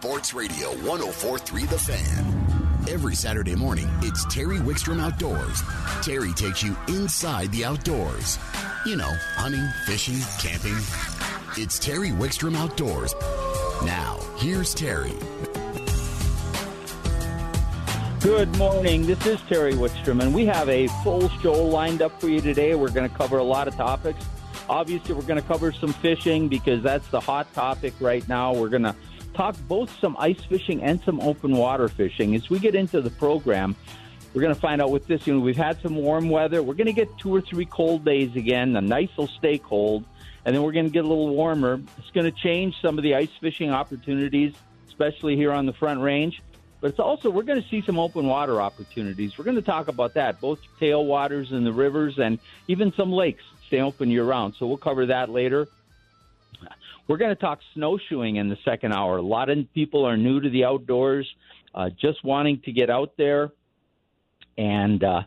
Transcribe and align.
Sports 0.00 0.32
Radio 0.32 0.70
1043 0.88 1.66
The 1.66 1.78
Fan. 1.78 2.88
Every 2.88 3.14
Saturday 3.14 3.54
morning, 3.54 3.86
it's 4.00 4.24
Terry 4.34 4.56
Wickstrom 4.56 4.98
Outdoors. 4.98 5.60
Terry 6.00 6.32
takes 6.32 6.62
you 6.62 6.74
inside 6.88 7.52
the 7.52 7.66
outdoors. 7.66 8.38
You 8.86 8.96
know, 8.96 9.12
hunting, 9.34 9.68
fishing, 9.84 10.18
camping. 10.40 10.78
It's 11.62 11.78
Terry 11.78 12.08
Wickstrom 12.08 12.56
Outdoors. 12.56 13.14
Now, 13.84 14.18
here's 14.38 14.72
Terry. 14.72 15.12
Good 18.20 18.56
morning. 18.56 19.04
This 19.04 19.26
is 19.26 19.38
Terry 19.50 19.74
Wickstrom, 19.74 20.22
and 20.22 20.34
we 20.34 20.46
have 20.46 20.70
a 20.70 20.86
full 21.04 21.28
show 21.40 21.62
lined 21.62 22.00
up 22.00 22.18
for 22.18 22.30
you 22.30 22.40
today. 22.40 22.74
We're 22.74 22.88
going 22.88 23.10
to 23.10 23.14
cover 23.14 23.36
a 23.36 23.44
lot 23.44 23.68
of 23.68 23.76
topics. 23.76 24.24
Obviously, 24.66 25.14
we're 25.14 25.22
going 25.22 25.42
to 25.42 25.46
cover 25.46 25.72
some 25.72 25.92
fishing 25.92 26.48
because 26.48 26.82
that's 26.82 27.06
the 27.08 27.20
hot 27.20 27.52
topic 27.52 27.92
right 28.00 28.26
now. 28.30 28.54
We're 28.54 28.70
going 28.70 28.84
to 28.84 28.96
talk 29.34 29.56
both 29.68 29.98
some 30.00 30.16
ice 30.18 30.42
fishing 30.44 30.82
and 30.82 31.00
some 31.02 31.20
open 31.20 31.56
water 31.56 31.88
fishing. 31.88 32.34
As 32.34 32.50
we 32.50 32.58
get 32.58 32.74
into 32.74 33.00
the 33.00 33.10
program, 33.10 33.76
we're 34.32 34.42
going 34.42 34.54
to 34.54 34.60
find 34.60 34.80
out 34.80 34.90
with 34.90 35.06
this. 35.06 35.26
You 35.26 35.34
know, 35.34 35.40
we've 35.40 35.56
had 35.56 35.80
some 35.82 35.96
warm 35.96 36.28
weather. 36.28 36.62
We're 36.62 36.74
going 36.74 36.86
to 36.86 36.92
get 36.92 37.16
two 37.18 37.34
or 37.34 37.40
three 37.40 37.66
cold 37.66 38.04
days 38.04 38.34
again. 38.36 38.72
The 38.72 38.80
nights 38.80 39.16
will 39.16 39.28
stay 39.28 39.58
cold, 39.58 40.04
and 40.44 40.54
then 40.54 40.62
we're 40.62 40.72
going 40.72 40.86
to 40.86 40.90
get 40.90 41.04
a 41.04 41.08
little 41.08 41.34
warmer. 41.34 41.80
It's 41.98 42.10
going 42.10 42.30
to 42.30 42.38
change 42.38 42.80
some 42.80 42.98
of 42.98 43.02
the 43.02 43.14
ice 43.14 43.30
fishing 43.40 43.70
opportunities, 43.70 44.54
especially 44.88 45.36
here 45.36 45.52
on 45.52 45.66
the 45.66 45.72
Front 45.72 46.00
Range. 46.00 46.40
But 46.80 46.90
it's 46.90 47.00
also 47.00 47.28
we're 47.28 47.42
going 47.42 47.62
to 47.62 47.68
see 47.68 47.82
some 47.82 47.98
open 47.98 48.26
water 48.26 48.60
opportunities. 48.60 49.36
We're 49.36 49.44
going 49.44 49.56
to 49.56 49.62
talk 49.62 49.88
about 49.88 50.14
that, 50.14 50.40
both 50.40 50.60
tailwaters 50.80 51.52
and 51.52 51.66
the 51.66 51.72
rivers 51.72 52.18
and 52.18 52.38
even 52.68 52.92
some 52.92 53.12
lakes 53.12 53.42
stay 53.66 53.80
open 53.80 54.10
year 54.10 54.24
round. 54.24 54.54
So 54.58 54.66
we'll 54.66 54.78
cover 54.78 55.06
that 55.06 55.28
later. 55.28 55.68
We're 57.10 57.16
going 57.16 57.34
to 57.34 57.40
talk 57.40 57.58
snowshoeing 57.74 58.36
in 58.36 58.48
the 58.48 58.56
second 58.64 58.92
hour. 58.92 59.16
A 59.16 59.22
lot 59.22 59.50
of 59.50 59.58
people 59.74 60.04
are 60.04 60.16
new 60.16 60.40
to 60.40 60.48
the 60.48 60.64
outdoors, 60.64 61.28
uh, 61.74 61.90
just 62.00 62.24
wanting 62.24 62.62
to 62.66 62.70
get 62.70 62.88
out 62.88 63.14
there 63.18 63.50
and 64.56 65.02
uh, 65.02 65.22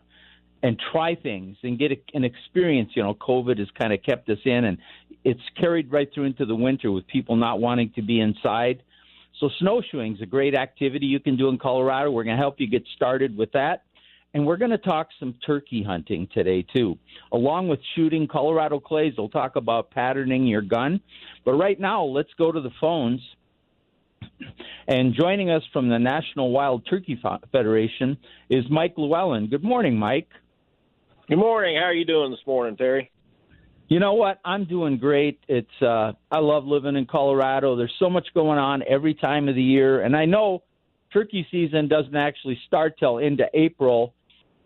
and 0.62 0.80
try 0.92 1.14
things 1.14 1.58
and 1.62 1.78
get 1.78 1.92
a, 1.92 1.96
an 2.14 2.24
experience. 2.24 2.92
You 2.94 3.02
know, 3.02 3.12
COVID 3.12 3.58
has 3.58 3.68
kind 3.78 3.92
of 3.92 4.02
kept 4.02 4.30
us 4.30 4.38
in, 4.46 4.64
and 4.64 4.78
it's 5.24 5.42
carried 5.60 5.92
right 5.92 6.08
through 6.14 6.24
into 6.24 6.46
the 6.46 6.56
winter 6.56 6.90
with 6.90 7.06
people 7.06 7.36
not 7.36 7.60
wanting 7.60 7.92
to 7.96 8.02
be 8.02 8.18
inside. 8.18 8.82
So 9.38 9.50
snowshoeing 9.58 10.14
is 10.14 10.22
a 10.22 10.26
great 10.26 10.54
activity 10.54 11.04
you 11.04 11.20
can 11.20 11.36
do 11.36 11.50
in 11.50 11.58
Colorado. 11.58 12.10
We're 12.10 12.24
going 12.24 12.38
to 12.38 12.42
help 12.42 12.60
you 12.60 12.66
get 12.66 12.84
started 12.96 13.36
with 13.36 13.52
that. 13.52 13.82
And 14.34 14.44
we're 14.44 14.56
going 14.56 14.72
to 14.72 14.78
talk 14.78 15.08
some 15.20 15.36
turkey 15.46 15.82
hunting 15.82 16.28
today, 16.34 16.66
too. 16.74 16.98
Along 17.32 17.68
with 17.68 17.78
shooting 17.94 18.26
Colorado 18.26 18.80
clays, 18.80 19.14
we'll 19.16 19.28
talk 19.28 19.54
about 19.54 19.92
patterning 19.92 20.46
your 20.46 20.60
gun. 20.60 21.00
But 21.44 21.52
right 21.52 21.78
now, 21.78 22.04
let's 22.04 22.32
go 22.36 22.50
to 22.50 22.60
the 22.60 22.72
phones. 22.80 23.20
And 24.88 25.14
joining 25.14 25.50
us 25.50 25.62
from 25.72 25.88
the 25.88 25.98
National 25.98 26.50
Wild 26.50 26.86
Turkey 26.90 27.20
Federation 27.52 28.18
is 28.50 28.64
Mike 28.68 28.94
Llewellyn. 28.96 29.46
Good 29.48 29.62
morning, 29.62 29.96
Mike. 29.96 30.28
Good 31.28 31.38
morning. 31.38 31.76
How 31.76 31.84
are 31.84 31.94
you 31.94 32.04
doing 32.04 32.30
this 32.30 32.40
morning, 32.46 32.76
Terry? 32.76 33.10
You 33.88 34.00
know 34.00 34.14
what? 34.14 34.40
I'm 34.44 34.64
doing 34.64 34.98
great. 34.98 35.38
It's 35.46 35.68
uh 35.82 36.12
I 36.30 36.38
love 36.40 36.64
living 36.64 36.96
in 36.96 37.06
Colorado. 37.06 37.76
There's 37.76 37.94
so 37.98 38.10
much 38.10 38.26
going 38.34 38.58
on 38.58 38.82
every 38.88 39.14
time 39.14 39.48
of 39.48 39.54
the 39.54 39.62
year, 39.62 40.02
and 40.02 40.16
I 40.16 40.24
know 40.24 40.62
turkey 41.12 41.46
season 41.50 41.88
doesn't 41.88 42.16
actually 42.16 42.58
start 42.66 42.98
till 42.98 43.18
into 43.18 43.44
April, 43.54 44.14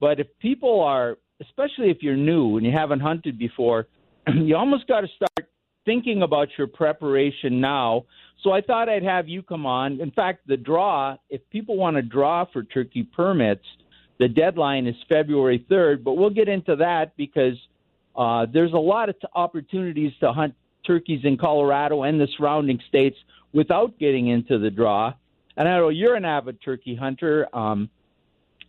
but 0.00 0.20
if 0.20 0.26
people 0.40 0.80
are 0.80 1.16
especially 1.40 1.90
if 1.90 1.98
you're 2.00 2.16
new 2.16 2.56
and 2.56 2.66
you 2.66 2.72
haven't 2.72 3.00
hunted 3.00 3.38
before, 3.38 3.86
you 4.34 4.56
almost 4.56 4.86
got 4.86 5.02
to 5.02 5.08
start 5.14 5.48
thinking 5.84 6.22
about 6.22 6.48
your 6.58 6.66
preparation 6.66 7.60
now. 7.60 8.04
So 8.42 8.52
I 8.52 8.60
thought 8.60 8.88
I'd 8.88 9.02
have 9.02 9.28
you 9.28 9.42
come 9.42 9.66
on. 9.66 10.00
In 10.00 10.10
fact, 10.10 10.46
the 10.46 10.56
draw, 10.56 11.16
if 11.30 11.40
people 11.50 11.76
want 11.76 11.96
to 11.96 12.02
draw 12.02 12.44
for 12.52 12.62
turkey 12.62 13.02
permits, 13.02 13.64
the 14.18 14.28
deadline 14.28 14.86
is 14.86 14.94
February 15.08 15.64
3rd, 15.70 16.02
but 16.04 16.14
we'll 16.14 16.30
get 16.30 16.48
into 16.48 16.76
that 16.76 17.16
because 17.16 17.54
uh, 18.16 18.46
there's 18.52 18.72
a 18.72 18.78
lot 18.78 19.08
of 19.08 19.18
t- 19.20 19.28
opportunities 19.34 20.12
to 20.20 20.32
hunt 20.32 20.54
turkeys 20.84 21.20
in 21.24 21.36
Colorado 21.36 22.02
and 22.02 22.20
the 22.20 22.26
surrounding 22.36 22.80
states 22.88 23.16
without 23.52 23.96
getting 23.98 24.28
into 24.28 24.58
the 24.58 24.70
draw. 24.70 25.12
And 25.56 25.68
I 25.68 25.78
know 25.78 25.88
you're 25.88 26.16
an 26.16 26.24
avid 26.24 26.58
turkey 26.62 26.96
hunter. 26.96 27.48
Um, 27.56 27.88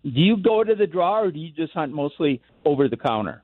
do 0.04 0.22
you 0.22 0.38
go 0.38 0.64
to 0.64 0.76
the 0.76 0.88
draw 0.88 1.22
or 1.22 1.32
do 1.32 1.40
you 1.40 1.52
just 1.52 1.74
hunt 1.74 1.94
mostly 1.94 2.42
over 2.66 2.88
the 2.88 2.98
counter? 2.98 3.44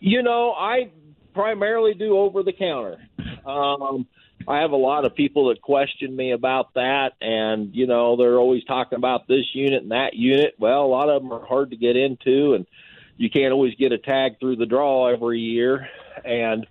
You 0.00 0.22
know, 0.22 0.52
I 0.52 0.90
primarily 1.34 1.94
do 1.94 2.18
over 2.18 2.42
the 2.42 2.52
counter. 2.52 2.98
Um, 3.46 4.06
I 4.46 4.60
have 4.60 4.72
a 4.72 4.76
lot 4.76 5.04
of 5.04 5.14
people 5.14 5.48
that 5.48 5.62
question 5.62 6.14
me 6.14 6.32
about 6.32 6.74
that, 6.74 7.12
and 7.20 7.74
you 7.74 7.86
know 7.86 8.16
they're 8.16 8.38
always 8.38 8.64
talking 8.64 8.96
about 8.96 9.28
this 9.28 9.44
unit 9.54 9.82
and 9.82 9.92
that 9.92 10.14
unit. 10.14 10.54
Well, 10.58 10.84
a 10.84 10.86
lot 10.86 11.08
of 11.08 11.22
them 11.22 11.32
are 11.32 11.46
hard 11.46 11.70
to 11.70 11.76
get 11.76 11.96
into, 11.96 12.54
and 12.54 12.66
you 13.16 13.30
can't 13.30 13.52
always 13.52 13.74
get 13.76 13.92
a 13.92 13.98
tag 13.98 14.40
through 14.40 14.56
the 14.56 14.66
draw 14.66 15.06
every 15.12 15.40
year. 15.40 15.88
And 16.24 16.66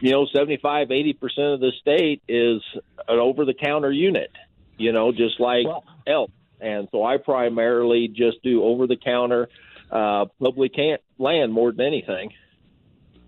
you 0.00 0.10
know, 0.10 0.26
seventy-five, 0.34 0.90
eighty 0.90 1.14
percent 1.14 1.48
of 1.48 1.60
the 1.60 1.72
state 1.80 2.22
is 2.28 2.62
an 3.08 3.18
over-the-counter 3.18 3.90
unit. 3.90 4.30
You 4.76 4.92
know, 4.92 5.12
just 5.12 5.40
like 5.40 5.66
well, 5.66 5.84
elk. 6.06 6.30
And 6.64 6.88
so 6.90 7.04
I 7.04 7.18
primarily 7.18 8.08
just 8.08 8.42
do 8.42 8.62
over-the-counter. 8.64 9.48
Uh, 9.90 10.24
probably 10.40 10.70
can't 10.70 11.00
land 11.18 11.52
more 11.52 11.72
than 11.72 11.86
anything. 11.86 12.30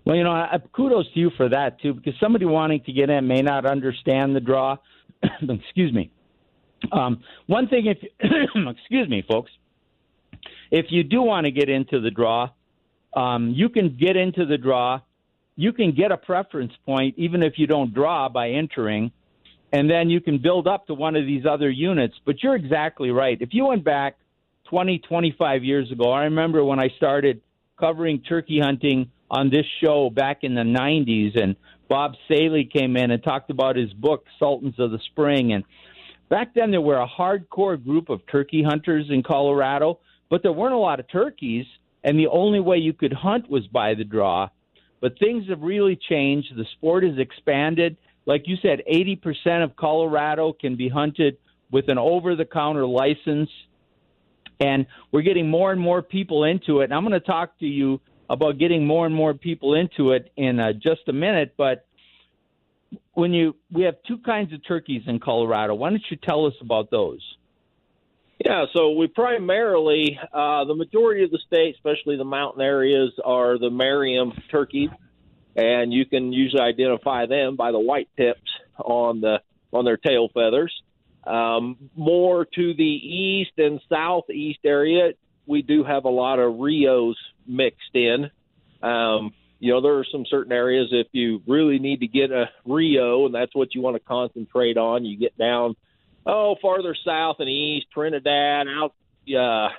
Well, 0.05 0.15
you 0.15 0.23
know, 0.23 0.31
I, 0.31 0.59
kudos 0.73 1.05
to 1.13 1.19
you 1.19 1.31
for 1.37 1.49
that 1.49 1.81
too, 1.81 1.93
because 1.93 2.13
somebody 2.19 2.45
wanting 2.45 2.81
to 2.85 2.93
get 2.93 3.09
in 3.09 3.27
may 3.27 3.41
not 3.41 3.65
understand 3.65 4.35
the 4.35 4.39
draw. 4.39 4.77
excuse 5.41 5.93
me. 5.93 6.11
Um, 6.91 7.21
one 7.45 7.67
thing, 7.67 7.85
if 7.85 7.97
excuse 8.69 9.09
me, 9.09 9.23
folks, 9.29 9.51
if 10.71 10.87
you 10.89 11.03
do 11.03 11.21
want 11.21 11.45
to 11.45 11.51
get 11.51 11.69
into 11.69 11.99
the 11.99 12.09
draw, 12.09 12.49
um, 13.13 13.51
you 13.55 13.69
can 13.69 13.97
get 13.97 14.15
into 14.15 14.45
the 14.45 14.57
draw. 14.57 15.01
You 15.55 15.73
can 15.73 15.91
get 15.91 16.11
a 16.11 16.17
preference 16.17 16.73
point 16.85 17.15
even 17.17 17.43
if 17.43 17.53
you 17.57 17.67
don't 17.67 17.93
draw 17.93 18.29
by 18.29 18.51
entering, 18.51 19.11
and 19.71 19.89
then 19.89 20.09
you 20.09 20.21
can 20.21 20.37
build 20.41 20.67
up 20.67 20.87
to 20.87 20.93
one 20.93 21.15
of 21.15 21.25
these 21.25 21.45
other 21.45 21.69
units. 21.69 22.15
But 22.25 22.41
you're 22.41 22.55
exactly 22.55 23.11
right. 23.11 23.37
If 23.41 23.49
you 23.51 23.65
went 23.65 23.83
back 23.83 24.17
20, 24.69 24.99
25 24.99 25.63
years 25.63 25.91
ago, 25.91 26.11
I 26.11 26.23
remember 26.23 26.63
when 26.63 26.79
I 26.79 26.89
started 26.97 27.41
covering 27.79 28.21
turkey 28.21 28.59
hunting 28.61 29.11
on 29.29 29.49
this 29.49 29.65
show 29.83 30.09
back 30.09 30.39
in 30.43 30.55
the 30.55 30.61
90s, 30.61 31.41
and 31.41 31.55
Bob 31.89 32.13
Saile 32.29 32.71
came 32.71 32.95
in 32.95 33.11
and 33.11 33.23
talked 33.23 33.49
about 33.49 33.75
his 33.75 33.91
book, 33.93 34.25
Sultans 34.39 34.75
of 34.79 34.91
the 34.91 34.99
Spring. 35.11 35.53
And 35.53 35.63
back 36.29 36.53
then, 36.53 36.71
there 36.71 36.81
were 36.81 36.99
a 36.99 37.07
hardcore 37.07 37.81
group 37.81 38.09
of 38.09 38.21
turkey 38.31 38.63
hunters 38.63 39.07
in 39.09 39.23
Colorado, 39.23 39.99
but 40.29 40.43
there 40.43 40.51
weren't 40.51 40.73
a 40.73 40.79
lot 40.79 40.99
of 40.99 41.09
turkeys, 41.09 41.65
and 42.03 42.17
the 42.17 42.27
only 42.27 42.59
way 42.59 42.77
you 42.77 42.93
could 42.93 43.13
hunt 43.13 43.49
was 43.49 43.67
by 43.67 43.93
the 43.93 44.03
draw. 44.03 44.49
But 44.99 45.19
things 45.19 45.47
have 45.49 45.61
really 45.61 45.97
changed. 46.09 46.55
The 46.55 46.65
sport 46.77 47.03
has 47.03 47.17
expanded. 47.19 47.97
Like 48.27 48.43
you 48.45 48.57
said, 48.61 48.83
80% 48.91 49.63
of 49.63 49.75
Colorado 49.75 50.53
can 50.53 50.75
be 50.75 50.89
hunted 50.89 51.37
with 51.71 51.89
an 51.89 51.97
over 51.97 52.35
the 52.35 52.45
counter 52.45 52.85
license. 52.85 53.49
And 54.59 54.85
we're 55.11 55.23
getting 55.23 55.49
more 55.49 55.71
and 55.71 55.81
more 55.81 56.03
people 56.03 56.43
into 56.43 56.81
it. 56.81 56.85
And 56.85 56.93
I'm 56.93 57.03
going 57.03 57.13
to 57.13 57.19
talk 57.19 57.57
to 57.59 57.65
you 57.65 57.99
about 58.29 58.59
getting 58.59 58.85
more 58.85 59.05
and 59.05 59.15
more 59.15 59.33
people 59.33 59.73
into 59.73 60.11
it 60.11 60.31
in 60.35 60.59
uh, 60.59 60.73
just 60.73 61.07
a 61.07 61.13
minute. 61.13 61.55
But 61.57 61.87
when 63.13 63.33
you 63.33 63.55
we 63.71 63.83
have 63.83 63.95
two 64.07 64.17
kinds 64.19 64.53
of 64.53 64.65
turkeys 64.65 65.03
in 65.07 65.19
Colorado. 65.19 65.73
Why 65.75 65.89
don't 65.89 66.03
you 66.09 66.17
tell 66.17 66.45
us 66.45 66.53
about 66.61 66.91
those? 66.91 67.19
Yeah, 68.43 68.65
so 68.73 68.91
we 68.91 69.07
primarily 69.07 70.19
uh, 70.31 70.65
the 70.65 70.75
majority 70.75 71.23
of 71.23 71.31
the 71.31 71.39
state, 71.47 71.75
especially 71.75 72.17
the 72.17 72.25
mountain 72.25 72.61
areas, 72.61 73.11
are 73.25 73.57
the 73.57 73.71
Merriam 73.71 74.31
turkeys, 74.51 74.89
and 75.57 75.91
you 75.91 76.05
can 76.05 76.31
usually 76.31 76.61
identify 76.61 77.25
them 77.25 77.55
by 77.55 77.71
the 77.71 77.79
white 77.79 78.09
tips 78.15 78.49
on 78.77 79.19
the 79.21 79.41
on 79.73 79.83
their 79.83 79.97
tail 79.97 80.29
feathers. 80.33 80.73
Um, 81.25 81.89
more 81.95 82.45
to 82.45 82.73
the 82.73 82.83
east 82.83 83.51
and 83.57 83.81
southeast 83.89 84.59
area, 84.63 85.11
we 85.45 85.61
do 85.61 85.83
have 85.83 86.05
a 86.05 86.09
lot 86.09 86.39
of 86.39 86.59
Rios 86.59 87.17
mixed 87.45 87.93
in. 87.93 88.29
Um, 88.81 89.33
you 89.59 89.73
know, 89.73 89.81
there 89.81 89.97
are 89.97 90.05
some 90.09 90.25
certain 90.29 90.53
areas 90.53 90.89
if 90.91 91.07
you 91.11 91.41
really 91.47 91.79
need 91.79 92.01
to 92.01 92.07
get 92.07 92.31
a 92.31 92.49
Rio 92.63 93.25
and 93.25 93.35
that's 93.35 93.53
what 93.53 93.75
you 93.75 93.81
want 93.81 93.95
to 93.95 93.99
concentrate 93.99 94.77
on, 94.77 95.03
you 95.03 95.17
get 95.17 95.37
down 95.37 95.75
oh 96.27 96.55
farther 96.61 96.95
south 97.05 97.37
and 97.39 97.49
east, 97.49 97.87
Trinidad, 97.91 98.67
out 98.67 98.93
uh, 99.35 99.69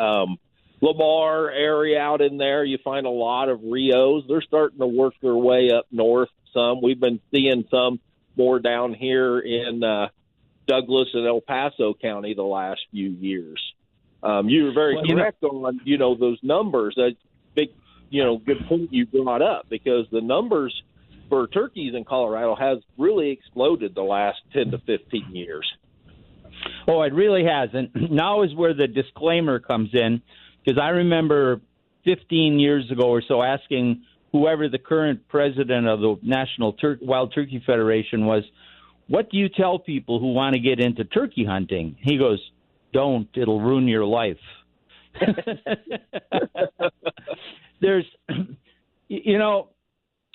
um, 0.00 0.38
Lamar 0.80 1.50
area 1.50 1.98
out 1.98 2.20
in 2.20 2.36
there, 2.36 2.64
you 2.64 2.78
find 2.84 3.06
a 3.06 3.10
lot 3.10 3.48
of 3.48 3.60
Rios. 3.62 4.24
They're 4.28 4.42
starting 4.42 4.78
to 4.78 4.86
work 4.86 5.14
their 5.22 5.34
way 5.34 5.70
up 5.70 5.86
north 5.90 6.28
some. 6.56 6.80
We've 6.82 6.98
been 6.98 7.20
seeing 7.32 7.64
some 7.70 8.00
more 8.36 8.58
down 8.58 8.94
here 8.94 9.38
in 9.38 9.82
uh, 9.82 10.08
Douglas 10.66 11.08
and 11.14 11.26
El 11.26 11.40
Paso 11.40 11.94
County 11.94 12.34
the 12.34 12.42
last 12.42 12.80
few 12.90 13.08
years. 13.08 13.62
Um, 14.22 14.48
you 14.48 14.64
were 14.64 14.72
very 14.72 14.96
well, 14.96 15.04
correct 15.06 15.38
you 15.42 15.52
know, 15.52 15.66
on 15.66 15.80
you 15.84 15.98
know 15.98 16.16
those 16.16 16.38
numbers. 16.42 16.94
That 16.96 17.14
big, 17.54 17.68
you 18.10 18.24
know, 18.24 18.38
good 18.38 18.66
point 18.66 18.92
you 18.92 19.06
brought 19.06 19.42
up 19.42 19.68
because 19.68 20.06
the 20.10 20.20
numbers 20.20 20.82
for 21.28 21.46
turkeys 21.46 21.94
in 21.94 22.04
Colorado 22.04 22.54
has 22.54 22.78
really 22.96 23.30
exploded 23.30 23.94
the 23.94 24.02
last 24.02 24.38
10 24.52 24.70
to 24.70 24.78
15 24.78 25.34
years. 25.34 25.70
Oh, 26.88 27.02
it 27.02 27.12
really 27.12 27.44
hasn't. 27.44 27.90
now 28.10 28.42
is 28.42 28.54
where 28.54 28.74
the 28.74 28.86
disclaimer 28.86 29.58
comes 29.58 29.90
in 29.92 30.22
because 30.66 30.80
I 30.82 30.88
remember 30.88 31.60
15 32.04 32.58
years 32.58 32.90
ago 32.90 33.04
or 33.04 33.22
so 33.26 33.42
asking 33.42 34.02
whoever 34.32 34.68
the 34.68 34.78
current 34.78 35.28
president 35.28 35.86
of 35.86 36.00
the 36.00 36.18
National 36.22 36.72
Tur- 36.72 36.98
Wild 37.00 37.32
Turkey 37.32 37.62
Federation 37.64 38.26
was, 38.26 38.42
what 39.08 39.30
do 39.30 39.38
you 39.38 39.48
tell 39.48 39.78
people 39.78 40.18
who 40.18 40.32
want 40.32 40.54
to 40.54 40.60
get 40.60 40.80
into 40.80 41.04
turkey 41.04 41.44
hunting? 41.44 41.96
He 42.00 42.18
goes, 42.18 42.40
don't, 42.92 43.28
it'll 43.36 43.60
ruin 43.60 43.86
your 43.86 44.04
life. 44.04 44.36
There's, 47.80 48.06
you 49.08 49.38
know, 49.38 49.68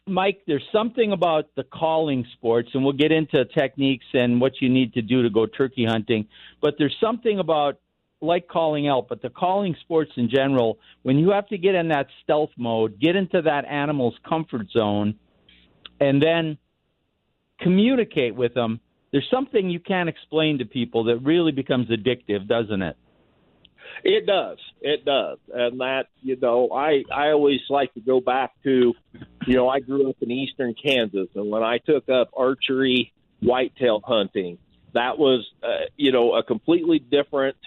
Mike, 0.08 0.42
there's 0.48 0.64
something 0.72 1.12
about 1.12 1.46
the 1.56 1.64
calling 1.64 2.26
sports, 2.34 2.70
and 2.74 2.84
we'll 2.84 2.94
get 2.94 3.12
into 3.12 3.46
techniques 3.46 4.06
and 4.14 4.42
what 4.42 4.54
you 4.60 4.70
need 4.70 4.94
to 4.94 5.02
do 5.02 5.22
to 5.24 5.30
go 5.30 5.46
turkey 5.46 5.86
hunting. 5.86 6.28
But 6.62 6.76
there's 6.78 6.96
something 7.00 7.40
about 7.40 7.80
like 8.22 8.48
calling 8.48 8.88
out, 8.88 9.08
but 9.10 9.22
the 9.22 9.30
calling 9.30 9.76
sports 9.82 10.12
in 10.16 10.30
general, 10.30 10.78
when 11.02 11.18
you 11.18 11.32
have 11.32 11.48
to 11.48 11.58
get 11.58 11.76
in 11.76 11.90
that 11.90 12.08
stealth 12.24 12.52
mode, 12.58 13.00
get 13.00 13.16
into 13.16 13.42
that 13.42 13.66
animal's 13.66 14.16
comfort 14.28 14.68
zone, 14.72 15.16
and 16.00 16.22
then 16.22 16.58
communicate 17.60 18.36
with 18.36 18.54
them, 18.54 18.80
there's 19.12 19.28
something 19.30 19.70
you 19.70 19.80
can't 19.80 20.10
explain 20.10 20.60
to 20.60 20.66
people 20.66 21.06
that 21.06 21.18
really 21.18 21.52
becomes 21.52 21.90
addictive, 21.90 22.48
doesn't 22.48 22.82
it? 22.82 22.96
It 24.04 24.26
does. 24.26 24.58
It 24.82 25.06
does. 25.06 25.38
And 25.54 25.82
that, 25.82 26.06
you 26.22 26.38
know, 26.42 26.70
I 26.72 27.04
I 27.14 27.30
always 27.30 27.60
like 27.70 27.94
to 27.96 28.00
go 28.00 28.20
back 28.20 28.52
to, 28.64 28.94
you 29.46 29.56
know, 29.56 29.68
I 29.70 29.80
grew 29.80 30.10
up 30.10 30.16
in 30.22 30.32
eastern 30.32 30.74
Kansas 30.74 31.28
and 31.36 31.52
when 31.52 31.62
I 31.62 31.78
took 31.78 32.10
up 32.10 32.30
archery 32.36 33.12
whitetail 33.42 34.02
hunting, 34.04 34.58
that 34.94 35.18
was 35.18 35.46
uh, 35.62 35.86
you 35.98 36.12
know, 36.12 36.36
a 36.36 36.44
completely 36.44 37.00
different 37.00 37.58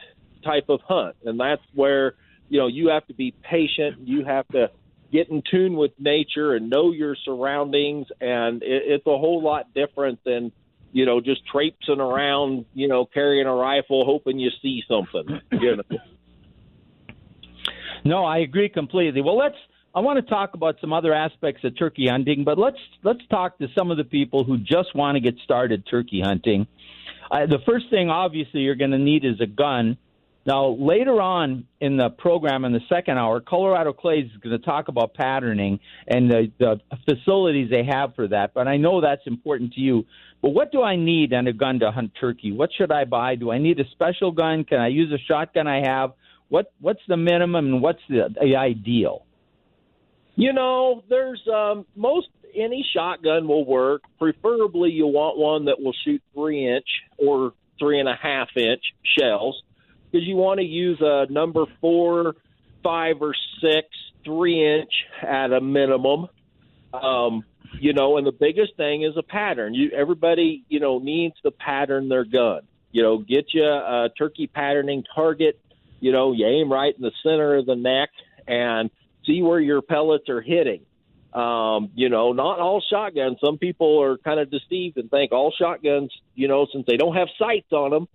type 0.45 0.69
of 0.69 0.81
hunt. 0.83 1.17
And 1.25 1.39
that's 1.41 1.63
where, 1.75 2.15
you 2.49 2.59
know, 2.59 2.67
you 2.67 2.89
have 2.89 3.07
to 3.07 3.15
be 3.15 3.35
patient, 3.43 4.07
you 4.07 4.25
have 4.25 4.47
to 4.49 4.71
get 5.13 5.29
in 5.31 5.43
tune 5.49 5.75
with 5.77 5.93
nature 5.99 6.55
and 6.55 6.69
know 6.71 6.93
your 6.93 7.17
surroundings 7.25 8.07
and 8.21 8.63
it, 8.63 8.83
it's 8.87 9.07
a 9.07 9.17
whole 9.17 9.43
lot 9.43 9.73
different 9.73 10.19
than 10.25 10.53
you 10.95 11.05
know, 11.05 11.21
just 11.21 11.45
traipsing 11.47 12.01
around, 12.01 12.67
you 12.73 12.87
know, 12.87 13.05
carrying 13.05 13.49
a 13.49 13.53
rifle, 13.53 14.05
hoping 14.07 14.39
you 14.39 14.51
see 14.63 14.83
something. 14.89 15.41
You 15.51 15.77
know. 15.77 15.99
No, 18.05 18.25
I 18.25 18.39
agree 18.39 18.69
completely. 18.69 19.21
Well, 19.21 19.37
let's. 19.37 19.57
I 19.95 20.01
want 20.01 20.25
to 20.25 20.29
talk 20.29 20.55
about 20.55 20.77
some 20.81 20.93
other 20.93 21.13
aspects 21.15 21.65
of 21.65 21.79
turkey 21.79 22.07
hunting, 22.09 22.45
but 22.45 22.59
let's 22.59 22.77
let's 23.03 23.27
talk 23.29 23.59
to 23.59 23.69
some 23.77 23.91
of 23.91 23.97
the 23.97 24.05
people 24.05 24.45
who 24.45 24.59
just 24.59 24.95
want 24.95 25.17
to 25.17 25.21
get 25.21 25.37
started 25.43 25.85
turkey 25.91 26.21
hunting. 26.21 26.67
Uh, 27.31 27.47
the 27.47 27.59
first 27.67 27.87
thing, 27.91 28.11
obviously, 28.11 28.61
you're 28.61 28.75
going 28.75 28.91
to 28.93 28.99
need 28.99 29.25
is 29.25 29.41
a 29.41 29.47
gun. 29.47 29.97
Now, 30.47 30.69
later 30.69 31.23
on 31.23 31.67
in 31.81 31.97
the 31.97 32.11
program, 32.11 32.67
in 32.67 32.73
the 32.73 32.81
second 32.89 33.17
hour, 33.17 33.41
Colorado 33.41 33.95
Clays 33.95 34.27
is 34.27 34.37
going 34.43 34.59
to 34.59 34.65
talk 34.65 34.89
about 34.89 35.15
patterning 35.15 35.81
and 36.07 36.31
the, 36.31 36.53
the 36.59 36.81
facilities 37.07 37.71
they 37.71 37.85
have 37.85 38.15
for 38.15 38.29
that. 38.29 38.53
But 38.53 38.69
I 38.69 38.77
know 38.77 39.01
that's 39.01 39.27
important 39.27 39.73
to 39.75 39.81
you. 39.81 40.05
But 40.43 40.51
what 40.51 40.71
do 40.71 40.83
I 40.83 40.97
need 40.97 41.33
on 41.33 41.47
a 41.47 41.55
gun 41.55 41.81
to 41.81 41.91
hunt 41.91 42.13
turkey? 42.21 42.53
What 42.53 42.69
should 42.77 42.93
I 42.93 43.07
buy? 43.07 43.37
Do 43.37 43.51
I 43.51 43.59
need 43.59 43.81
a 43.81 43.89
special 43.93 44.33
gun? 44.33 44.65
Can 44.65 44.81
I 44.81 44.89
use 44.89 45.11
a 45.11 45.19
shotgun 45.27 45.67
I 45.67 45.81
have? 45.87 46.13
What 46.51 46.71
what's 46.79 47.01
the 47.09 47.17
minimum 47.17 47.67
and 47.67 47.83
what's 47.83 48.03
the, 48.11 48.29
the 48.39 48.57
ideal? 48.57 49.25
You 50.37 50.53
know, 50.53 51.03
there's 51.09 51.41
um, 51.49 51.87
most 51.97 52.29
any 52.55 52.85
shotgun 52.95 53.49
will 53.49 53.65
work. 53.65 54.03
Preferably, 54.19 54.91
you 54.91 55.07
want 55.07 55.39
one 55.39 55.65
that 55.65 55.81
will 55.81 55.95
shoot 56.05 56.23
three 56.35 56.69
inch 56.71 56.87
or 57.17 57.55
three 57.79 57.99
and 57.99 58.09
a 58.09 58.15
half 58.21 58.49
inch 58.57 58.83
shells 59.19 59.63
because 60.15 60.29
you 60.29 60.37
want 60.37 60.61
to 60.61 60.65
use 60.65 60.99
a 61.01 61.27
number 61.31 61.65
four, 61.81 62.35
five, 62.83 63.17
or 63.21 63.35
six 63.61 63.89
three 64.25 64.81
inch 64.81 64.93
at 65.23 65.53
a 65.53 65.61
minimum. 65.61 66.29
Um, 66.93 67.45
you 67.81 67.93
know, 67.93 68.17
and 68.17 68.27
the 68.27 68.33
biggest 68.33 68.77
thing 68.77 69.03
is 69.03 69.17
a 69.17 69.23
pattern. 69.23 69.75
You 69.75 69.91
everybody, 69.91 70.65
you 70.69 70.79
know, 70.79 71.01
needs 71.01 71.35
to 71.43 71.51
pattern 71.51 72.09
their 72.09 72.25
gun. 72.25 72.61
You 72.93 73.03
know, 73.03 73.19
get 73.19 73.47
you 73.53 73.65
a 73.65 74.09
turkey 74.17 74.47
patterning 74.47 75.03
target 75.15 75.59
you 76.05 76.13
know, 76.13 76.33
you 76.33 76.47
aim 76.47 76.71
right 76.71 76.95
in 76.95 77.01
the 77.01 77.13
center 77.23 77.57
of 77.57 77.65
the 77.65 77.77
neck 77.77 78.11
and 78.47 78.91
see 79.25 79.41
where 79.41 79.59
your 79.59 79.81
pellets 79.81 80.29
are 80.29 80.43
hitting. 80.43 80.83
Um, 81.33 81.93
you 81.95 82.11
know, 82.11 82.35
not 82.35 82.61
all 82.61 82.83
shotguns. 82.91 83.39
Some 83.43 83.57
people 83.57 84.03
are 84.03 84.19
kind 84.19 84.39
of 84.39 84.51
deceived 84.51 84.99
and 84.99 85.11
think 85.11 85.33
all 85.33 85.51
shotguns, 85.59 86.13
you 86.35 86.47
know, 86.47 86.67
since 86.71 86.85
they 86.87 86.99
don't 86.99 87.17
have 87.17 87.29
sights 87.39 87.73
on 87.73 87.91
them, 87.91 88.07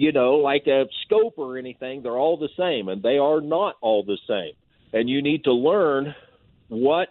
you 0.00 0.12
know, 0.12 0.36
like 0.36 0.66
a 0.66 0.86
scope 1.04 1.34
or 1.36 1.58
anything, 1.58 2.02
they're 2.02 2.16
all 2.16 2.38
the 2.38 2.48
same, 2.56 2.88
and 2.88 3.02
they 3.02 3.18
are 3.18 3.42
not 3.42 3.76
all 3.82 4.02
the 4.02 4.16
same. 4.26 4.54
And 4.94 5.10
you 5.10 5.20
need 5.20 5.44
to 5.44 5.52
learn 5.52 6.14
what 6.68 7.10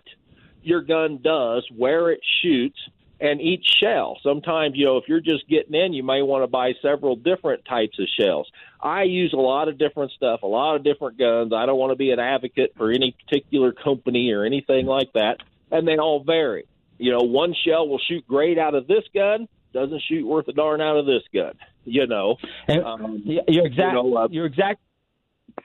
your 0.64 0.82
gun 0.82 1.20
does, 1.24 1.68
where 1.78 2.10
it 2.10 2.20
shoots, 2.42 2.80
and 3.20 3.42
each 3.42 3.64
shell. 3.80 4.18
Sometimes, 4.24 4.74
you 4.76 4.86
know, 4.86 4.98
if 4.98 5.04
you're 5.08 5.20
just 5.20 5.48
getting 5.48 5.76
in, 5.76 5.94
you 5.94 6.02
may 6.02 6.24
want 6.24 6.42
to 6.42 6.48
buy 6.48 6.74
several 6.82 7.16
different 7.16 7.64
types 7.66 8.00
of 8.00 8.08
shells. 8.20 8.50
I 8.82 9.04
use 9.04 9.34
a 9.34 9.38
lot 9.38 9.68
of 9.68 9.78
different 9.78 10.12
stuff, 10.14 10.42
a 10.42 10.48
lot 10.48 10.76
of 10.76 10.84
different 10.84 11.20
guns. 11.20 11.54
I 11.54 11.68
don't 11.68 11.78
want 11.78 11.92
to 11.92 11.96
be 11.96 12.10
an 12.10 12.20
advocate 12.20 12.74
for 12.76 12.90
any 12.90 13.16
particular 13.24 13.72
company 13.72 14.32
or 14.32 14.46
anything 14.46 14.88
like 14.88 15.14
that, 15.14 15.44
and 15.70 15.88
they 15.88 15.98
all 15.98 16.24
vary. 16.24 16.66
You 16.98 17.12
know, 17.12 17.22
one 17.22 17.54
shell 17.54 17.88
will 17.88 18.02
shoot 18.10 18.28
great 18.28 18.58
out 18.58 18.74
of 18.74 18.88
this 18.88 19.04
gun, 19.14 19.48
doesn't 19.74 20.02
shoot 20.08 20.26
worth 20.26 20.48
a 20.48 20.54
darn 20.54 20.82
out 20.82 20.98
of 20.98 21.06
this 21.06 21.24
gun. 21.34 21.54
You 21.86 22.08
know, 22.08 22.38
and 22.68 22.84
um, 22.84 23.24
you're 23.26 23.66
exact. 23.66 23.96
You 23.96 24.04
know, 24.04 24.18
uh, 24.18 24.28
you're 24.30 24.46
exact. 24.46 24.80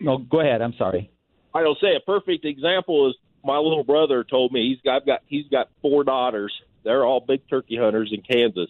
No, 0.01 0.19
go 0.19 0.41
ahead. 0.41 0.63
I'm 0.63 0.75
sorry. 0.79 1.11
I'll 1.55 1.77
say 1.81 1.95
a 1.97 2.01
perfect 2.01 2.45
example 2.45 3.11
is 3.11 3.17
my 3.45 3.59
little 3.59 3.85
brother 3.85 4.25
told 4.25 4.53
me 4.53 4.71
he's 4.71 4.83
got, 4.85 5.03
I've 5.03 5.07
got 5.07 5.21
he's 5.27 5.47
got 5.49 5.69
four 5.83 6.03
daughters 6.03 6.53
they're 6.85 7.05
all 7.05 7.21
big 7.21 7.49
turkey 7.49 7.77
hunters 7.77 8.13
in 8.13 8.21
Kansas. 8.21 8.69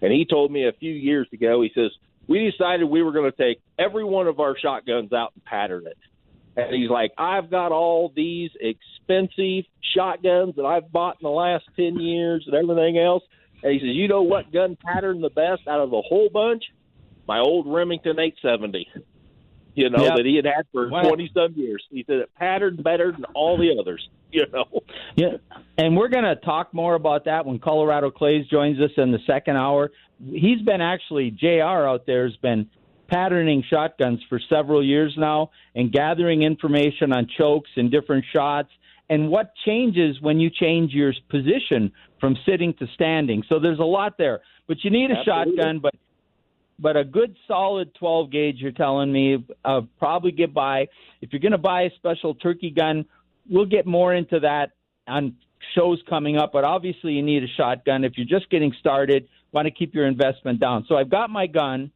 And 0.00 0.10
he 0.12 0.24
told 0.28 0.50
me 0.50 0.66
a 0.66 0.72
few 0.72 0.92
years 0.92 1.28
ago, 1.32 1.62
he 1.62 1.70
says, 1.74 1.90
we 2.26 2.50
decided 2.50 2.84
we 2.84 3.02
were 3.02 3.12
going 3.12 3.30
to 3.30 3.36
take 3.36 3.60
every 3.78 4.04
one 4.04 4.26
of 4.26 4.40
our 4.40 4.56
shotguns 4.58 5.12
out 5.12 5.32
and 5.34 5.44
pattern 5.44 5.86
it. 5.86 5.98
And 6.56 6.74
he's 6.74 6.90
like, 6.90 7.12
I've 7.16 7.50
got 7.50 7.72
all 7.72 8.12
these 8.14 8.50
expensive 8.60 9.64
shotguns 9.94 10.56
that 10.56 10.64
I've 10.64 10.90
bought 10.90 11.16
in 11.20 11.24
the 11.24 11.30
last 11.30 11.64
10 11.76 11.98
years 11.98 12.44
and 12.46 12.54
everything 12.54 12.98
else. 12.98 13.22
And 13.62 13.72
he 13.72 13.78
says, 13.78 13.94
You 13.94 14.08
know 14.08 14.22
what 14.22 14.52
gun 14.52 14.76
patterned 14.76 15.22
the 15.22 15.30
best 15.30 15.66
out 15.68 15.80
of 15.80 15.90
the 15.90 16.02
whole 16.02 16.28
bunch? 16.32 16.64
My 17.28 17.38
old 17.38 17.66
Remington 17.66 18.18
870, 18.18 18.88
you 19.74 19.90
know, 19.90 20.02
yep. 20.02 20.16
that 20.16 20.26
he 20.26 20.36
had 20.36 20.44
had 20.44 20.66
for 20.72 20.88
20 20.88 21.30
some 21.32 21.54
years. 21.54 21.84
He 21.88 22.04
said 22.06 22.16
it 22.16 22.34
patterned 22.34 22.82
better 22.82 23.12
than 23.12 23.24
all 23.34 23.56
the 23.56 23.76
others. 23.78 24.08
you 24.32 24.46
know. 24.52 24.64
Yeah, 25.14 25.36
and 25.78 25.96
we're 25.96 26.08
going 26.08 26.24
to 26.24 26.36
talk 26.36 26.72
more 26.72 26.94
about 26.94 27.26
that 27.26 27.44
when 27.46 27.58
Colorado 27.58 28.10
Clays 28.10 28.46
joins 28.46 28.80
us 28.80 28.90
in 28.96 29.12
the 29.12 29.18
second 29.26 29.56
hour. 29.56 29.90
He's 30.24 30.62
been 30.62 30.80
actually 30.80 31.30
Jr. 31.30 31.86
out 31.86 32.06
there 32.06 32.24
has 32.24 32.36
been 32.36 32.70
patterning 33.08 33.62
shotguns 33.68 34.20
for 34.28 34.40
several 34.48 34.82
years 34.82 35.12
now 35.18 35.50
and 35.74 35.92
gathering 35.92 36.42
information 36.42 37.12
on 37.12 37.26
chokes 37.36 37.70
and 37.76 37.90
different 37.90 38.24
shots 38.32 38.70
and 39.10 39.28
what 39.28 39.52
changes 39.66 40.18
when 40.22 40.40
you 40.40 40.48
change 40.48 40.92
your 40.92 41.12
position 41.28 41.92
from 42.22 42.36
sitting 42.46 42.72
to 42.74 42.86
standing. 42.94 43.42
So 43.48 43.58
there's 43.58 43.80
a 43.80 43.84
lot 43.84 44.16
there, 44.16 44.42
but 44.68 44.76
you 44.84 44.92
need 44.92 45.10
a 45.10 45.18
Absolutely. 45.18 45.56
shotgun, 45.56 45.80
but 45.80 45.94
but 46.78 46.96
a 46.96 47.04
good 47.04 47.36
solid 47.48 47.92
12 47.96 48.30
gauge. 48.30 48.56
You're 48.58 48.70
telling 48.70 49.12
me 49.12 49.44
uh, 49.64 49.80
probably 49.98 50.30
get 50.30 50.54
by. 50.54 50.86
If 51.20 51.32
you're 51.32 51.40
going 51.40 51.52
to 51.52 51.58
buy 51.58 51.82
a 51.82 51.90
special 51.96 52.36
turkey 52.36 52.70
gun, 52.70 53.06
we'll 53.50 53.66
get 53.66 53.86
more 53.86 54.14
into 54.14 54.38
that 54.40 54.70
on 55.08 55.34
shows 55.74 56.00
coming 56.08 56.36
up, 56.36 56.52
but 56.52 56.62
obviously 56.64 57.12
you 57.12 57.22
need 57.22 57.42
a 57.42 57.48
shotgun. 57.56 58.04
If 58.04 58.12
you're 58.16 58.38
just 58.38 58.48
getting 58.50 58.72
started, 58.78 59.28
want 59.50 59.66
to 59.66 59.72
keep 59.72 59.92
your 59.92 60.06
investment 60.06 60.60
down. 60.60 60.86
So 60.88 60.96
I've 60.96 61.10
got 61.10 61.28
my 61.28 61.48
gun. 61.48 61.90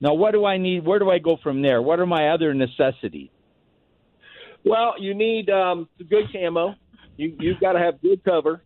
Now, 0.00 0.14
what 0.14 0.32
do 0.32 0.44
I 0.44 0.56
need? 0.58 0.84
Where 0.84 1.00
do 1.00 1.10
I 1.10 1.18
go 1.18 1.36
from 1.42 1.62
there? 1.62 1.82
What 1.82 1.98
are 1.98 2.06
my 2.06 2.28
other 2.28 2.54
necessities? 2.54 3.30
Well, 4.64 4.94
you 5.00 5.14
need 5.14 5.50
um, 5.50 5.88
good 5.98 6.26
camo. 6.32 6.74
You 7.16 7.36
you've 7.40 7.60
got 7.60 7.72
to 7.72 7.80
have 7.80 8.00
good 8.00 8.22
cover. 8.24 8.62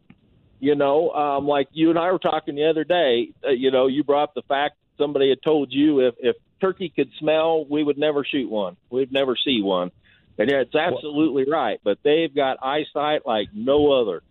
You 0.61 0.75
know, 0.75 1.11
um, 1.11 1.47
like 1.49 1.69
you 1.73 1.91
and 1.91 1.99
I 1.99 2.13
were 2.13 2.19
talking 2.19 2.55
the 2.55 2.69
other 2.69 2.85
day. 2.85 3.33
Uh, 3.45 3.51
you 3.51 3.71
know, 3.71 3.87
you 3.87 4.05
brought 4.05 4.25
up 4.25 4.35
the 4.35 4.43
fact 4.43 4.77
somebody 4.99 5.31
had 5.31 5.43
told 5.43 5.73
you 5.73 6.01
if 6.01 6.15
if 6.19 6.37
turkey 6.61 6.93
could 6.95 7.11
smell, 7.19 7.65
we 7.65 7.83
would 7.83 7.99
never 7.99 8.25
shoot 8.25 8.49
one. 8.49 8.77
We'd 8.91 9.11
never 9.11 9.37
see 9.43 9.63
one. 9.63 9.91
And 10.39 10.51
yeah, 10.51 10.59
it's 10.59 10.75
absolutely 10.75 11.45
right. 11.51 11.81
But 11.83 11.99
they've 12.03 12.35
got 12.35 12.59
eyesight 12.63 13.27
like 13.27 13.49
no 13.55 13.93
other. 13.93 14.23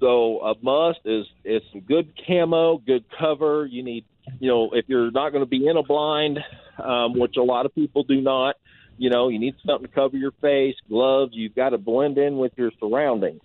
So 0.00 0.40
a 0.40 0.54
must 0.62 1.00
is 1.04 1.26
is 1.44 1.62
some 1.72 1.80
good 1.80 2.12
camo, 2.26 2.78
good 2.78 3.04
cover. 3.18 3.66
You 3.66 3.82
need, 3.82 4.04
you 4.40 4.48
know, 4.48 4.70
if 4.72 4.86
you're 4.88 5.10
not 5.10 5.30
going 5.30 5.44
to 5.44 5.48
be 5.48 5.66
in 5.66 5.76
a 5.76 5.82
blind, 5.82 6.38
um, 6.82 7.18
which 7.18 7.36
a 7.36 7.42
lot 7.42 7.66
of 7.66 7.74
people 7.74 8.02
do 8.02 8.20
not, 8.20 8.56
you 8.98 9.10
know, 9.10 9.28
you 9.28 9.38
need 9.38 9.54
something 9.66 9.88
to 9.88 9.94
cover 9.94 10.16
your 10.16 10.32
face, 10.42 10.74
gloves. 10.88 11.32
You've 11.34 11.54
got 11.54 11.70
to 11.70 11.78
blend 11.78 12.18
in 12.18 12.38
with 12.38 12.52
your 12.56 12.70
surroundings. 12.78 13.42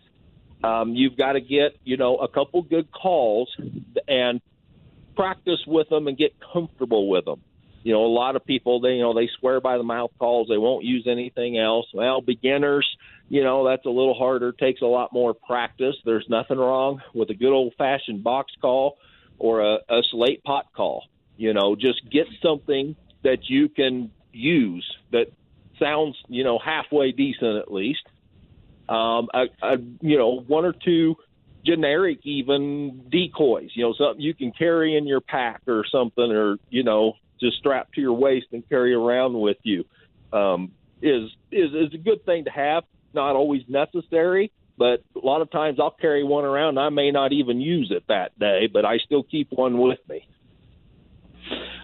Um, 0.63 0.93
you've 0.95 1.17
got 1.17 1.33
to 1.33 1.41
get 1.41 1.77
you 1.83 1.97
know 1.97 2.17
a 2.17 2.27
couple 2.27 2.61
good 2.61 2.91
calls 2.91 3.55
and 4.07 4.41
practice 5.15 5.59
with 5.65 5.89
them 5.89 6.07
and 6.07 6.17
get 6.17 6.33
comfortable 6.53 7.09
with 7.09 7.25
them. 7.25 7.41
You 7.83 7.93
know, 7.93 8.05
a 8.05 8.13
lot 8.13 8.35
of 8.35 8.45
people 8.45 8.79
they 8.79 8.93
you 8.93 9.01
know 9.01 9.13
they 9.13 9.29
swear 9.39 9.59
by 9.59 9.77
the 9.77 9.83
mouth 9.83 10.11
calls. 10.19 10.47
They 10.47 10.57
won't 10.57 10.85
use 10.85 11.07
anything 11.07 11.57
else. 11.57 11.87
Well, 11.93 12.21
beginners, 12.21 12.87
you 13.29 13.43
know, 13.43 13.67
that's 13.67 13.85
a 13.85 13.89
little 13.89 14.13
harder. 14.13 14.51
Takes 14.51 14.81
a 14.81 14.85
lot 14.85 15.11
more 15.11 15.33
practice. 15.33 15.95
There's 16.05 16.25
nothing 16.29 16.57
wrong 16.57 17.01
with 17.13 17.29
a 17.29 17.33
good 17.33 17.51
old 17.51 17.73
fashioned 17.77 18.23
box 18.23 18.51
call 18.61 18.97
or 19.39 19.61
a, 19.61 19.79
a 19.89 20.01
slate 20.11 20.43
pot 20.43 20.67
call. 20.75 21.05
You 21.37 21.53
know, 21.53 21.75
just 21.75 22.07
get 22.11 22.27
something 22.43 22.95
that 23.23 23.49
you 23.49 23.69
can 23.69 24.11
use 24.31 24.85
that 25.11 25.27
sounds 25.79 26.15
you 26.27 26.43
know 26.43 26.59
halfway 26.59 27.11
decent 27.11 27.57
at 27.57 27.71
least. 27.71 28.03
Um, 28.89 29.29
a, 29.33 29.45
a, 29.61 29.77
you 30.01 30.17
know, 30.17 30.41
one 30.41 30.65
or 30.65 30.73
two 30.73 31.15
generic 31.65 32.19
even 32.23 33.05
decoys. 33.09 33.69
You 33.73 33.83
know, 33.83 33.93
something 33.93 34.21
you 34.21 34.33
can 34.33 34.51
carry 34.51 34.97
in 34.97 35.07
your 35.07 35.21
pack 35.21 35.61
or 35.67 35.85
something, 35.91 36.31
or 36.31 36.57
you 36.69 36.83
know, 36.83 37.13
just 37.39 37.57
strap 37.57 37.91
to 37.93 38.01
your 38.01 38.13
waist 38.13 38.47
and 38.51 38.67
carry 38.67 38.93
around 38.93 39.39
with 39.39 39.57
you. 39.63 39.85
Um, 40.33 40.71
is 41.01 41.29
is 41.51 41.73
is 41.73 41.93
a 41.93 41.97
good 41.97 42.25
thing 42.25 42.45
to 42.45 42.51
have. 42.51 42.83
Not 43.13 43.35
always 43.35 43.63
necessary, 43.67 44.51
but 44.77 45.03
a 45.21 45.25
lot 45.25 45.41
of 45.41 45.51
times 45.51 45.79
I'll 45.79 45.91
carry 45.91 46.23
one 46.23 46.45
around. 46.45 46.77
I 46.77 46.89
may 46.89 47.11
not 47.11 47.33
even 47.33 47.59
use 47.59 47.91
it 47.91 48.03
that 48.07 48.37
day, 48.39 48.67
but 48.71 48.85
I 48.85 48.99
still 48.99 49.23
keep 49.23 49.51
one 49.51 49.77
with 49.77 49.99
me. 50.07 50.27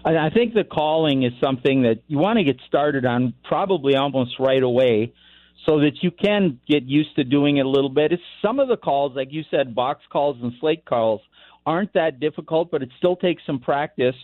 I 0.04 0.30
think 0.30 0.54
the 0.54 0.64
calling 0.64 1.22
is 1.22 1.32
something 1.40 1.82
that 1.82 1.98
you 2.06 2.18
want 2.18 2.38
to 2.38 2.44
get 2.44 2.60
started 2.66 3.04
on 3.04 3.34
probably 3.44 3.94
almost 3.94 4.38
right 4.38 4.62
away 4.62 5.12
so 5.66 5.80
that 5.80 6.02
you 6.02 6.10
can 6.10 6.60
get 6.68 6.84
used 6.84 7.14
to 7.16 7.24
doing 7.24 7.56
it 7.56 7.66
a 7.66 7.68
little 7.68 7.90
bit. 7.90 8.12
It's 8.12 8.22
some 8.42 8.60
of 8.60 8.68
the 8.68 8.76
calls, 8.76 9.16
like 9.16 9.28
you 9.32 9.42
said, 9.50 9.74
box 9.74 10.02
calls 10.10 10.36
and 10.42 10.52
slate 10.60 10.84
calls 10.84 11.20
aren't 11.66 11.92
that 11.92 12.20
difficult, 12.20 12.70
but 12.70 12.82
it 12.82 12.90
still 12.96 13.16
takes 13.16 13.42
some 13.44 13.58
practice. 13.58 14.14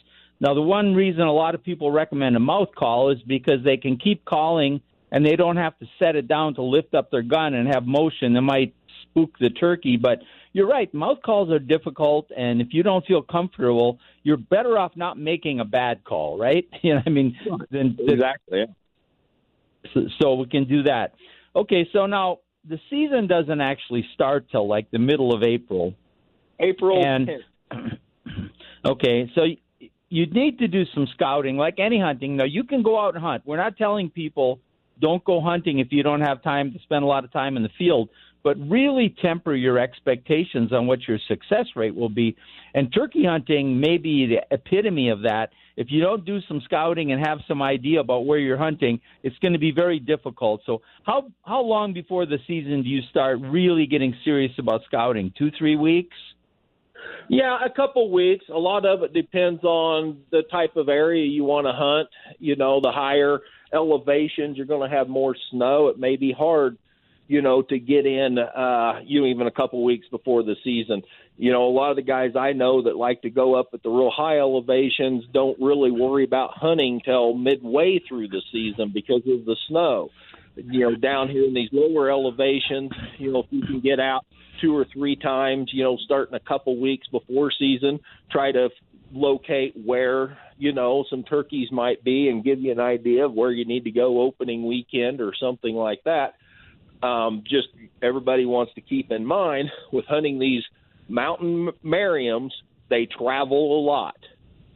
Now, 0.41 0.55
the 0.55 0.62
one 0.62 0.95
reason 0.95 1.23
a 1.23 1.33
lot 1.33 1.55
of 1.55 1.62
people 1.62 1.91
recommend 1.91 2.37
a 2.37 2.41
mouth 2.41 2.71
call 2.76 3.11
is 3.11 3.19
because 3.26 3.62
they 3.64 3.76
can 3.76 3.99
keep 3.99 4.25
calling 4.25 4.81
and 5.12 5.25
they 5.25 5.37
don't 5.37 5.57
have 5.57 5.79
to 5.79 5.87
set 5.99 6.17
it 6.17 6.26
down 6.26 6.55
to 6.55 6.62
lift 6.62 6.95
up 6.95 7.11
their 7.11 7.23
gun 7.23 7.55
and 7.55 7.69
have 7.69 7.87
motion 7.87 8.35
that 8.35 8.41
might 8.41 8.75
spook 9.03 9.38
the 9.38 9.50
turkey. 9.50 9.97
But 9.97 10.21
you're 10.53 10.67
right, 10.67 10.93
mouth 10.95 11.19
calls 11.25 11.50
are 11.50 11.59
difficult, 11.59 12.31
and 12.37 12.61
if 12.61 12.69
you 12.73 12.83
don't 12.83 13.05
feel 13.07 13.23
comfortable, 13.23 13.99
you're 14.23 14.37
better 14.37 14.79
off 14.79 14.93
not 14.97 15.19
making 15.19 15.61
a 15.61 15.64
bad 15.64 16.05
call, 16.05 16.38
right? 16.38 16.67
You 16.83 16.95
know, 16.95 17.03
I 17.07 17.11
mean, 17.11 17.37
then 17.71 17.97
exactly. 18.00 18.67
So, 20.21 20.35
we 20.35 20.47
can 20.47 20.64
do 20.64 20.85
that. 20.85 21.14
Okay, 21.55 21.88
so 21.93 22.07
now 22.07 22.38
the 22.69 22.79
season 22.91 23.26
doesn't 23.26 23.61
actually 23.61 24.07
start 24.14 24.47
till 24.50 24.67
like 24.67 24.91
the 24.91 24.99
middle 24.99 25.35
of 25.35 25.43
April. 25.43 25.95
April 26.59 27.05
and 27.05 27.31
10th. 27.73 27.99
okay, 28.87 29.31
so 29.35 29.43
you 30.09 30.26
need 30.26 30.59
to 30.61 30.69
do 30.69 30.85
some 30.95 31.07
scouting, 31.14 31.57
like 31.57 31.79
any 31.79 32.00
hunting. 32.00 32.37
Now 32.37 32.45
you 32.45 32.64
can 32.64 32.83
go 32.83 32.99
out 32.99 33.14
and 33.14 33.25
hunt. 33.25 33.43
We're 33.45 33.57
not 33.57 33.76
telling 33.76 34.11
people 34.11 34.61
don't 35.00 35.25
go 35.25 35.41
hunting 35.41 35.81
if 35.81 35.88
you 35.91 36.03
don't 36.03 36.21
have 36.21 36.43
time 36.43 36.73
to 36.73 36.79
spend 36.81 37.05
a 37.05 37.07
lot 37.07 37.25
of 37.25 37.33
time 37.33 37.57
in 37.57 37.62
the 37.62 37.71
field 37.76 38.09
but 38.45 38.59
really 38.69 39.17
temper 39.23 39.55
your 39.55 39.79
expectations 39.79 40.71
on 40.73 40.87
what 40.87 41.09
your 41.09 41.19
success 41.27 41.65
rate 41.75 41.95
will 41.95 42.11
be. 42.11 42.37
And 42.75 42.93
turkey 42.93 43.25
hunting 43.25 43.81
may 43.81 43.97
be 43.97 44.27
the 44.27 44.55
epitome 44.55 45.09
of 45.09 45.23
that. 45.23 45.51
If 45.77 45.89
you 45.91 46.01
don't 46.01 46.25
do 46.25 46.41
some 46.47 46.61
scouting 46.65 47.11
and 47.11 47.27
have 47.27 47.39
some 47.49 47.63
idea 47.63 48.01
about 48.01 48.27
where 48.27 48.39
you're 48.39 48.59
hunting, 48.59 49.01
it's 49.23 49.37
going 49.39 49.55
to 49.55 49.59
be 49.59 49.73
very 49.73 49.99
difficult. 49.99 50.61
So, 50.67 50.83
how 51.05 51.31
how 51.45 51.63
long 51.63 51.93
before 51.93 52.27
the 52.27 52.39
season 52.47 52.83
do 52.83 52.89
you 52.89 53.01
start 53.11 53.41
really 53.41 53.87
getting 53.87 54.15
serious 54.25 54.53
about 54.59 54.83
scouting? 54.87 55.33
Two, 55.37 55.51
three 55.59 55.75
weeks? 55.75 56.17
Yeah, 57.29 57.59
a 57.65 57.71
couple 57.71 58.13
weeks. 58.13 58.45
A 58.55 58.59
lot 58.59 58.87
of 58.87 59.03
it 59.03 59.13
depends 59.13 59.65
on 59.65 60.19
the 60.31 60.43
type 60.51 60.77
of 60.77 60.89
area 60.89 61.27
you 61.27 61.45
want 61.45 61.67
to 61.67 61.73
hunt. 61.73 62.09
You 62.39 62.55
know, 62.57 62.81
the 62.81 62.93
higher 62.93 63.41
elevations, 63.73 64.57
you're 64.57 64.67
going 64.67 64.89
to 64.89 64.97
have 64.97 65.09
more 65.09 65.35
snow. 65.51 65.89
It 65.89 65.99
may 65.99 66.17
be 66.17 66.33
hard 66.33 66.79
you 67.26 67.40
know, 67.40 67.62
to 67.62 67.78
get 67.78 68.07
in, 68.07 68.38
uh, 68.38 69.00
you 69.04 69.21
know, 69.21 69.26
even 69.26 69.47
a 69.47 69.50
couple 69.50 69.83
weeks 69.83 70.07
before 70.11 70.43
the 70.43 70.57
season. 70.62 71.02
You 71.37 71.52
know, 71.52 71.66
a 71.66 71.73
lot 71.73 71.90
of 71.90 71.97
the 71.97 72.02
guys 72.02 72.33
I 72.38 72.52
know 72.52 72.83
that 72.83 72.97
like 72.97 73.23
to 73.23 73.31
go 73.31 73.54
up 73.59 73.71
at 73.73 73.83
the 73.83 73.88
real 73.88 74.11
high 74.14 74.38
elevations 74.38 75.25
don't 75.33 75.59
really 75.61 75.90
worry 75.90 76.25
about 76.25 76.50
hunting 76.54 77.00
till 77.04 77.35
midway 77.35 78.00
through 78.07 78.28
the 78.28 78.43
season 78.52 78.93
because 78.93 79.23
of 79.26 79.45
the 79.45 79.57
snow. 79.69 80.11
You 80.57 80.90
know, 80.90 80.97
down 80.97 81.31
here 81.31 81.45
in 81.45 81.54
these 81.54 81.71
lower 81.73 82.11
elevations, 82.11 82.93
you 83.19 83.33
know, 83.33 83.40
if 83.40 83.47
you 83.50 83.62
can 83.62 83.81
get 83.81 83.99
out 83.99 84.25
two 84.61 84.76
or 84.76 84.87
three 84.93 85.16
times, 85.16 85.71
you 85.73 85.83
know, 85.83 85.97
starting 86.04 86.35
a 86.35 86.40
couple 86.40 86.81
weeks 86.81 87.09
before 87.09 87.50
season, 87.59 87.99
try 88.31 88.52
to 88.52 88.69
locate 89.12 89.75
where 89.85 90.38
you 90.59 90.73
know 90.73 91.04
some 91.09 91.23
turkeys 91.23 91.71
might 91.73 92.02
be 92.04 92.28
and 92.28 92.45
give 92.45 92.61
you 92.61 92.71
an 92.73 92.81
idea 92.81 93.25
of 93.25 93.33
where 93.33 93.50
you 93.50 93.64
need 93.64 93.85
to 93.85 93.90
go 93.90 94.21
opening 94.21 94.66
weekend 94.66 95.21
or 95.21 95.33
something 95.38 95.75
like 95.75 96.02
that 96.04 96.35
um, 97.04 97.44
just 97.46 97.68
everybody 98.02 98.46
wants 98.46 98.73
to 98.75 98.80
keep 98.80 99.11
in 99.11 99.26
mind 99.26 99.68
with 99.92 100.06
hunting 100.06 100.38
these 100.38 100.62
mountain 101.08 101.70
Merriams, 101.84 102.50
they 102.88 103.06
travel 103.06 103.78
a 103.78 103.82
lot. 103.84 104.16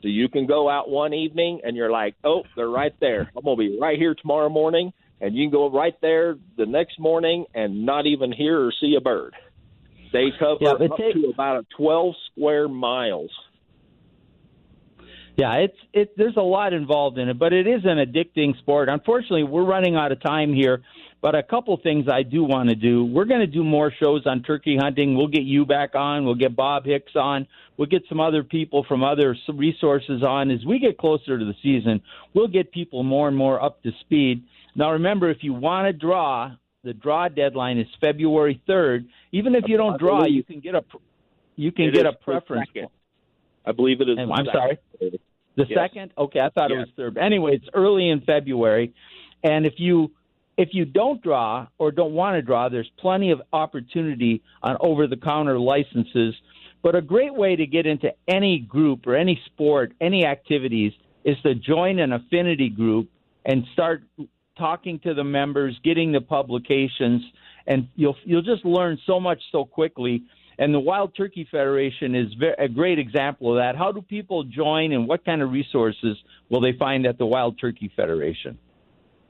So 0.02 0.08
you 0.08 0.28
can 0.28 0.46
go 0.46 0.68
out 0.68 0.88
one 0.88 1.12
evening 1.12 1.60
and 1.64 1.76
you're 1.76 1.90
like, 1.90 2.14
oh, 2.22 2.42
they're 2.54 2.68
right 2.68 2.94
there. 3.00 3.30
I'm 3.36 3.42
going 3.42 3.56
to 3.56 3.60
be 3.60 3.78
right 3.80 3.98
here 3.98 4.14
tomorrow 4.14 4.48
morning. 4.48 4.92
And 5.20 5.34
you 5.34 5.44
can 5.44 5.50
go 5.50 5.68
right 5.70 5.94
there 6.00 6.36
the 6.56 6.66
next 6.66 7.00
morning 7.00 7.46
and 7.52 7.84
not 7.84 8.06
even 8.06 8.30
hear 8.30 8.60
or 8.60 8.72
see 8.80 8.94
a 8.96 9.00
bird. 9.00 9.34
They 10.12 10.26
cover 10.38 10.58
yeah, 10.60 10.70
up 10.70 10.96
to 10.96 11.30
about 11.32 11.66
12 11.76 12.14
square 12.30 12.68
miles. 12.68 13.30
Yeah, 15.38 15.54
it's 15.54 15.76
it. 15.92 16.16
There's 16.16 16.36
a 16.36 16.42
lot 16.42 16.72
involved 16.72 17.16
in 17.16 17.28
it, 17.28 17.38
but 17.38 17.52
it 17.52 17.68
is 17.68 17.82
an 17.84 17.98
addicting 17.98 18.58
sport. 18.58 18.88
Unfortunately, 18.88 19.44
we're 19.44 19.64
running 19.64 19.94
out 19.94 20.10
of 20.10 20.20
time 20.20 20.52
here. 20.52 20.82
But 21.20 21.34
a 21.34 21.42
couple 21.42 21.76
things 21.82 22.06
I 22.08 22.22
do 22.22 22.44
want 22.44 22.68
to 22.68 22.76
do. 22.76 23.04
We're 23.04 23.24
going 23.24 23.40
to 23.40 23.46
do 23.46 23.64
more 23.64 23.92
shows 24.02 24.22
on 24.26 24.42
turkey 24.42 24.76
hunting. 24.76 25.16
We'll 25.16 25.28
get 25.28 25.42
you 25.42 25.64
back 25.64 25.96
on. 25.96 26.24
We'll 26.24 26.36
get 26.36 26.54
Bob 26.54 26.84
Hicks 26.84 27.12
on. 27.16 27.46
We'll 27.76 27.88
get 27.88 28.02
some 28.08 28.20
other 28.20 28.44
people 28.44 28.84
from 28.86 29.02
other 29.02 29.36
resources 29.52 30.22
on. 30.22 30.50
As 30.52 30.64
we 30.64 30.78
get 30.78 30.96
closer 30.96 31.38
to 31.38 31.44
the 31.44 31.54
season, 31.62 32.02
we'll 32.34 32.48
get 32.48 32.70
people 32.70 33.02
more 33.02 33.26
and 33.26 33.36
more 33.36 33.62
up 33.62 33.82
to 33.82 33.90
speed. 34.00 34.44
Now, 34.76 34.92
remember, 34.92 35.28
if 35.28 35.38
you 35.42 35.52
want 35.54 35.86
to 35.86 35.92
draw, 35.92 36.52
the 36.84 36.94
draw 36.94 37.28
deadline 37.28 37.78
is 37.78 37.86
February 38.00 38.62
3rd. 38.68 39.06
Even 39.32 39.56
if 39.56 39.64
you 39.66 39.76
don't 39.76 39.98
draw, 39.98 40.24
you 40.24 40.44
can 40.44 40.60
get 40.60 40.76
a 40.76 40.84
you 41.56 41.72
can 41.72 41.92
get 41.92 42.06
a 42.06 42.12
preference. 42.12 42.70
I 43.66 43.72
believe 43.72 44.00
it 44.00 44.08
is. 44.08 44.18
I'm 44.18 44.46
sorry. 44.46 44.78
The 45.58 45.66
yes. 45.68 45.76
second? 45.76 46.12
Okay, 46.16 46.38
I 46.38 46.50
thought 46.50 46.70
yes. 46.70 46.76
it 46.76 46.78
was 46.78 46.88
third. 46.96 47.18
Anyway, 47.18 47.56
it's 47.56 47.68
early 47.74 48.08
in 48.08 48.20
February, 48.20 48.94
and 49.42 49.66
if 49.66 49.74
you 49.78 50.12
if 50.56 50.68
you 50.70 50.84
don't 50.84 51.20
draw 51.20 51.66
or 51.78 51.90
don't 51.90 52.12
want 52.12 52.36
to 52.36 52.42
draw, 52.42 52.68
there's 52.68 52.90
plenty 52.96 53.32
of 53.32 53.42
opportunity 53.52 54.40
on 54.62 54.76
over 54.80 55.08
the 55.08 55.16
counter 55.16 55.58
licenses. 55.58 56.36
But 56.80 56.94
a 56.94 57.02
great 57.02 57.34
way 57.34 57.56
to 57.56 57.66
get 57.66 57.86
into 57.86 58.12
any 58.28 58.60
group 58.60 59.04
or 59.08 59.16
any 59.16 59.40
sport, 59.46 59.94
any 60.00 60.24
activities, 60.24 60.92
is 61.24 61.36
to 61.42 61.56
join 61.56 61.98
an 61.98 62.12
affinity 62.12 62.68
group 62.68 63.10
and 63.44 63.64
start 63.72 64.04
talking 64.56 65.00
to 65.00 65.12
the 65.12 65.24
members, 65.24 65.76
getting 65.82 66.12
the 66.12 66.20
publications, 66.20 67.20
and 67.66 67.88
you'll 67.96 68.16
you'll 68.24 68.42
just 68.42 68.64
learn 68.64 68.96
so 69.06 69.18
much 69.18 69.42
so 69.50 69.64
quickly. 69.64 70.22
And 70.58 70.74
the 70.74 70.80
Wild 70.80 71.14
Turkey 71.16 71.46
Federation 71.48 72.16
is 72.16 72.26
a 72.58 72.68
great 72.68 72.98
example 72.98 73.52
of 73.52 73.58
that. 73.58 73.76
How 73.76 73.92
do 73.92 74.02
people 74.02 74.42
join, 74.42 74.92
and 74.92 75.06
what 75.06 75.24
kind 75.24 75.40
of 75.40 75.52
resources 75.52 76.16
will 76.48 76.60
they 76.60 76.72
find 76.72 77.06
at 77.06 77.16
the 77.16 77.26
Wild 77.26 77.60
Turkey 77.60 77.92
Federation? 77.94 78.58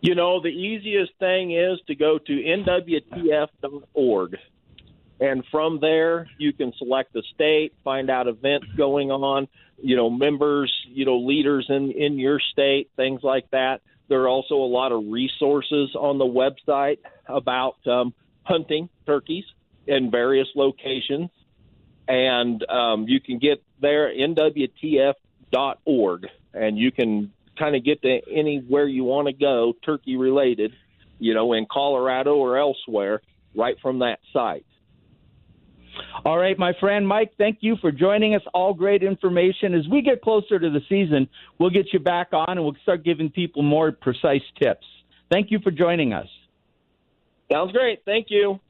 You 0.00 0.14
know, 0.14 0.40
the 0.40 0.48
easiest 0.48 1.12
thing 1.18 1.52
is 1.52 1.78
to 1.88 1.94
go 1.94 2.18
to 2.18 2.32
nwtf.org. 2.32 4.36
And 5.20 5.44
from 5.50 5.80
there, 5.80 6.28
you 6.38 6.52
can 6.52 6.72
select 6.78 7.12
the 7.12 7.22
state, 7.34 7.74
find 7.84 8.08
out 8.08 8.28
events 8.28 8.68
going 8.76 9.10
on, 9.10 9.48
you 9.82 9.96
know, 9.96 10.08
members, 10.08 10.72
you 10.86 11.04
know, 11.04 11.18
leaders 11.18 11.66
in, 11.68 11.90
in 11.90 12.18
your 12.18 12.40
state, 12.52 12.90
things 12.96 13.20
like 13.22 13.50
that. 13.50 13.82
There 14.08 14.22
are 14.22 14.28
also 14.28 14.54
a 14.54 14.70
lot 14.70 14.92
of 14.92 15.04
resources 15.08 15.94
on 15.94 16.18
the 16.18 16.24
website 16.24 16.98
about 17.26 17.86
um, 17.86 18.14
hunting 18.44 18.88
turkeys 19.04 19.44
in 19.88 20.10
various 20.10 20.48
locations. 20.54 21.30
And 22.06 22.64
um, 22.70 23.06
you 23.08 23.20
can 23.20 23.38
get 23.38 23.62
there, 23.80 24.10
nwtf.org, 24.14 25.16
and 26.54 26.78
you 26.78 26.92
can 26.92 27.32
kind 27.58 27.74
of 27.74 27.84
get 27.84 28.00
to 28.02 28.20
anywhere 28.32 28.86
you 28.86 29.04
want 29.04 29.26
to 29.26 29.32
go, 29.32 29.74
turkey 29.84 30.16
related, 30.16 30.72
you 31.18 31.34
know, 31.34 31.52
in 31.52 31.66
Colorado 31.70 32.36
or 32.36 32.56
elsewhere, 32.56 33.20
right 33.54 33.76
from 33.82 33.98
that 33.98 34.20
site. 34.32 34.64
All 36.24 36.38
right, 36.38 36.56
my 36.58 36.74
friend 36.78 37.06
Mike, 37.08 37.32
thank 37.38 37.58
you 37.60 37.76
for 37.80 37.90
joining 37.90 38.34
us. 38.34 38.42
All 38.54 38.72
great 38.72 39.02
information. 39.02 39.74
As 39.74 39.88
we 39.88 40.00
get 40.00 40.22
closer 40.22 40.58
to 40.58 40.70
the 40.70 40.80
season, 40.88 41.28
we'll 41.58 41.70
get 41.70 41.92
you 41.92 41.98
back 41.98 42.28
on 42.32 42.46
and 42.50 42.62
we'll 42.62 42.76
start 42.82 43.04
giving 43.04 43.30
people 43.30 43.62
more 43.62 43.90
precise 43.90 44.42
tips. 44.62 44.86
Thank 45.30 45.50
you 45.50 45.58
for 45.58 45.72
joining 45.72 46.12
us. 46.12 46.28
Sounds 47.50 47.72
great. 47.72 48.02
Thank 48.04 48.26
you. 48.30 48.60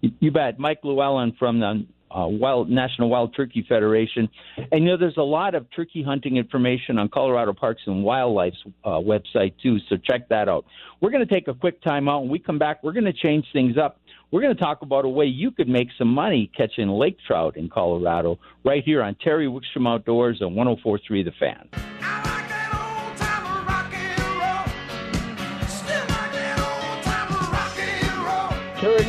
You 0.00 0.30
bet. 0.30 0.58
Mike 0.58 0.80
Llewellyn 0.82 1.34
from 1.38 1.60
the 1.60 1.86
uh, 2.10 2.26
Wild 2.26 2.68
National 2.68 3.08
Wild 3.08 3.34
Turkey 3.36 3.64
Federation. 3.68 4.28
And 4.72 4.84
you 4.84 4.90
know, 4.90 4.96
there's 4.96 5.16
a 5.16 5.22
lot 5.22 5.54
of 5.54 5.66
turkey 5.74 6.02
hunting 6.02 6.36
information 6.36 6.98
on 6.98 7.08
Colorado 7.08 7.52
Parks 7.52 7.82
and 7.86 8.04
Wildlife's 8.04 8.62
uh, 8.84 8.90
website 8.90 9.54
too. 9.62 9.78
So 9.88 9.96
check 9.96 10.28
that 10.28 10.48
out. 10.48 10.64
We're 11.00 11.10
going 11.10 11.26
to 11.26 11.32
take 11.32 11.48
a 11.48 11.54
quick 11.54 11.80
time 11.82 12.08
out. 12.08 12.22
When 12.22 12.30
we 12.30 12.38
come 12.38 12.58
back, 12.58 12.82
we're 12.82 12.92
going 12.92 13.04
to 13.04 13.12
change 13.12 13.46
things 13.52 13.76
up. 13.78 14.00
We're 14.30 14.42
going 14.42 14.54
to 14.54 14.62
talk 14.62 14.82
about 14.82 15.04
a 15.04 15.08
way 15.08 15.26
you 15.26 15.50
could 15.50 15.68
make 15.68 15.88
some 15.98 16.08
money 16.08 16.50
catching 16.56 16.88
lake 16.88 17.18
trout 17.26 17.56
in 17.56 17.68
Colorado 17.68 18.38
right 18.64 18.82
here 18.84 19.02
on 19.02 19.16
Terry 19.16 19.46
Wickstrom 19.46 19.88
Outdoors 19.88 20.40
on 20.40 20.54
104.3 20.54 21.24
The 21.24 21.32
Fan. 21.32 22.29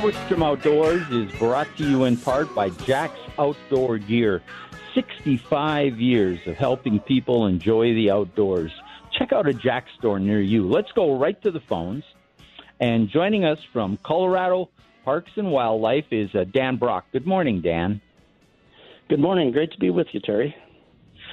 Terry 0.01 0.13
Wickstrom 0.13 0.43
Outdoors 0.43 1.07
is 1.11 1.31
brought 1.37 1.67
to 1.77 1.87
you 1.87 2.05
in 2.05 2.17
part 2.17 2.53
by 2.55 2.69
Jack's 2.69 3.19
Outdoor 3.37 3.99
Gear. 3.99 4.41
65 4.95 5.99
years 5.99 6.39
of 6.47 6.55
helping 6.55 6.99
people 6.99 7.45
enjoy 7.45 7.93
the 7.93 8.09
outdoors. 8.09 8.71
Check 9.11 9.31
out 9.31 9.47
a 9.47 9.53
Jack 9.53 9.85
store 9.99 10.19
near 10.19 10.41
you. 10.41 10.67
Let's 10.67 10.91
go 10.93 11.19
right 11.19 11.39
to 11.43 11.51
the 11.51 11.59
phones. 11.59 12.03
And 12.79 13.09
joining 13.09 13.45
us 13.45 13.59
from 13.71 13.97
Colorado 14.03 14.69
Parks 15.05 15.31
and 15.35 15.51
Wildlife 15.51 16.05
is 16.11 16.33
uh, 16.33 16.45
Dan 16.51 16.77
Brauch. 16.77 17.03
Good 17.11 17.27
morning, 17.27 17.61
Dan. 17.61 18.01
Good 19.07 19.19
morning. 19.19 19.51
Great 19.51 19.71
to 19.73 19.79
be 19.79 19.91
with 19.91 20.07
you, 20.13 20.19
Terry. 20.19 20.55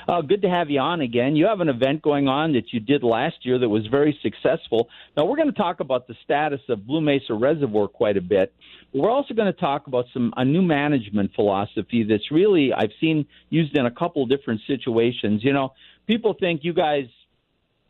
Uh, 0.09 0.23
good 0.23 0.41
to 0.41 0.49
have 0.49 0.71
you 0.71 0.81
on 0.81 1.03
again. 1.03 1.37
You 1.37 1.47
have 1.49 1.61
an 1.61 1.69
event 1.69 2.00
going 2.00 2.29
on 2.29 2.55
that 2.55 2.73
you 2.73 2.81
did 2.81 3.03
last 3.03 3.45
year 3.45 3.59
that 3.59 3.69
was 3.69 3.87
very 3.88 4.19
successful. 4.23 4.88
Now, 5.15 5.27
we're 5.27 5.37
going 5.37 5.53
to 5.53 5.57
talk 5.57 5.81
about 5.81 6.09
the 6.09 6.15
status 6.25 6.62
of 6.71 6.87
Blue 6.87 7.03
Mesa 7.03 7.35
Reservoir 7.35 7.88
quite 7.88 8.17
a 8.17 8.23
bit. 8.23 8.50
We're 8.95 9.11
also 9.11 9.35
going 9.35 9.53
to 9.53 9.61
talk 9.61 9.87
about 9.87 10.07
some 10.15 10.33
a 10.38 10.47
new 10.47 10.62
management 10.62 11.35
philosophy 11.35 12.07
that's 12.09 12.31
really 12.31 12.73
I've 12.73 12.93
seen 12.99 13.27
used 13.50 13.77
in 13.77 13.85
a 13.85 13.91
couple 13.91 14.25
different 14.25 14.62
situations. 14.67 15.45
You 15.45 15.53
know, 15.53 15.75
people 16.07 16.35
think 16.41 16.65
you 16.65 16.73
guys 16.73 17.05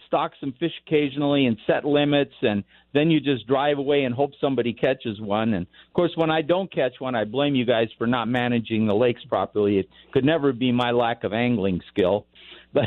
stock 0.09 0.33
some 0.41 0.53
fish 0.59 0.73
occasionally 0.85 1.47
and 1.47 1.57
set 1.67 1.85
limits 1.85 2.35
and 2.43 2.65
then 2.93 3.11
you 3.11 3.21
just 3.21 3.47
drive 3.47 3.79
away 3.79 4.03
and 4.03 4.15
hope 4.15 4.33
somebody 4.41 4.73
catches 4.73 5.21
one. 5.21 5.55
And 5.55 5.67
of 5.67 5.95
course 5.95 6.11
when 6.17 6.31
I 6.31 6.43
don't 6.43 6.73
catch 6.73 6.95
one 6.99 7.15
I 7.15 7.25
blame 7.25 7.55
you 7.55 7.65
guys 7.65 7.88
for 7.97 8.09
not 8.09 8.27
managing 8.27 8.87
the 8.87 8.95
lakes 8.95 9.23
properly. 9.29 9.79
It 9.79 9.88
could 10.12 10.25
never 10.25 10.53
be 10.53 10.73
my 10.73 10.91
lack 10.91 11.23
of 11.23 11.33
angling 11.33 11.81
skill. 11.93 12.27
But 12.75 12.85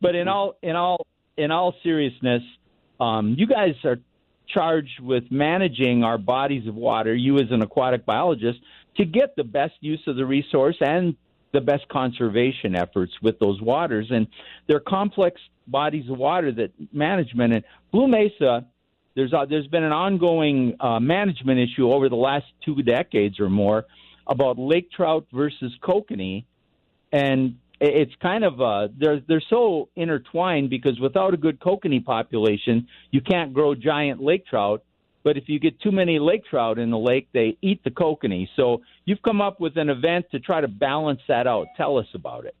but 0.00 0.14
in 0.14 0.28
all 0.28 0.54
in 0.62 0.76
all 0.76 1.04
in 1.36 1.50
all 1.50 1.74
seriousness 1.82 2.42
um 3.00 3.34
you 3.36 3.48
guys 3.48 3.74
are 3.84 3.96
charged 4.46 5.00
with 5.00 5.24
managing 5.30 6.04
our 6.04 6.18
bodies 6.18 6.68
of 6.68 6.76
water 6.76 7.12
you 7.12 7.38
as 7.38 7.50
an 7.50 7.62
aquatic 7.62 8.06
biologist 8.06 8.60
to 8.96 9.04
get 9.04 9.34
the 9.34 9.42
best 9.42 9.74
use 9.80 10.02
of 10.06 10.14
the 10.14 10.24
resource 10.24 10.76
and 10.80 11.16
the 11.54 11.60
best 11.60 11.88
conservation 11.88 12.74
efforts 12.74 13.12
with 13.22 13.38
those 13.38 13.62
waters 13.62 14.08
and 14.10 14.26
they're 14.66 14.80
complex 14.80 15.40
bodies 15.66 16.10
of 16.10 16.18
water 16.18 16.52
that 16.52 16.72
management 16.92 17.54
and 17.54 17.64
Blue 17.92 18.08
Mesa. 18.08 18.66
There's 19.14 19.32
a, 19.32 19.46
there's 19.48 19.68
been 19.68 19.84
an 19.84 19.92
ongoing 19.92 20.76
uh, 20.80 20.98
management 20.98 21.60
issue 21.60 21.90
over 21.90 22.08
the 22.08 22.16
last 22.16 22.46
two 22.64 22.82
decades 22.82 23.38
or 23.38 23.48
more 23.48 23.86
about 24.26 24.58
lake 24.58 24.90
trout 24.90 25.26
versus 25.32 25.72
kokanee, 25.82 26.44
and 27.12 27.56
it's 27.80 28.12
kind 28.20 28.44
of 28.44 28.60
uh, 28.60 28.88
they're 28.98 29.20
they're 29.28 29.42
so 29.48 29.88
intertwined 29.94 30.70
because 30.70 30.98
without 30.98 31.32
a 31.32 31.36
good 31.36 31.60
kokanee 31.60 32.04
population, 32.04 32.88
you 33.12 33.20
can't 33.20 33.52
grow 33.54 33.74
giant 33.74 34.20
lake 34.20 34.46
trout. 34.46 34.82
But 35.24 35.38
if 35.38 35.44
you 35.48 35.58
get 35.58 35.80
too 35.80 35.90
many 35.90 36.18
lake 36.18 36.44
trout 36.44 36.78
in 36.78 36.90
the 36.90 36.98
lake, 36.98 37.28
they 37.32 37.56
eat 37.62 37.82
the 37.82 37.90
kokanee. 37.90 38.46
So 38.56 38.82
you've 39.06 39.22
come 39.22 39.40
up 39.40 39.58
with 39.58 39.76
an 39.76 39.88
event 39.88 40.26
to 40.32 40.38
try 40.38 40.60
to 40.60 40.68
balance 40.68 41.20
that 41.26 41.46
out. 41.46 41.66
Tell 41.76 41.96
us 41.98 42.06
about 42.14 42.44
it. 42.44 42.54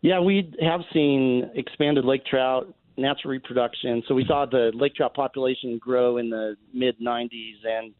Yeah, 0.00 0.20
we 0.20 0.52
have 0.60 0.80
seen 0.92 1.50
expanded 1.54 2.04
lake 2.04 2.24
trout, 2.24 2.72
natural 2.96 3.32
reproduction. 3.32 4.02
So 4.08 4.14
we 4.14 4.24
saw 4.26 4.46
the 4.46 4.72
lake 4.74 4.94
trout 4.94 5.14
population 5.14 5.78
grow 5.78 6.16
in 6.16 6.30
the 6.30 6.56
mid 6.72 6.98
90s, 6.98 7.64
and 7.64 7.92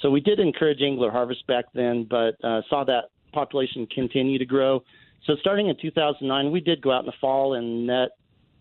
so 0.00 0.10
we 0.10 0.20
did 0.20 0.40
encourage 0.40 0.80
angler 0.82 1.10
harvest 1.10 1.46
back 1.46 1.66
then, 1.74 2.06
but 2.08 2.34
uh, 2.42 2.62
saw 2.68 2.84
that 2.84 3.10
population 3.32 3.86
continue 3.94 4.38
to 4.38 4.46
grow. 4.46 4.82
So 5.26 5.34
starting 5.40 5.68
in 5.68 5.76
2009, 5.80 6.50
we 6.50 6.60
did 6.60 6.82
go 6.82 6.90
out 6.90 7.00
in 7.00 7.06
the 7.06 7.12
fall 7.20 7.54
and 7.54 7.86
net 7.86 8.10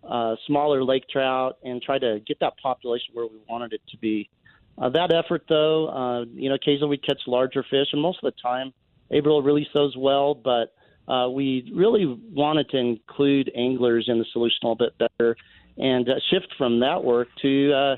uh, 0.07 0.35
smaller 0.47 0.83
lake 0.83 1.03
trout 1.09 1.57
and 1.63 1.81
try 1.81 1.99
to 1.99 2.19
get 2.25 2.39
that 2.39 2.53
population 2.61 3.13
where 3.13 3.27
we 3.27 3.39
wanted 3.49 3.73
it 3.73 3.81
to 3.89 3.97
be. 3.97 4.29
Uh, 4.77 4.89
that 4.89 5.13
effort, 5.13 5.43
though, 5.47 5.87
uh, 5.89 6.25
you 6.33 6.49
know, 6.49 6.55
occasionally 6.55 6.89
we 6.89 6.97
catch 6.97 7.19
larger 7.27 7.63
fish, 7.69 7.87
and 7.91 8.01
most 8.01 8.19
of 8.23 8.33
the 8.33 8.41
time, 8.41 8.73
April 9.11 9.41
release 9.43 9.67
those 9.73 9.95
well, 9.97 10.33
but 10.33 10.73
uh, 11.11 11.29
we 11.29 11.69
really 11.75 12.19
wanted 12.31 12.69
to 12.69 12.77
include 12.77 13.51
anglers 13.55 14.05
in 14.07 14.17
the 14.17 14.25
solution 14.31 14.57
a 14.63 14.67
little 14.67 14.87
bit 14.87 15.09
better 15.17 15.35
and 15.77 16.07
uh, 16.09 16.13
shift 16.29 16.47
from 16.57 16.79
that 16.79 17.03
work 17.03 17.27
to 17.41 17.73
uh, 17.73 17.95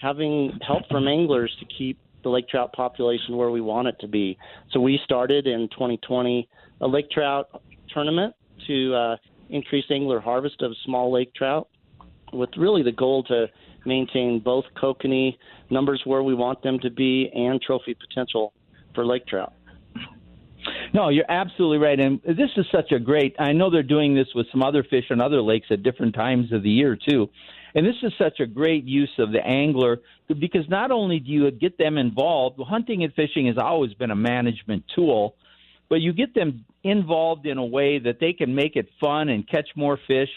having 0.00 0.58
help 0.66 0.82
from 0.88 1.08
anglers 1.08 1.54
to 1.60 1.66
keep 1.66 1.98
the 2.22 2.28
lake 2.28 2.48
trout 2.48 2.72
population 2.72 3.36
where 3.36 3.50
we 3.50 3.60
want 3.60 3.88
it 3.88 3.96
to 4.00 4.08
be. 4.08 4.38
So 4.72 4.80
we 4.80 4.98
started 5.04 5.46
in 5.46 5.68
2020 5.70 6.48
a 6.80 6.86
lake 6.86 7.10
trout 7.10 7.62
tournament 7.92 8.34
to 8.66 8.94
uh, 8.94 9.16
increase 9.50 9.84
angler 9.90 10.20
harvest 10.20 10.62
of 10.62 10.72
small 10.84 11.12
lake 11.12 11.34
trout 11.34 11.68
with 12.32 12.50
really 12.56 12.82
the 12.82 12.92
goal 12.92 13.22
to 13.24 13.46
maintain 13.86 14.40
both 14.40 14.64
kokanee 14.76 15.36
numbers 15.70 16.02
where 16.04 16.22
we 16.22 16.34
want 16.34 16.62
them 16.62 16.78
to 16.80 16.90
be 16.90 17.30
and 17.34 17.60
trophy 17.60 17.94
potential 17.94 18.52
for 18.94 19.04
lake 19.04 19.26
trout. 19.26 19.52
No, 20.94 21.08
you're 21.08 21.30
absolutely 21.30 21.78
right. 21.78 21.98
And 21.98 22.20
this 22.24 22.50
is 22.56 22.66
such 22.72 22.92
a 22.92 22.98
great, 22.98 23.34
I 23.38 23.52
know 23.52 23.70
they're 23.70 23.82
doing 23.82 24.14
this 24.14 24.28
with 24.34 24.46
some 24.50 24.62
other 24.62 24.82
fish 24.82 25.04
on 25.10 25.20
other 25.20 25.42
lakes 25.42 25.66
at 25.70 25.82
different 25.82 26.14
times 26.14 26.52
of 26.52 26.62
the 26.62 26.70
year, 26.70 26.96
too. 26.96 27.28
And 27.74 27.84
this 27.84 27.96
is 28.02 28.12
such 28.16 28.40
a 28.40 28.46
great 28.46 28.84
use 28.84 29.10
of 29.18 29.32
the 29.32 29.44
angler 29.44 30.00
because 30.28 30.68
not 30.68 30.90
only 30.90 31.18
do 31.18 31.30
you 31.30 31.50
get 31.50 31.76
them 31.76 31.98
involved, 31.98 32.60
hunting 32.64 33.02
and 33.02 33.12
fishing 33.14 33.46
has 33.48 33.58
always 33.58 33.92
been 33.94 34.12
a 34.12 34.16
management 34.16 34.84
tool, 34.94 35.34
but 35.88 36.00
you 36.00 36.12
get 36.12 36.34
them 36.34 36.64
involved 36.82 37.46
in 37.46 37.58
a 37.58 37.64
way 37.64 37.98
that 37.98 38.18
they 38.20 38.32
can 38.32 38.54
make 38.54 38.76
it 38.76 38.88
fun 39.00 39.28
and 39.28 39.48
catch 39.48 39.68
more 39.76 39.98
fish. 40.06 40.30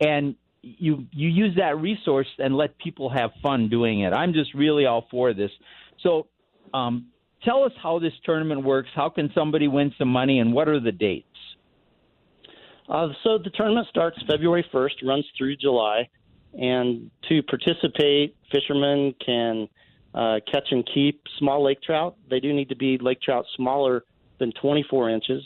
And 0.00 0.36
you 0.62 1.06
you 1.12 1.28
use 1.28 1.56
that 1.56 1.78
resource 1.78 2.26
and 2.38 2.56
let 2.56 2.76
people 2.78 3.08
have 3.10 3.30
fun 3.42 3.68
doing 3.68 4.00
it. 4.00 4.12
I'm 4.12 4.32
just 4.32 4.52
really 4.54 4.86
all 4.86 5.06
for 5.10 5.32
this. 5.32 5.50
So 6.02 6.26
um, 6.74 7.06
tell 7.44 7.62
us 7.64 7.72
how 7.82 7.98
this 7.98 8.12
tournament 8.24 8.64
works. 8.64 8.88
How 8.94 9.08
can 9.08 9.30
somebody 9.34 9.68
win 9.68 9.94
some 9.98 10.08
money, 10.08 10.40
and 10.40 10.52
what 10.52 10.68
are 10.68 10.80
the 10.80 10.92
dates? 10.92 11.26
Uh, 12.88 13.08
so 13.24 13.38
the 13.38 13.50
tournament 13.50 13.86
starts 13.90 14.16
February 14.28 14.64
1st, 14.72 15.04
runs 15.04 15.26
through 15.36 15.56
July, 15.56 16.08
and 16.54 17.10
to 17.28 17.42
participate, 17.42 18.36
fishermen 18.52 19.14
can 19.24 19.68
uh, 20.14 20.36
catch 20.50 20.68
and 20.70 20.88
keep 20.92 21.22
small 21.38 21.64
lake 21.64 21.82
trout. 21.82 22.16
They 22.30 22.40
do 22.40 22.52
need 22.52 22.68
to 22.68 22.76
be 22.76 22.98
lake 22.98 23.20
trout 23.20 23.44
smaller 23.56 24.04
than 24.38 24.52
24 24.60 25.10
inches, 25.10 25.42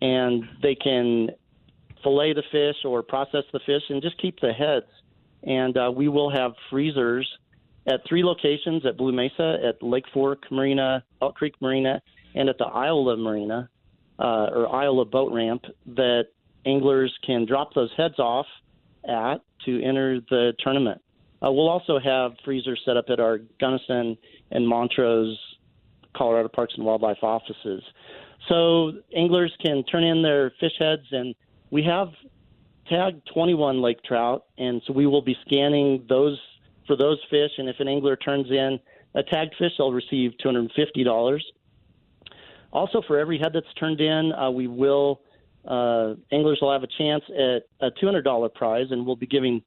and 0.00 0.44
they 0.62 0.74
can 0.74 1.30
fillet 2.02 2.32
the 2.32 2.42
fish 2.50 2.76
or 2.84 3.02
process 3.02 3.44
the 3.52 3.60
fish 3.60 3.82
and 3.88 4.02
just 4.02 4.20
keep 4.20 4.40
the 4.40 4.52
heads. 4.52 4.86
And 5.44 5.76
uh, 5.76 5.90
we 5.94 6.08
will 6.08 6.30
have 6.30 6.52
freezers 6.70 7.28
at 7.86 8.00
three 8.08 8.24
locations 8.24 8.86
at 8.86 8.96
Blue 8.96 9.12
Mesa, 9.12 9.56
at 9.66 9.82
Lake 9.82 10.04
Fork 10.12 10.50
Marina, 10.50 11.04
Elk 11.20 11.34
Creek 11.34 11.54
Marina, 11.60 12.00
and 12.34 12.48
at 12.48 12.58
the 12.58 12.64
Iola 12.64 13.16
Marina 13.16 13.68
uh, 14.18 14.48
or 14.52 14.74
Iola 14.74 15.04
Boat 15.04 15.32
Ramp 15.32 15.64
that 15.96 16.26
anglers 16.64 17.12
can 17.26 17.44
drop 17.44 17.74
those 17.74 17.90
heads 17.96 18.18
off 18.18 18.46
at 19.08 19.38
to 19.64 19.82
enter 19.82 20.20
the 20.30 20.52
tournament. 20.60 21.00
Uh, 21.44 21.50
we'll 21.50 21.68
also 21.68 21.98
have 21.98 22.32
freezers 22.44 22.80
set 22.84 22.96
up 22.96 23.06
at 23.08 23.18
our 23.18 23.38
Gunnison 23.60 24.16
and 24.52 24.66
Montrose 24.66 25.38
Colorado 26.14 26.48
Parks 26.48 26.74
and 26.76 26.84
Wildlife 26.84 27.22
offices. 27.22 27.82
So 28.48 28.92
anglers 29.14 29.52
can 29.64 29.84
turn 29.84 30.04
in 30.04 30.22
their 30.22 30.52
fish 30.60 30.72
heads, 30.78 31.06
and 31.10 31.34
we 31.70 31.82
have 31.84 32.08
tagged 32.88 33.28
21 33.32 33.80
lake 33.80 34.02
trout, 34.02 34.44
and 34.58 34.82
so 34.86 34.92
we 34.92 35.06
will 35.06 35.22
be 35.22 35.36
scanning 35.46 36.04
those 36.08 36.38
for 36.86 36.96
those 36.96 37.18
fish. 37.30 37.52
And 37.58 37.68
if 37.68 37.76
an 37.78 37.88
angler 37.88 38.16
turns 38.16 38.50
in 38.50 38.78
a 39.14 39.22
tagged 39.22 39.54
fish, 39.58 39.72
they'll 39.78 39.92
receive 39.92 40.32
$250. 40.44 41.38
Also, 42.72 43.02
for 43.06 43.18
every 43.18 43.38
head 43.38 43.52
that's 43.52 43.72
turned 43.78 44.00
in, 44.00 44.32
uh, 44.32 44.50
we 44.50 44.66
will 44.66 45.20
uh, 45.66 46.14
anglers 46.32 46.58
will 46.60 46.72
have 46.72 46.82
a 46.82 46.88
chance 46.98 47.22
at 47.28 47.62
a 47.80 47.90
$200 48.02 48.54
prize, 48.54 48.86
and 48.90 49.06
we'll 49.06 49.16
be 49.16 49.26
giving 49.26 49.62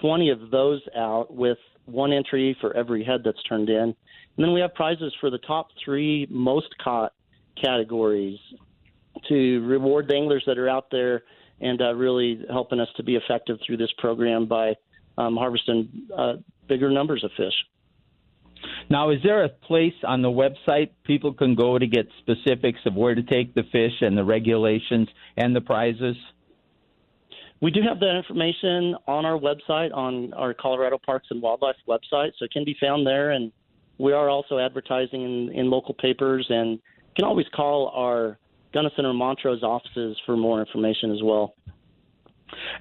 20 0.00 0.30
of 0.30 0.50
those 0.50 0.80
out 0.96 1.32
with 1.32 1.58
one 1.86 2.12
entry 2.12 2.56
for 2.60 2.76
every 2.76 3.04
head 3.04 3.22
that's 3.24 3.42
turned 3.44 3.68
in. 3.68 3.76
And 3.76 3.94
then 4.44 4.52
we 4.52 4.60
have 4.60 4.74
prizes 4.74 5.14
for 5.20 5.30
the 5.30 5.38
top 5.38 5.68
three 5.84 6.26
most 6.30 6.68
caught 6.82 7.12
categories 7.60 8.38
to 9.28 9.60
reward 9.66 10.08
the 10.08 10.14
anglers 10.14 10.44
that 10.46 10.58
are 10.58 10.68
out 10.68 10.90
there 10.90 11.22
and 11.60 11.80
uh, 11.80 11.94
really 11.94 12.44
helping 12.50 12.80
us 12.80 12.88
to 12.96 13.02
be 13.02 13.16
effective 13.16 13.58
through 13.66 13.78
this 13.78 13.92
program 13.98 14.46
by 14.46 14.74
um, 15.16 15.36
harvesting 15.36 15.88
uh, 16.16 16.34
bigger 16.68 16.90
numbers 16.90 17.24
of 17.24 17.30
fish. 17.36 17.54
Now, 18.90 19.10
is 19.10 19.18
there 19.22 19.44
a 19.44 19.48
place 19.48 19.94
on 20.06 20.22
the 20.22 20.28
website 20.28 20.90
people 21.04 21.32
can 21.32 21.54
go 21.54 21.78
to 21.78 21.86
get 21.86 22.08
specifics 22.20 22.80
of 22.84 22.94
where 22.94 23.14
to 23.14 23.22
take 23.22 23.54
the 23.54 23.62
fish 23.72 23.92
and 24.00 24.16
the 24.16 24.24
regulations 24.24 25.08
and 25.36 25.54
the 25.54 25.60
prizes? 25.60 26.16
We 27.60 27.70
do 27.70 27.80
have 27.88 28.00
that 28.00 28.16
information 28.16 28.96
on 29.06 29.24
our 29.24 29.38
website, 29.38 29.94
on 29.94 30.32
our 30.34 30.52
Colorado 30.52 30.98
Parks 30.98 31.28
and 31.30 31.40
Wildlife 31.40 31.76
website, 31.88 32.32
so 32.38 32.44
it 32.44 32.50
can 32.50 32.64
be 32.64 32.76
found 32.80 33.06
there. 33.06 33.30
And 33.30 33.50
we 33.98 34.12
are 34.12 34.28
also 34.28 34.58
advertising 34.58 35.22
in, 35.22 35.58
in 35.58 35.70
local 35.70 35.94
papers, 35.94 36.46
and 36.50 36.72
you 36.72 37.14
can 37.16 37.24
always 37.24 37.46
call 37.54 37.88
our 37.94 38.38
Gunnison 38.74 39.06
or 39.06 39.14
Montrose 39.14 39.62
offices 39.62 40.18
for 40.26 40.36
more 40.36 40.60
information 40.60 41.10
as 41.12 41.22
well. 41.22 41.54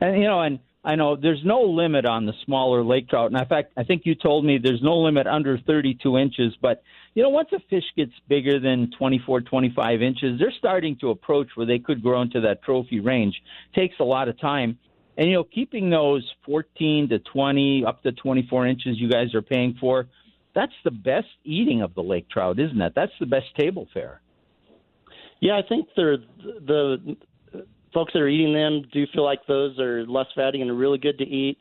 And 0.01 0.17
you 0.21 0.27
know, 0.27 0.41
and 0.41 0.59
I 0.85 0.95
know 0.95 1.15
there's 1.15 1.43
no 1.43 1.61
limit 1.61 2.05
on 2.05 2.27
the 2.27 2.33
smaller 2.45 2.83
lake 2.83 3.09
trout. 3.09 3.31
And 3.31 3.39
in 3.39 3.47
fact, 3.47 3.73
I 3.75 3.83
think 3.83 4.03
you 4.05 4.13
told 4.13 4.45
me 4.45 4.59
there's 4.59 4.83
no 4.83 4.99
limit 4.99 5.25
under 5.25 5.57
32 5.57 6.15
inches. 6.15 6.53
But, 6.61 6.83
you 7.15 7.23
know, 7.23 7.29
once 7.29 7.49
a 7.53 7.59
fish 7.71 7.83
gets 7.97 8.11
bigger 8.27 8.59
than 8.59 8.91
24, 8.97 9.41
25 9.41 10.01
inches, 10.03 10.39
they're 10.39 10.53
starting 10.59 10.95
to 11.01 11.09
approach 11.09 11.47
where 11.55 11.65
they 11.65 11.79
could 11.79 12.03
grow 12.03 12.21
into 12.21 12.41
that 12.41 12.61
trophy 12.61 12.99
range. 12.99 13.41
takes 13.73 13.95
a 13.99 14.03
lot 14.03 14.29
of 14.29 14.39
time. 14.39 14.77
And, 15.17 15.27
you 15.27 15.33
know, 15.33 15.43
keeping 15.43 15.89
those 15.89 16.23
14 16.45 17.09
to 17.09 17.19
20, 17.19 17.85
up 17.85 18.03
to 18.03 18.11
24 18.11 18.67
inches 18.67 18.99
you 18.99 19.09
guys 19.09 19.33
are 19.33 19.41
paying 19.41 19.75
for, 19.79 20.05
that's 20.53 20.73
the 20.83 20.91
best 20.91 21.27
eating 21.43 21.81
of 21.81 21.95
the 21.95 22.03
lake 22.03 22.29
trout, 22.29 22.59
isn't 22.59 22.79
it? 22.79 22.93
That's 22.95 23.11
the 23.19 23.25
best 23.25 23.47
table 23.57 23.87
fare. 23.91 24.21
Yeah, 25.41 25.57
I 25.57 25.67
think 25.67 25.87
they're 25.95 26.17
the 26.17 27.17
folks 27.95 28.13
that 28.13 28.19
are 28.19 28.27
eating 28.27 28.53
them 28.53 28.83
do 28.91 29.07
feel 29.13 29.23
like 29.23 29.39
those 29.47 29.79
are 29.79 30.05
less 30.05 30.27
fatty 30.35 30.61
and 30.61 30.69
are 30.69 30.75
really 30.75 30.99
good 30.99 31.17
to 31.17 31.23
eat. 31.23 31.57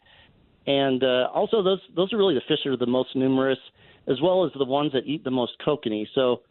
And 0.66 1.02
uh, 1.02 1.28
also, 1.32 1.62
those 1.62 1.80
those 1.94 2.12
are 2.12 2.18
really 2.18 2.34
the 2.34 2.42
fish 2.48 2.58
that 2.64 2.70
are 2.70 2.76
the 2.76 2.86
most 2.86 3.14
numerous, 3.14 3.58
as 4.08 4.20
well 4.20 4.44
as 4.44 4.52
the 4.58 4.64
ones 4.64 4.92
that 4.92 5.04
eat 5.06 5.22
the 5.22 5.30
most 5.30 5.52
kokanee. 5.64 6.06
So, 6.14 6.42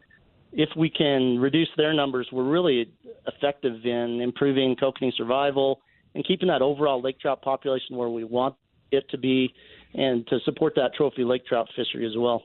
if 0.52 0.70
we 0.76 0.88
can 0.88 1.38
reduce 1.38 1.68
their 1.76 1.92
numbers, 1.92 2.28
we're 2.32 2.48
really 2.48 2.90
effective 3.26 3.84
in 3.84 4.20
improving 4.20 4.76
kokanee 4.76 5.12
survival 5.16 5.80
and 6.14 6.24
keeping 6.24 6.48
that 6.48 6.62
overall 6.62 7.02
lake 7.02 7.20
trout 7.20 7.42
population 7.42 7.96
where 7.96 8.08
we 8.08 8.24
want 8.24 8.54
it 8.92 9.04
to 9.10 9.18
be, 9.18 9.52
and 9.94 10.26
to 10.28 10.38
support 10.44 10.74
that 10.76 10.94
trophy 10.94 11.24
lake 11.24 11.44
trout 11.44 11.68
fishery 11.76 12.06
as 12.06 12.16
well. 12.16 12.42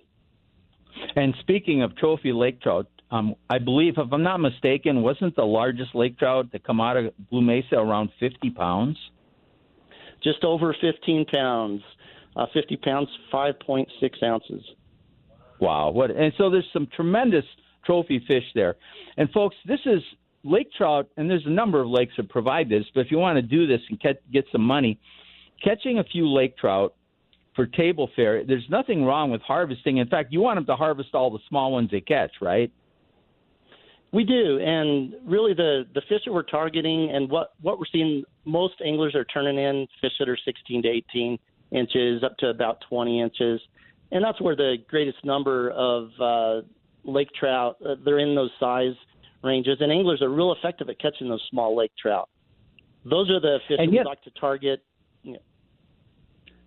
And 1.15 1.35
speaking 1.39 1.83
of 1.83 1.95
trophy 1.95 2.31
lake 2.31 2.61
trout, 2.61 2.87
um, 3.11 3.35
I 3.49 3.57
believe, 3.57 3.93
if 3.97 4.11
I'm 4.11 4.23
not 4.23 4.37
mistaken, 4.37 5.01
wasn't 5.01 5.35
the 5.35 5.43
largest 5.43 5.95
lake 5.95 6.17
trout 6.19 6.51
to 6.51 6.59
come 6.59 6.79
out 6.79 6.97
of 6.97 7.13
Blue 7.29 7.41
Mesa 7.41 7.75
around 7.75 8.09
50 8.19 8.51
pounds? 8.51 8.97
Just 10.23 10.43
over 10.43 10.75
15 10.79 11.25
pounds. 11.25 11.81
Uh, 12.35 12.45
50 12.53 12.77
pounds, 12.77 13.09
5.6 13.33 13.87
ounces. 14.23 14.63
Wow! 15.59 15.89
What? 15.89 16.11
And 16.11 16.31
so 16.37 16.49
there's 16.49 16.67
some 16.71 16.87
tremendous 16.95 17.43
trophy 17.85 18.23
fish 18.27 18.43
there. 18.53 18.75
And 19.17 19.29
folks, 19.31 19.55
this 19.65 19.79
is 19.85 20.01
lake 20.43 20.71
trout, 20.77 21.07
and 21.17 21.29
there's 21.29 21.45
a 21.45 21.51
number 21.51 21.81
of 21.81 21.87
lakes 21.87 22.13
that 22.17 22.29
provide 22.29 22.69
this. 22.69 22.85
But 22.93 23.01
if 23.01 23.11
you 23.11 23.17
want 23.17 23.37
to 23.37 23.41
do 23.41 23.67
this 23.67 23.81
and 23.89 23.99
get 24.31 24.45
some 24.51 24.61
money, 24.61 24.99
catching 25.63 25.99
a 25.99 26.03
few 26.03 26.29
lake 26.31 26.57
trout 26.57 26.93
for 27.55 27.65
table 27.65 28.09
fare, 28.15 28.45
there's 28.45 28.67
nothing 28.69 29.03
wrong 29.03 29.31
with 29.31 29.41
harvesting. 29.41 29.97
In 29.97 30.07
fact, 30.07 30.31
you 30.31 30.39
want 30.39 30.57
them 30.57 30.65
to 30.67 30.75
harvest 30.75 31.09
all 31.13 31.31
the 31.31 31.39
small 31.49 31.71
ones 31.71 31.89
they 31.91 32.01
catch, 32.01 32.31
right? 32.41 32.71
We 34.11 34.23
do, 34.23 34.59
and 34.59 35.13
really 35.25 35.53
the 35.53 35.85
the 35.93 36.01
fish 36.09 36.21
that 36.25 36.33
we're 36.33 36.41
targeting 36.41 37.11
and 37.11 37.29
what 37.29 37.53
what 37.61 37.77
we're 37.77 37.85
seeing, 37.91 38.23
most 38.43 38.75
anglers 38.83 39.13
are 39.13 39.25
turning 39.25 39.57
in 39.57 39.87
fish 40.01 40.13
that 40.19 40.27
are 40.27 40.37
16 40.45 40.81
to 40.81 40.89
18 40.89 41.37
inches, 41.71 42.23
up 42.23 42.35
to 42.37 42.47
about 42.47 42.83
20 42.89 43.21
inches, 43.21 43.61
and 44.11 44.23
that's 44.23 44.41
where 44.41 44.55
the 44.55 44.77
greatest 44.87 45.23
number 45.23 45.69
of 45.71 46.09
uh, 46.19 46.61
lake 47.03 47.29
trout 47.39 47.77
uh, 47.87 47.95
they're 48.03 48.17
in 48.17 48.33
those 48.33 48.49
size 48.59 48.95
ranges, 49.43 49.77
and 49.79 49.91
anglers 49.91 50.23
are 50.23 50.29
real 50.29 50.53
effective 50.53 50.89
at 50.89 50.99
catching 50.99 51.29
those 51.29 51.45
small 51.51 51.77
lake 51.77 51.91
trout. 52.01 52.29
Those 53.05 53.29
are 53.29 53.39
the 53.39 53.59
fish 53.67 53.77
and 53.79 53.91
we 53.91 54.03
like 54.03 54.23
to 54.23 54.31
target. 54.31 54.83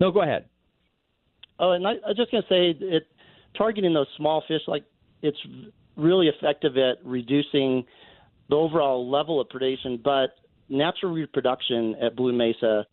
No, 0.00 0.10
go 0.10 0.22
ahead. 0.22 0.46
Oh, 1.58 1.72
and 1.72 1.86
I, 1.86 1.92
I 1.92 2.08
was 2.08 2.16
just 2.16 2.30
going 2.30 2.42
to 2.42 2.48
say, 2.48 2.86
it 2.86 3.06
targeting 3.56 3.92
those 3.92 4.06
small 4.16 4.42
fish 4.48 4.62
like 4.66 4.84
it's 5.20 5.38
really 5.96 6.28
effective 6.28 6.76
at 6.76 7.04
reducing 7.04 7.84
the 8.48 8.56
overall 8.56 9.10
level 9.10 9.40
of 9.40 9.48
predation, 9.48 10.02
but 10.02 10.34
natural 10.68 11.12
reproduction 11.12 11.94
at 12.02 12.16
Blue 12.16 12.32
Mesa 12.32 12.86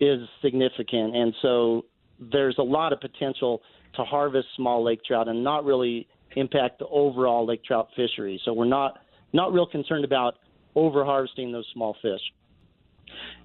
is 0.00 0.20
significant, 0.42 1.16
and 1.16 1.34
so 1.42 1.84
there's 2.20 2.56
a 2.58 2.62
lot 2.62 2.92
of 2.92 3.00
potential 3.00 3.62
to 3.94 4.04
harvest 4.04 4.48
small 4.56 4.84
lake 4.84 5.00
trout 5.04 5.28
and 5.28 5.42
not 5.42 5.64
really 5.64 6.06
impact 6.36 6.78
the 6.78 6.86
overall 6.86 7.46
lake 7.46 7.64
trout 7.64 7.88
fishery. 7.96 8.40
So 8.44 8.52
we're 8.52 8.66
not 8.66 8.98
not 9.32 9.52
real 9.52 9.66
concerned 9.66 10.04
about 10.04 10.34
over 10.74 11.04
harvesting 11.04 11.52
those 11.52 11.66
small 11.72 11.96
fish. 12.00 12.20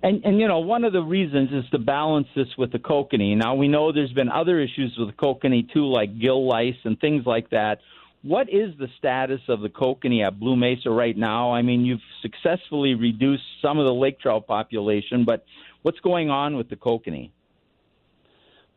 And 0.02 0.24
and 0.26 0.40
you 0.40 0.48
know 0.48 0.60
one 0.60 0.84
of 0.84 0.94
the 0.94 1.02
reasons 1.02 1.50
is 1.52 1.70
to 1.72 1.80
balance 1.80 2.28
this 2.36 2.48
with 2.58 2.72
the 2.72 2.80
kokanee. 2.80 3.38
Now 3.38 3.56
we 3.56 3.68
know 3.68 3.92
there's 3.92 4.12
been 4.12 4.30
other 4.30 4.60
issues 4.60 4.96
with 4.98 5.10
the 5.10 5.14
kokanee 5.14 5.72
too, 5.72 5.86
like 5.86 6.20
gill 6.20 6.48
lice 6.48 6.76
and 6.84 7.00
things 7.00 7.26
like 7.26 7.50
that, 7.52 7.80
what 8.24 8.50
is 8.50 8.74
the 8.80 8.88
status 8.98 9.42
of 9.50 9.62
the 9.62 9.70
kokanee 9.70 10.26
at 10.26 10.40
Blue 10.40 10.56
Mesa 10.56 10.90
right 10.90 11.16
now? 11.16 11.54
I 11.54 11.62
mean, 11.62 11.82
you've 11.82 12.02
successfully 12.22 12.96
reduced 12.96 13.44
some 13.62 13.78
of 13.78 13.86
the 13.86 13.94
lake 13.94 14.20
trout 14.20 14.48
population, 14.48 15.26
but 15.26 15.46
what's 15.82 16.00
going 16.00 16.30
on 16.30 16.56
with 16.56 16.70
the 16.70 16.78
kokanee? 16.78 17.32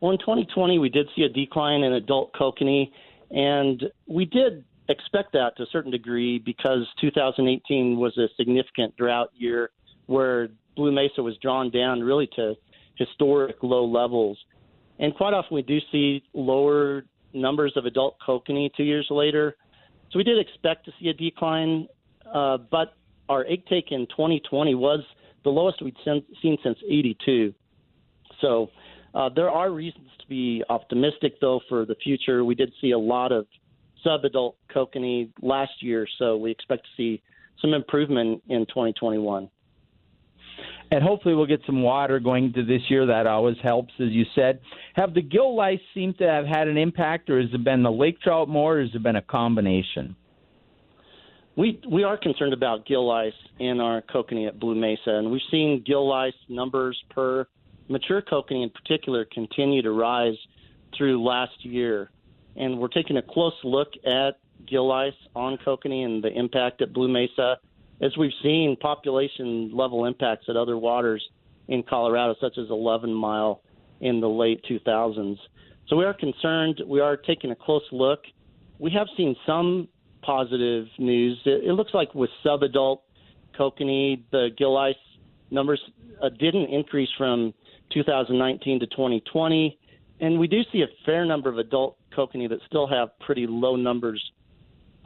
Well, 0.01 0.11
in 0.11 0.19
2020, 0.19 0.79
we 0.79 0.89
did 0.89 1.07
see 1.15 1.23
a 1.23 1.29
decline 1.29 1.81
in 1.81 1.93
adult 1.93 2.33
kokanee, 2.33 2.91
and 3.31 3.83
we 4.05 4.25
did 4.25 4.65
expect 4.89 5.31
that 5.33 5.55
to 5.57 5.63
a 5.63 5.67
certain 5.71 5.91
degree 5.91 6.39
because 6.39 6.85
2018 7.01 7.97
was 7.97 8.17
a 8.17 8.27
significant 8.37 8.95
drought 8.97 9.29
year 9.35 9.71
where 10.07 10.49
Blue 10.75 10.91
Mesa 10.91 11.23
was 11.23 11.35
drawn 11.41 11.71
down 11.71 12.01
really 12.01 12.29
to 12.35 12.55
historic 12.95 13.55
low 13.63 13.85
levels. 13.85 14.37
And 14.99 15.15
quite 15.15 15.33
often 15.33 15.55
we 15.55 15.61
do 15.61 15.79
see 15.91 16.23
lower 16.33 17.03
numbers 17.41 17.73
of 17.75 17.85
adult 17.85 18.17
kokanee 18.25 18.69
two 18.75 18.83
years 18.83 19.07
later. 19.09 19.55
So 20.11 20.17
we 20.19 20.23
did 20.23 20.39
expect 20.39 20.85
to 20.85 20.91
see 20.99 21.09
a 21.09 21.13
decline, 21.13 21.87
uh, 22.33 22.57
but 22.71 22.93
our 23.29 23.45
egg 23.47 23.65
take 23.67 23.91
in 23.91 24.07
2020 24.07 24.75
was 24.75 25.01
the 25.43 25.49
lowest 25.49 25.81
we'd 25.81 25.95
seen 26.05 26.57
since 26.63 26.77
82. 26.87 27.53
So 28.41 28.69
uh, 29.13 29.29
there 29.35 29.49
are 29.49 29.71
reasons 29.71 30.09
to 30.19 30.27
be 30.27 30.63
optimistic, 30.69 31.39
though, 31.41 31.59
for 31.67 31.85
the 31.85 31.95
future. 31.95 32.43
We 32.45 32.55
did 32.55 32.71
see 32.79 32.91
a 32.91 32.99
lot 32.99 33.31
of 33.31 33.47
subadult 34.05 34.53
kokanee 34.73 35.31
last 35.41 35.81
year, 35.81 36.07
so 36.17 36.37
we 36.37 36.51
expect 36.51 36.83
to 36.83 36.89
see 36.95 37.21
some 37.61 37.73
improvement 37.73 38.43
in 38.49 38.65
2021 38.67 39.49
and 40.91 41.03
hopefully 41.03 41.35
we'll 41.35 41.45
get 41.45 41.61
some 41.65 41.81
water 41.81 42.19
going 42.19 42.45
into 42.45 42.63
this 42.63 42.81
year. 42.89 43.05
That 43.05 43.27
always 43.27 43.57
helps, 43.61 43.93
as 43.99 44.09
you 44.09 44.25
said. 44.35 44.59
Have 44.95 45.13
the 45.13 45.21
gill 45.21 45.55
lice 45.55 45.79
seemed 45.93 46.17
to 46.19 46.27
have 46.27 46.45
had 46.45 46.67
an 46.67 46.77
impact, 46.77 47.29
or 47.29 47.41
has 47.41 47.49
it 47.53 47.63
been 47.63 47.83
the 47.83 47.91
lake 47.91 48.21
trout 48.21 48.47
more, 48.47 48.77
or 48.77 48.81
has 48.81 48.93
it 48.93 49.03
been 49.03 49.15
a 49.15 49.21
combination? 49.21 50.15
We 51.55 51.81
we 51.89 52.03
are 52.03 52.17
concerned 52.17 52.53
about 52.53 52.85
gill 52.85 53.07
lice 53.07 53.33
in 53.59 53.79
our 53.79 54.01
kokanee 54.01 54.47
at 54.47 54.59
Blue 54.59 54.75
Mesa, 54.75 55.15
and 55.15 55.31
we've 55.31 55.41
seen 55.49 55.83
gill 55.85 56.07
lice 56.07 56.33
numbers 56.47 57.01
per 57.09 57.47
mature 57.89 58.21
kokanee 58.21 58.63
in 58.63 58.69
particular 58.69 59.25
continue 59.25 59.81
to 59.81 59.91
rise 59.91 60.37
through 60.95 61.23
last 61.23 61.65
year, 61.65 62.11
and 62.55 62.77
we're 62.77 62.87
taking 62.87 63.17
a 63.17 63.21
close 63.21 63.55
look 63.63 63.89
at 64.05 64.39
gill 64.67 64.87
lice 64.87 65.13
on 65.35 65.57
kokanee 65.65 66.05
and 66.05 66.23
the 66.23 66.31
impact 66.31 66.81
at 66.81 66.93
Blue 66.93 67.07
Mesa 67.07 67.57
as 68.01 68.15
we've 68.17 68.31
seen 68.43 68.75
population 68.79 69.71
level 69.75 70.05
impacts 70.05 70.45
at 70.49 70.55
other 70.55 70.77
waters 70.77 71.23
in 71.67 71.83
Colorado, 71.83 72.35
such 72.39 72.57
as 72.57 72.69
11 72.69 73.13
Mile 73.13 73.61
in 74.01 74.19
the 74.19 74.29
late 74.29 74.63
2000s. 74.69 75.37
So 75.87 75.95
we 75.95 76.05
are 76.05 76.13
concerned. 76.13 76.81
We 76.85 76.99
are 76.99 77.17
taking 77.17 77.51
a 77.51 77.55
close 77.55 77.83
look. 77.91 78.19
We 78.79 78.91
have 78.91 79.07
seen 79.15 79.35
some 79.45 79.87
positive 80.21 80.87
news. 80.99 81.39
It, 81.45 81.65
it 81.65 81.73
looks 81.73 81.93
like 81.93 82.13
with 82.13 82.29
subadult 82.45 82.99
kokanee, 83.57 84.23
the 84.31 84.49
gill 84.57 84.73
lice 84.73 84.95
numbers 85.49 85.81
uh, 86.21 86.29
didn't 86.29 86.69
increase 86.73 87.09
from 87.17 87.53
2019 87.93 88.81
to 88.81 88.87
2020. 88.87 89.79
And 90.19 90.39
we 90.39 90.47
do 90.47 90.61
see 90.71 90.81
a 90.81 90.87
fair 91.05 91.25
number 91.25 91.49
of 91.49 91.57
adult 91.57 91.97
kokanee 92.15 92.49
that 92.49 92.59
still 92.67 92.87
have 92.87 93.17
pretty 93.19 93.47
low 93.47 93.75
numbers 93.75 94.23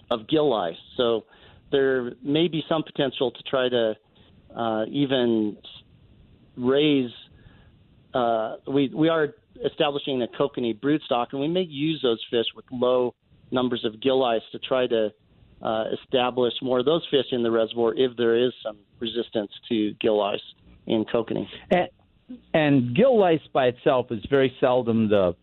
of 0.10 0.28
gill 0.28 0.50
lice. 0.50 0.76
So 0.98 1.26
there 1.72 2.12
may 2.24 2.48
be 2.48 2.64
some 2.68 2.84
potential 2.84 3.32
to 3.32 3.44
try 3.44 3.70
to 3.70 3.96
uh, 4.56 4.86
even 4.90 5.58
raise. 6.58 7.12
Uh, 8.14 8.56
we 8.68 8.92
we 8.94 9.10
are 9.10 9.30
establishing 9.66 10.22
a 10.22 10.28
kokanee 10.28 10.78
broodstock, 10.80 11.28
and 11.32 11.42
we 11.42 11.48
may 11.48 11.62
use 11.62 12.00
those 12.02 12.20
fish 12.30 12.48
with 12.56 12.66
low 12.72 13.14
numbers 13.52 13.84
of 13.86 14.02
gill 14.02 14.20
lice 14.20 14.42
to 14.52 14.60
try 14.60 14.88
to 14.88 15.12
uh, 15.62 15.86
establish 16.02 16.54
more 16.62 16.80
of 16.80 16.86
those 16.86 17.06
fish 17.12 17.26
in 17.32 17.44
the 17.44 17.52
reservoir 17.52 17.94
if 17.96 18.16
there 18.18 18.36
is 18.36 18.52
some 18.64 18.78
resistance 19.00 19.52
to 19.70 19.94
gill 20.02 20.18
lice 20.18 20.40
in 20.88 21.06
kokanee. 21.06 21.48
And, 21.70 21.90
and 22.54 22.96
gill 22.96 23.20
lice 23.20 23.42
by 23.54 23.68
itself 23.68 24.08
is 24.12 24.24
very 24.30 24.56
seldom 24.60 25.10
the 25.10 25.36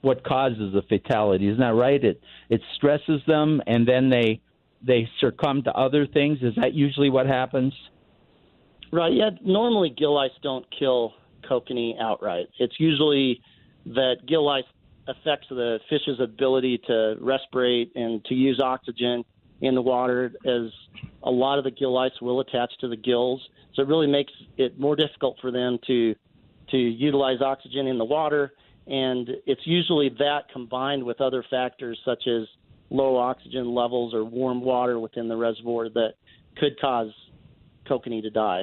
what 0.00 0.24
causes 0.24 0.72
the 0.72 0.82
fatality. 0.82 1.48
Isn't 1.48 1.60
that 1.60 1.74
right? 1.74 2.02
It 2.02 2.20
it 2.48 2.60
stresses 2.76 3.20
them, 3.26 3.60
and 3.66 3.86
then 3.86 4.10
they 4.10 4.40
they 4.82 5.08
succumb 5.20 5.62
to 5.64 5.72
other 5.72 6.06
things. 6.06 6.38
Is 6.42 6.54
that 6.56 6.74
usually 6.74 7.10
what 7.10 7.26
happens? 7.26 7.72
Right. 8.92 9.12
Yeah. 9.12 9.30
Normally, 9.44 9.90
gill 9.90 10.14
lice 10.14 10.30
don't 10.42 10.66
kill 10.76 11.14
kokanee 11.48 12.00
outright. 12.00 12.46
It's 12.58 12.78
usually 12.78 13.40
that 13.86 14.16
gill 14.26 14.44
lice 14.44 14.64
affects 15.06 15.48
the 15.48 15.78
fish's 15.88 16.20
ability 16.20 16.78
to 16.86 17.16
respirate 17.20 17.90
and 17.94 18.24
to 18.26 18.34
use 18.34 18.60
oxygen 18.62 19.24
in 19.60 19.74
the 19.74 19.82
water, 19.82 20.32
as 20.46 20.70
a 21.22 21.30
lot 21.30 21.58
of 21.58 21.64
the 21.64 21.70
gill 21.70 21.92
lice 21.92 22.12
will 22.20 22.40
attach 22.40 22.70
to 22.80 22.88
the 22.88 22.96
gills. 22.96 23.40
So 23.74 23.82
it 23.82 23.88
really 23.88 24.06
makes 24.06 24.32
it 24.56 24.78
more 24.78 24.94
difficult 24.94 25.38
for 25.40 25.50
them 25.50 25.78
to 25.86 26.14
to 26.70 26.76
utilize 26.76 27.40
oxygen 27.40 27.86
in 27.86 27.98
the 27.98 28.04
water. 28.04 28.52
And 28.86 29.30
it's 29.46 29.66
usually 29.66 30.10
that 30.18 30.50
combined 30.52 31.02
with 31.02 31.20
other 31.20 31.44
factors 31.50 31.98
such 32.04 32.26
as 32.26 32.46
low 32.90 33.16
oxygen 33.16 33.74
levels 33.74 34.14
or 34.14 34.24
warm 34.24 34.62
water 34.62 34.98
within 34.98 35.28
the 35.28 35.36
reservoir 35.36 35.88
that 35.90 36.14
could 36.56 36.78
cause 36.80 37.10
kokanee 37.88 38.22
to 38.22 38.30
die. 38.30 38.62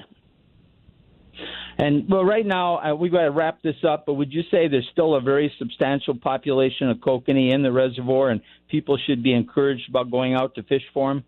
And 1.77 2.09
well, 2.09 2.23
right 2.23 2.45
now 2.45 2.77
uh, 2.77 2.95
we've 2.95 3.11
got 3.11 3.23
to 3.23 3.31
wrap 3.31 3.61
this 3.61 3.75
up. 3.87 4.05
But 4.05 4.13
would 4.13 4.31
you 4.31 4.43
say 4.49 4.67
there's 4.67 4.87
still 4.91 5.15
a 5.15 5.21
very 5.21 5.53
substantial 5.59 6.15
population 6.15 6.89
of 6.89 6.97
kokanee 6.97 7.53
in 7.53 7.63
the 7.63 7.71
reservoir, 7.71 8.29
and 8.29 8.41
people 8.69 8.97
should 9.05 9.21
be 9.21 9.33
encouraged 9.33 9.89
about 9.89 10.09
going 10.09 10.33
out 10.33 10.55
to 10.55 10.63
fish 10.63 10.83
for 10.93 11.13
them? 11.13 11.23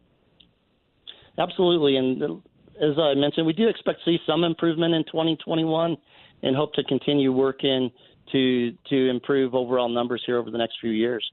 Absolutely, 1.38 1.98
and 1.98 2.42
as 2.82 2.98
I 2.98 3.14
mentioned, 3.16 3.46
we 3.46 3.54
do 3.54 3.68
expect 3.68 4.00
to 4.00 4.06
see 4.06 4.18
some 4.26 4.44
improvement 4.44 4.94
in 4.94 5.04
2021, 5.04 5.98
and 6.44 6.56
hope 6.56 6.74
to 6.74 6.84
continue 6.84 7.32
working 7.32 7.92
to 8.32 8.72
to 8.90 9.10
improve 9.10 9.54
overall 9.54 9.90
numbers 9.90 10.24
here 10.26 10.38
over 10.38 10.50
the 10.50 10.58
next 10.58 10.78
few 10.80 10.92
years. 10.92 11.30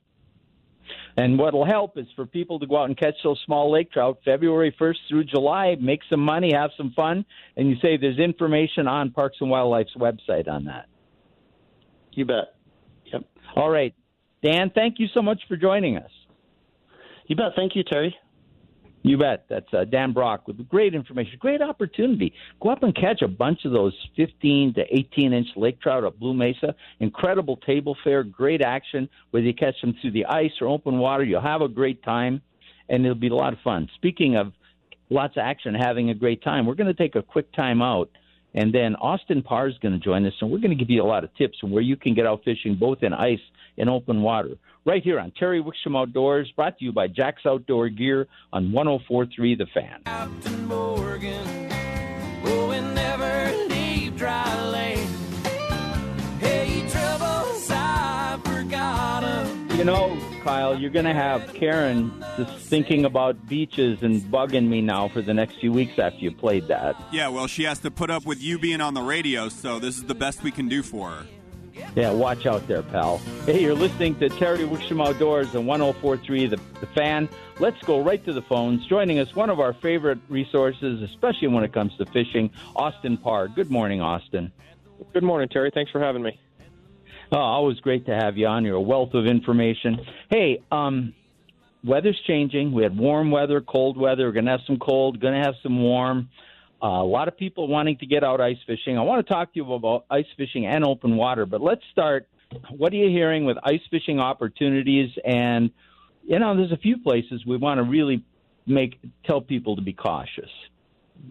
And 1.17 1.39
what'll 1.39 1.65
help 1.65 1.97
is 1.97 2.07
for 2.17 2.27
people 2.27 2.59
to 2.61 2.67
go 2.67 2.79
out 2.79 2.87
and 2.87 2.99
catch 2.99 3.15
those 3.23 3.41
small 3.47 3.71
lake 3.71 3.93
trout 3.93 4.19
February 4.25 4.75
1st 4.81 4.97
through 5.09 5.25
July, 5.25 5.77
make 5.81 6.01
some 6.11 6.21
money, 6.21 6.53
have 6.55 6.71
some 6.77 6.93
fun. 6.95 7.25
And 7.57 7.71
you 7.71 7.77
say 7.81 7.97
there's 7.97 8.19
information 8.19 8.89
on 8.89 9.11
Parks 9.11 9.37
and 9.41 9.51
Wildlife's 9.51 9.95
website 9.97 10.49
on 10.49 10.65
that. 10.65 10.87
You 12.13 12.25
bet. 12.25 12.55
Yep. 13.13 13.23
All 13.57 13.71
right. 13.71 13.95
Dan, 14.43 14.71
thank 14.75 14.97
you 14.99 15.07
so 15.15 15.23
much 15.23 15.41
for 15.49 15.57
joining 15.57 15.97
us. 15.97 16.11
You 17.27 17.37
bet. 17.37 17.53
Thank 17.57 17.75
you, 17.77 17.83
Terry. 17.83 18.15
You 19.07 19.19
bet. 19.19 19.45
That's 19.51 19.73
uh, 19.75 19.85
Dan 19.85 20.15
Brauch 20.15 20.47
with 20.47 20.67
great 20.67 20.95
information, 20.95 21.37
great 21.39 21.61
opportunity. 21.61 22.33
Go 22.63 22.71
up 22.71 22.83
and 22.83 22.97
catch 22.97 23.21
a 23.21 23.29
bunch 23.29 23.67
of 23.67 23.73
those 23.73 23.93
15 24.17 24.73
to 24.75 24.85
18 24.91 25.35
inch 25.35 25.49
lake 25.57 25.79
trout 25.83 26.05
at 26.05 26.19
Blue 26.19 26.33
Mesa. 26.33 26.75
Incredible 27.01 27.59
table 27.59 27.99
fare, 28.03 28.25
great 28.25 28.63
action. 28.63 29.07
Whether 29.31 29.45
you 29.45 29.55
catch 29.55 29.79
them 29.83 29.95
through 30.01 30.13
the 30.13 30.25
ice 30.25 30.53
or 30.59 30.69
open 30.69 30.99
water, 30.99 31.23
you'll 31.23 31.43
have 31.43 31.61
a 31.61 31.69
great 31.69 32.03
time, 32.03 32.41
and 32.89 33.05
it'll 33.05 33.15
be 33.15 33.29
a 33.29 33.35
lot 33.35 33.53
of 33.53 33.59
fun. 33.63 33.91
Speaking 33.95 34.37
of 34.37 34.55
lots 35.11 35.37
of 35.37 35.43
action, 35.43 35.75
having 35.75 36.09
a 36.09 36.15
great 36.15 36.43
time, 36.43 36.65
we're 36.65 36.75
going 36.75 36.87
to 36.87 36.95
take 36.95 37.15
a 37.15 37.23
quick 37.23 37.53
time 37.53 37.83
out. 37.83 38.09
And 38.55 38.73
then 38.73 38.95
Austin 38.97 39.43
Parr 39.43 39.69
is 39.69 39.79
going 39.79 39.93
to 39.93 39.99
join 39.99 40.25
us, 40.27 40.33
and 40.41 40.51
we're 40.51 40.59
going 40.59 40.77
to 40.77 40.77
give 40.77 40.91
you 40.91 41.03
a 41.03 41.07
lot 41.07 41.25
of 41.25 41.35
tips 41.35 41.59
on 41.63 41.71
where 41.71 41.83
you 41.83 41.97
can 41.97 42.15
get 42.15 42.27
out 42.27 42.43
fishing 42.45 42.77
both 42.77 43.03
in 43.03 43.13
ice 43.13 43.41
and 43.77 43.91
open 43.91 44.23
water 44.23 44.57
right 44.85 45.03
here 45.03 45.19
on 45.19 45.33
Terry 45.33 45.63
Wickstrom 45.63 45.99
Outdoors, 45.99 46.51
brought 46.55 46.79
to 46.79 46.85
you 46.85 46.93
by 46.93 47.09
Jack's 47.09 47.47
Outdoor 47.47 47.89
Gear 47.89 48.27
on 48.53 48.73
1043 48.73 49.55
The 49.57 49.67
Fan. 49.73 50.03
Captain 50.05 50.67
Morgan, 50.67 51.71
oh, 52.45 52.69
we 52.69 52.81
never 52.95 53.57
leave 53.69 54.17
dry 54.17 54.63
land. 54.67 55.09
Hey, 56.41 56.87
troubles, 56.91 57.71
I 57.71 58.39
forgot 58.45 59.77
You 59.77 59.85
know, 59.85 60.34
Kyle, 60.45 60.79
you're 60.79 60.91
going 60.91 61.07
to 61.07 61.15
have 61.15 61.55
Karen 61.55 62.23
just 62.37 62.53
thinking 62.59 63.07
about 63.07 63.49
beaches 63.49 64.03
and 64.03 64.21
bugging 64.21 64.69
me 64.69 64.83
now 64.83 65.09
for 65.09 65.23
the 65.23 65.33
next 65.33 65.59
few 65.59 65.73
weeks 65.73 65.99
after 65.99 66.19
you 66.19 66.31
played 66.31 66.69
that. 66.69 66.95
Yeah, 67.11 67.29
well, 67.29 67.47
she 67.47 67.63
has 67.63 67.79
to 67.79 67.91
put 67.91 68.11
up 68.11 68.27
with 68.27 68.43
you 68.43 68.59
being 68.59 68.83
on 68.83 68.93
the 68.93 69.01
radio, 69.01 69.49
so 69.49 69.79
this 69.79 69.97
is 69.97 70.05
the 70.05 70.15
best 70.15 70.43
we 70.43 70.51
can 70.51 70.69
do 70.69 70.83
for 70.83 71.09
her. 71.09 71.27
Yeah, 71.97 72.13
watch 72.13 72.45
out 72.45 72.69
there, 72.69 72.83
pal. 72.83 73.19
Hey, 73.47 73.63
you're 73.63 73.75
listening 73.75 74.19
to 74.19 74.29
Terry 74.29 74.59
Wickstrom 74.59 75.05
Outdoors 75.05 75.55
and 75.55 75.67
1043 75.67 76.47
the, 76.49 76.61
the 76.79 76.87
Fan. 76.89 77.27
Let's 77.59 77.81
go 77.85 78.03
right 78.03 78.23
to 78.27 78.35
the 78.35 78.43
phones. 78.43 78.87
Joining 78.87 79.19
us, 79.21 79.35
one 79.35 79.49
of 79.49 79.61
our 79.61 79.73
favorite 79.73 80.19
resources, 80.29 81.01
especially 81.01 81.49
when 81.49 81.65
it 81.65 81.73
comes 81.73 81.97
to 81.97 82.05
fishing, 82.07 82.51
Austin 82.77 83.17
Parr. 83.17 83.49
Good 83.49 83.71
morning, 83.71 84.03
Austin. 84.03 84.53
Good 85.15 85.25
morning, 85.25 85.49
Terry. 85.49 85.71
Thanks 85.73 85.91
for 85.91 86.01
having 86.01 86.23
me. 86.23 86.39
Oh, 87.33 87.39
always 87.39 87.79
great 87.81 88.07
to 88.07 88.15
have 88.15 88.37
you 88.37 88.47
on. 88.47 88.65
You're 88.65 88.77
a 88.77 88.81
wealth 88.81 89.15
of 89.15 89.27
information. 89.27 89.99
Hey, 90.31 90.63
um, 90.71 91.15
weather's 91.83 92.21
changing. 92.27 92.73
We 92.73 92.83
had 92.83 92.97
warm 92.97 93.31
weather, 93.31 93.61
cold 93.61 93.97
weather. 93.97 94.27
We're 94.27 94.33
going 94.33 94.45
to 94.47 94.53
have 94.53 94.61
some 94.67 94.79
cold, 94.79 95.21
going 95.21 95.35
to 95.35 95.45
have 95.45 95.55
some 95.63 95.83
warm. 95.83 96.29
Uh, 96.83 97.03
a 97.03 97.05
lot 97.05 97.29
of 97.29 97.37
people 97.37 97.67
wanting 97.67 97.97
to 97.99 98.07
get 98.07 98.23
out 98.23 98.41
ice 98.41 98.59
fishing. 98.67 98.99
I 98.99 99.03
want 99.03 99.27
to 99.27 99.33
talk 99.33 99.55
to 99.55 99.61
you 99.61 99.73
about 99.73 100.05
ice 100.11 100.27
fishing 100.37 100.67
and 100.67 100.85
open 100.85 101.17
water, 101.17 101.47
but 101.47 101.61
let's 101.61 101.83
start. 101.93 102.29
What 102.71 102.93
are 102.93 102.97
you 102.97 103.09
hearing 103.09 103.45
with 103.45 103.57
ice 103.65 103.81
fishing 103.91 104.21
opportunities? 104.21 105.11
And 105.25 105.71
you 106.27 106.39
know, 106.39 106.57
there's 106.57 106.73
a 106.73 106.77
few 106.77 106.99
places 106.99 107.45
we 107.47 107.57
want 107.57 107.79
to 107.79 107.85
really 107.85 108.25
make 108.67 108.99
tell 109.25 109.41
people 109.41 109.77
to 109.77 109.83
be 109.83 109.93
cautious. 109.93 110.51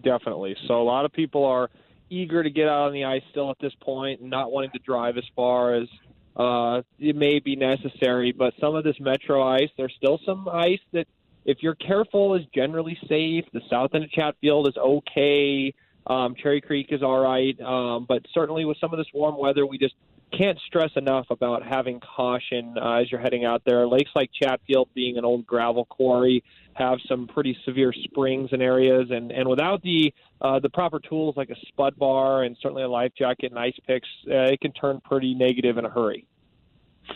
Definitely. 0.02 0.56
So 0.66 0.80
a 0.80 0.84
lot 0.84 1.04
of 1.04 1.12
people 1.12 1.44
are 1.44 1.70
eager 2.14 2.42
to 2.42 2.50
get 2.50 2.68
out 2.68 2.86
on 2.86 2.92
the 2.92 3.04
ice 3.04 3.22
still 3.30 3.50
at 3.50 3.58
this 3.60 3.74
point, 3.80 4.20
and 4.20 4.30
not 4.30 4.50
wanting 4.52 4.70
to 4.70 4.78
drive 4.78 5.16
as 5.18 5.24
far 5.34 5.74
as 5.74 5.88
uh, 6.36 6.82
it 6.98 7.16
may 7.16 7.38
be 7.38 7.56
necessary. 7.56 8.32
But 8.32 8.54
some 8.60 8.74
of 8.74 8.84
this 8.84 8.96
metro 9.00 9.42
ice, 9.42 9.70
there's 9.76 9.94
still 9.96 10.18
some 10.24 10.48
ice 10.48 10.80
that 10.92 11.06
if 11.44 11.58
you're 11.62 11.74
careful, 11.74 12.34
is 12.34 12.42
generally 12.54 12.98
safe. 13.08 13.44
The 13.52 13.60
south 13.68 13.90
end 13.94 14.04
of 14.04 14.10
Chatfield 14.10 14.68
is 14.68 14.76
okay. 14.76 15.74
Um, 16.06 16.34
Cherry 16.34 16.60
Creek 16.60 16.88
is 16.90 17.02
all 17.02 17.20
right, 17.20 17.58
um, 17.60 18.04
but 18.06 18.22
certainly 18.34 18.64
with 18.64 18.76
some 18.78 18.92
of 18.92 18.98
this 18.98 19.06
warm 19.14 19.38
weather, 19.38 19.64
we 19.66 19.78
just 19.78 19.94
can't 20.36 20.58
stress 20.66 20.90
enough 20.96 21.26
about 21.30 21.62
having 21.62 22.00
caution 22.00 22.76
uh, 22.80 23.00
as 23.00 23.10
you're 23.10 23.20
heading 23.20 23.44
out 23.44 23.62
there. 23.64 23.86
Lakes 23.86 24.10
like 24.14 24.30
Chatfield, 24.32 24.88
being 24.94 25.18
an 25.18 25.24
old 25.24 25.46
gravel 25.46 25.84
quarry, 25.84 26.42
have 26.74 26.98
some 27.08 27.26
pretty 27.26 27.56
severe 27.64 27.92
springs 27.92 28.50
in 28.52 28.60
areas, 28.60 29.08
and 29.10 29.30
and 29.30 29.48
without 29.48 29.82
the 29.82 30.12
uh, 30.40 30.58
the 30.58 30.70
proper 30.70 31.00
tools 31.00 31.36
like 31.36 31.50
a 31.50 31.56
spud 31.68 31.96
bar 31.96 32.42
and 32.42 32.56
certainly 32.60 32.82
a 32.82 32.88
life 32.88 33.12
jacket 33.16 33.50
and 33.50 33.58
ice 33.58 33.76
picks, 33.86 34.08
uh, 34.28 34.52
it 34.52 34.60
can 34.60 34.72
turn 34.72 35.00
pretty 35.04 35.34
negative 35.34 35.78
in 35.78 35.84
a 35.84 35.90
hurry. 35.90 36.26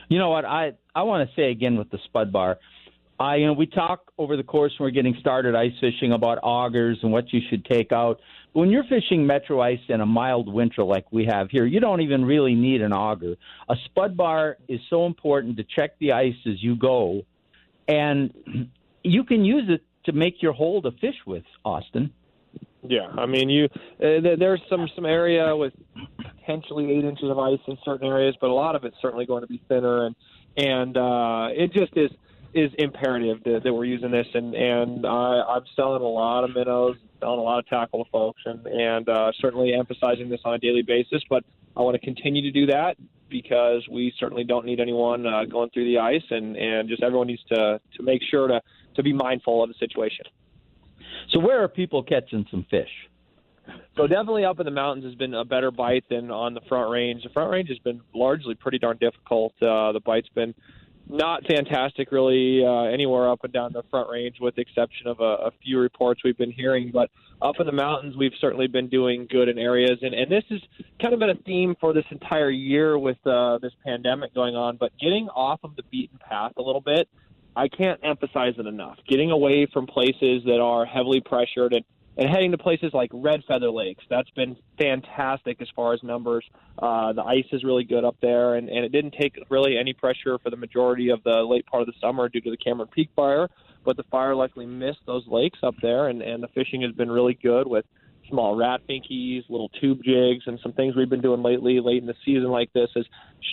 You 0.08 0.18
know 0.18 0.30
what? 0.30 0.44
I 0.44 0.72
I 0.94 1.02
want 1.02 1.28
to 1.28 1.34
say 1.34 1.50
again 1.50 1.76
with 1.76 1.90
the 1.90 1.98
spud 2.04 2.32
bar. 2.32 2.58
I, 3.20 3.36
you 3.36 3.46
know, 3.46 3.52
we 3.52 3.66
talk 3.66 4.12
over 4.16 4.36
the 4.36 4.44
course 4.44 4.72
when 4.78 4.86
we're 4.86 4.92
getting 4.92 5.16
started 5.20 5.56
ice 5.56 5.72
fishing 5.80 6.12
about 6.12 6.38
augers 6.42 6.98
and 7.02 7.10
what 7.10 7.32
you 7.32 7.40
should 7.50 7.64
take 7.64 7.90
out. 7.90 8.20
But 8.54 8.60
When 8.60 8.70
you're 8.70 8.84
fishing 8.84 9.26
metro 9.26 9.60
ice 9.60 9.80
in 9.88 10.00
a 10.00 10.06
mild 10.06 10.52
winter 10.52 10.84
like 10.84 11.10
we 11.10 11.24
have 11.24 11.50
here, 11.50 11.66
you 11.66 11.80
don't 11.80 12.00
even 12.00 12.24
really 12.24 12.54
need 12.54 12.80
an 12.80 12.92
auger. 12.92 13.34
A 13.68 13.74
spud 13.86 14.16
bar 14.16 14.58
is 14.68 14.80
so 14.88 15.06
important 15.06 15.56
to 15.56 15.64
check 15.64 15.98
the 15.98 16.12
ice 16.12 16.36
as 16.46 16.62
you 16.62 16.76
go, 16.76 17.22
and 17.88 18.32
you 19.02 19.24
can 19.24 19.44
use 19.44 19.64
it 19.68 19.82
to 20.04 20.12
make 20.12 20.40
your 20.40 20.52
hole 20.52 20.80
to 20.82 20.92
fish 20.92 21.16
with, 21.26 21.44
Austin. 21.64 22.12
Yeah, 22.82 23.08
I 23.08 23.26
mean, 23.26 23.50
you 23.50 23.64
uh, 23.64 24.36
there's 24.38 24.60
some 24.70 24.88
some 24.94 25.04
area 25.04 25.56
with 25.56 25.72
potentially 26.16 26.92
eight 26.92 27.04
inches 27.04 27.28
of 27.28 27.38
ice 27.38 27.58
in 27.66 27.76
certain 27.84 28.06
areas, 28.06 28.36
but 28.40 28.50
a 28.50 28.54
lot 28.54 28.76
of 28.76 28.84
it's 28.84 28.96
certainly 29.02 29.26
going 29.26 29.40
to 29.42 29.48
be 29.48 29.60
thinner, 29.68 30.06
and 30.06 30.14
and 30.56 30.96
uh, 30.96 31.48
it 31.50 31.72
just 31.72 31.96
is 31.96 32.10
is 32.54 32.70
imperative 32.78 33.42
that, 33.44 33.62
that 33.64 33.72
we're 33.72 33.84
using 33.84 34.10
this, 34.10 34.26
and 34.34 34.54
and 34.54 35.06
I, 35.06 35.42
I'm 35.48 35.64
selling 35.76 36.02
a 36.02 36.06
lot 36.06 36.44
of 36.44 36.54
minnows, 36.54 36.96
selling 37.20 37.38
a 37.38 37.42
lot 37.42 37.58
of 37.58 37.66
tackle 37.66 38.04
to 38.04 38.10
folks, 38.10 38.42
and 38.44 38.66
and 38.66 39.08
uh, 39.08 39.32
certainly 39.40 39.74
emphasizing 39.74 40.28
this 40.28 40.40
on 40.44 40.54
a 40.54 40.58
daily 40.58 40.82
basis. 40.82 41.22
But 41.28 41.44
I 41.76 41.82
want 41.82 41.94
to 41.94 42.00
continue 42.00 42.42
to 42.42 42.50
do 42.50 42.66
that 42.66 42.96
because 43.28 43.86
we 43.90 44.12
certainly 44.18 44.44
don't 44.44 44.64
need 44.64 44.80
anyone 44.80 45.26
uh, 45.26 45.44
going 45.44 45.70
through 45.70 45.84
the 45.84 45.98
ice, 45.98 46.24
and 46.30 46.56
and 46.56 46.88
just 46.88 47.02
everyone 47.02 47.26
needs 47.26 47.42
to 47.48 47.80
to 47.96 48.02
make 48.02 48.22
sure 48.30 48.48
to 48.48 48.60
to 48.96 49.02
be 49.02 49.12
mindful 49.12 49.62
of 49.62 49.68
the 49.68 49.74
situation. 49.78 50.24
So 51.30 51.38
where 51.38 51.62
are 51.62 51.68
people 51.68 52.02
catching 52.02 52.46
some 52.50 52.64
fish? 52.70 52.90
So 53.96 54.06
definitely 54.06 54.44
up 54.44 54.58
in 54.60 54.64
the 54.64 54.70
mountains 54.70 55.04
has 55.04 55.14
been 55.14 55.34
a 55.34 55.44
better 55.44 55.70
bite 55.70 56.04
than 56.08 56.30
on 56.30 56.54
the 56.54 56.60
front 56.68 56.90
range. 56.90 57.22
The 57.24 57.28
front 57.30 57.50
range 57.50 57.68
has 57.68 57.78
been 57.78 58.00
largely 58.14 58.54
pretty 58.54 58.78
darn 58.78 58.96
difficult. 58.96 59.52
Uh, 59.60 59.92
the 59.92 60.00
bite's 60.02 60.28
been 60.30 60.54
not 61.08 61.46
fantastic 61.46 62.12
really 62.12 62.64
uh, 62.64 62.84
anywhere 62.84 63.30
up 63.30 63.44
and 63.44 63.52
down 63.52 63.72
the 63.72 63.82
front 63.90 64.10
range, 64.10 64.36
with 64.40 64.54
the 64.56 64.62
exception 64.62 65.06
of 65.06 65.20
a, 65.20 65.46
a 65.46 65.50
few 65.62 65.78
reports 65.78 66.20
we've 66.24 66.36
been 66.36 66.52
hearing. 66.52 66.90
But 66.92 67.10
up 67.40 67.56
in 67.60 67.66
the 67.66 67.72
mountains, 67.72 68.16
we've 68.16 68.32
certainly 68.40 68.66
been 68.66 68.88
doing 68.88 69.26
good 69.30 69.48
in 69.48 69.58
areas, 69.58 69.98
and, 70.02 70.14
and 70.14 70.30
this 70.30 70.44
has 70.50 70.60
kind 71.00 71.14
of 71.14 71.20
been 71.20 71.30
a 71.30 71.42
theme 71.46 71.76
for 71.80 71.92
this 71.92 72.04
entire 72.10 72.50
year 72.50 72.98
with 72.98 73.18
uh, 73.26 73.58
this 73.58 73.72
pandemic 73.84 74.34
going 74.34 74.54
on. 74.54 74.76
But 74.76 74.92
getting 75.00 75.28
off 75.28 75.60
of 75.64 75.76
the 75.76 75.82
beaten 75.84 76.18
path 76.18 76.52
a 76.56 76.62
little 76.62 76.80
bit, 76.80 77.08
I 77.56 77.68
can't 77.68 78.00
emphasize 78.02 78.54
it 78.58 78.66
enough. 78.66 78.98
Getting 79.08 79.30
away 79.30 79.66
from 79.72 79.86
places 79.86 80.44
that 80.44 80.60
are 80.60 80.84
heavily 80.84 81.20
pressured 81.20 81.72
and 81.72 81.84
and 82.18 82.28
heading 82.28 82.50
to 82.50 82.58
places 82.58 82.90
like 82.92 83.10
Red 83.14 83.44
Feather 83.46 83.70
Lakes. 83.70 84.02
That's 84.10 84.28
been 84.30 84.56
fantastic 84.76 85.62
as 85.62 85.68
far 85.74 85.94
as 85.94 86.02
numbers. 86.02 86.44
Uh, 86.76 87.12
the 87.12 87.22
ice 87.22 87.46
is 87.52 87.62
really 87.62 87.84
good 87.84 88.04
up 88.04 88.16
there, 88.20 88.56
and, 88.56 88.68
and 88.68 88.84
it 88.84 88.90
didn't 88.90 89.14
take 89.18 89.38
really 89.48 89.78
any 89.78 89.92
pressure 89.92 90.36
for 90.42 90.50
the 90.50 90.56
majority 90.56 91.10
of 91.10 91.22
the 91.22 91.46
late 91.48 91.64
part 91.66 91.82
of 91.82 91.86
the 91.86 91.94
summer 92.00 92.28
due 92.28 92.40
to 92.40 92.50
the 92.50 92.56
Cameron 92.56 92.88
Peak 92.92 93.08
fire. 93.14 93.48
But 93.84 93.96
the 93.96 94.02
fire 94.10 94.34
luckily 94.34 94.66
missed 94.66 94.98
those 95.06 95.24
lakes 95.28 95.60
up 95.62 95.76
there, 95.80 96.08
and, 96.08 96.20
and 96.20 96.42
the 96.42 96.48
fishing 96.48 96.82
has 96.82 96.90
been 96.90 97.10
really 97.10 97.38
good 97.40 97.68
with 97.68 97.84
small 98.28 98.56
Rat 98.56 98.80
Finkees, 98.88 99.44
little 99.48 99.70
tube 99.80 100.00
jigs, 100.04 100.42
and 100.46 100.58
some 100.60 100.72
things 100.72 100.96
we've 100.96 101.08
been 101.08 101.22
doing 101.22 101.42
lately, 101.42 101.80
late 101.80 102.02
in 102.02 102.06
the 102.06 102.16
season 102.24 102.48
like 102.48 102.72
this, 102.72 102.90
is 102.96 103.06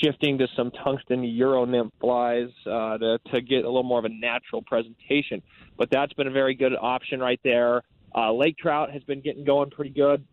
shifting 0.04 0.40
to 0.40 0.48
some 0.58 0.72
tungsten 0.72 1.24
euro 1.24 1.66
nymph 1.66 1.94
flies 2.02 2.50
uh, 2.66 2.98
to, 2.98 3.20
to 3.32 3.42
get 3.42 3.64
a 3.64 3.68
little 3.68 3.84
more 3.84 4.00
of 4.00 4.06
a 4.06 4.10
natural 4.10 4.64
presentation. 4.64 5.44
But 5.78 5.90
that's 5.92 6.14
been 6.14 6.28
a 6.28 6.32
very 6.32 6.56
good 6.56 6.74
option 6.80 7.20
right 7.20 7.40
there. 7.44 7.84
Uh, 8.16 8.32
lake 8.32 8.58
trout 8.58 8.92
has 8.92 9.04
been 9.04 9.22
getting 9.22 9.44
going 9.44 9.70
pretty 9.70 9.92
good. 9.92 10.26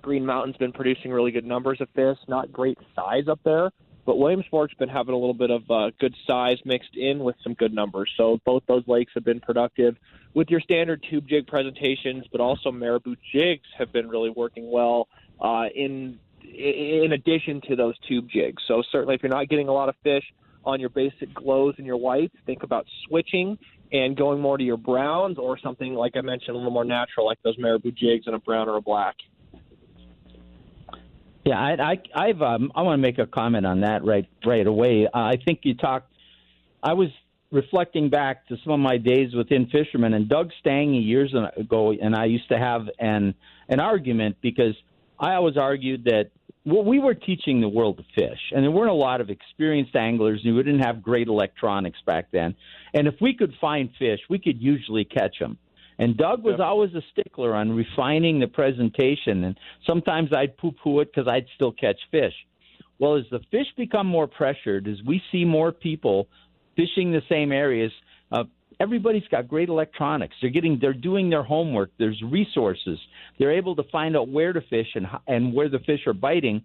Green 0.00 0.26
Mountain's 0.26 0.56
been 0.56 0.72
producing 0.72 1.12
really 1.12 1.30
good 1.30 1.44
numbers 1.44 1.80
of 1.80 1.88
fish, 1.94 2.18
not 2.26 2.52
great 2.52 2.76
size 2.96 3.28
up 3.28 3.38
there, 3.44 3.70
but 4.04 4.18
Williams 4.18 4.44
Fork's 4.50 4.74
been 4.74 4.88
having 4.88 5.14
a 5.14 5.18
little 5.18 5.34
bit 5.34 5.50
of 5.50 5.70
uh, 5.70 5.90
good 6.00 6.14
size 6.26 6.58
mixed 6.64 6.96
in 6.96 7.20
with 7.20 7.36
some 7.44 7.54
good 7.54 7.72
numbers. 7.72 8.10
So 8.16 8.40
both 8.44 8.64
those 8.66 8.82
lakes 8.88 9.12
have 9.14 9.24
been 9.24 9.38
productive 9.38 9.96
with 10.34 10.50
your 10.50 10.60
standard 10.60 11.04
tube 11.08 11.28
jig 11.28 11.46
presentations, 11.46 12.24
but 12.32 12.40
also 12.40 12.72
marabou 12.72 13.14
jigs 13.32 13.68
have 13.78 13.92
been 13.92 14.08
really 14.08 14.30
working 14.30 14.70
well 14.70 15.08
uh, 15.40 15.66
in 15.74 16.18
in 16.42 17.12
addition 17.12 17.60
to 17.68 17.76
those 17.76 17.96
tube 18.00 18.28
jigs. 18.28 18.62
So 18.66 18.82
certainly, 18.90 19.14
if 19.14 19.22
you're 19.22 19.30
not 19.30 19.48
getting 19.48 19.68
a 19.68 19.72
lot 19.72 19.88
of 19.88 19.94
fish 20.02 20.24
on 20.64 20.80
your 20.80 20.88
basic 20.88 21.32
glows 21.34 21.74
and 21.78 21.86
your 21.86 21.96
whites, 21.96 22.34
think 22.46 22.62
about 22.62 22.86
switching 23.06 23.58
and 23.92 24.16
going 24.16 24.40
more 24.40 24.56
to 24.56 24.64
your 24.64 24.76
browns 24.76 25.38
or 25.38 25.58
something 25.58 25.94
like 25.94 26.16
I 26.16 26.22
mentioned, 26.22 26.54
a 26.54 26.58
little 26.58 26.72
more 26.72 26.84
natural, 26.84 27.26
like 27.26 27.42
those 27.42 27.58
marabou 27.58 27.92
jigs 27.92 28.26
in 28.26 28.34
a 28.34 28.38
brown 28.38 28.68
or 28.68 28.76
a 28.76 28.80
black. 28.80 29.16
Yeah, 31.44 31.58
I, 31.58 31.92
I, 31.92 32.02
I've, 32.14 32.40
um, 32.40 32.72
I 32.74 32.82
want 32.82 32.98
to 32.98 33.02
make 33.02 33.18
a 33.18 33.26
comment 33.26 33.66
on 33.66 33.80
that 33.80 34.04
right, 34.04 34.28
right 34.46 34.66
away. 34.66 35.06
Uh, 35.06 35.18
I 35.18 35.34
think 35.44 35.60
you 35.64 35.74
talked. 35.74 36.12
I 36.82 36.94
was 36.94 37.08
reflecting 37.50 38.08
back 38.08 38.46
to 38.48 38.56
some 38.64 38.72
of 38.72 38.80
my 38.80 38.96
days 38.96 39.34
with 39.34 39.52
In-Fisherman, 39.52 40.14
and 40.14 40.28
Doug 40.28 40.50
Stange 40.64 41.06
years 41.06 41.34
ago, 41.34 41.92
and 41.92 42.16
I 42.16 42.24
used 42.24 42.48
to 42.48 42.58
have 42.58 42.88
an 42.98 43.34
an 43.68 43.78
argument 43.78 44.36
because 44.40 44.74
I 45.22 45.34
always 45.34 45.56
argued 45.56 46.04
that 46.04 46.30
well, 46.64 46.84
we 46.84 47.00
were 47.00 47.14
teaching 47.14 47.60
the 47.60 47.68
world 47.68 47.96
to 47.98 48.04
fish, 48.14 48.38
and 48.52 48.62
there 48.62 48.70
weren't 48.70 48.90
a 48.90 48.94
lot 48.94 49.20
of 49.20 49.30
experienced 49.30 49.96
anglers, 49.96 50.42
and 50.44 50.54
we 50.54 50.62
didn't 50.62 50.84
have 50.84 51.02
great 51.02 51.26
electronics 51.26 51.98
back 52.06 52.26
then. 52.32 52.54
And 52.94 53.08
if 53.08 53.14
we 53.20 53.34
could 53.34 53.52
find 53.60 53.90
fish, 53.98 54.20
we 54.30 54.38
could 54.38 54.62
usually 54.62 55.04
catch 55.04 55.38
them. 55.40 55.58
And 55.98 56.16
Doug 56.16 56.44
was 56.44 56.60
always 56.60 56.94
a 56.94 57.02
stickler 57.10 57.54
on 57.54 57.72
refining 57.72 58.38
the 58.38 58.46
presentation, 58.46 59.44
and 59.44 59.58
sometimes 59.86 60.30
I'd 60.32 60.56
poo-poo 60.56 61.00
it 61.00 61.12
because 61.12 61.28
I'd 61.28 61.46
still 61.56 61.72
catch 61.72 61.98
fish. 62.10 62.34
Well, 62.98 63.16
as 63.16 63.24
the 63.30 63.40
fish 63.50 63.66
become 63.76 64.06
more 64.06 64.28
pressured, 64.28 64.86
as 64.86 64.98
we 65.04 65.20
see 65.32 65.44
more 65.44 65.72
people 65.72 66.28
fishing 66.76 67.10
the 67.10 67.22
same 67.28 67.50
areas, 67.50 67.92
everybody's 68.82 69.26
got 69.30 69.46
great 69.46 69.68
electronics. 69.68 70.34
They're 70.40 70.50
getting, 70.50 70.78
they're 70.80 70.92
doing 70.92 71.30
their 71.30 71.44
homework. 71.44 71.92
There's 71.98 72.20
resources. 72.22 72.98
They're 73.38 73.52
able 73.52 73.76
to 73.76 73.84
find 73.92 74.16
out 74.16 74.28
where 74.28 74.52
to 74.52 74.60
fish 74.62 74.88
and 74.96 75.06
and 75.28 75.54
where 75.54 75.68
the 75.68 75.78
fish 75.78 76.00
are 76.06 76.12
biting. 76.12 76.64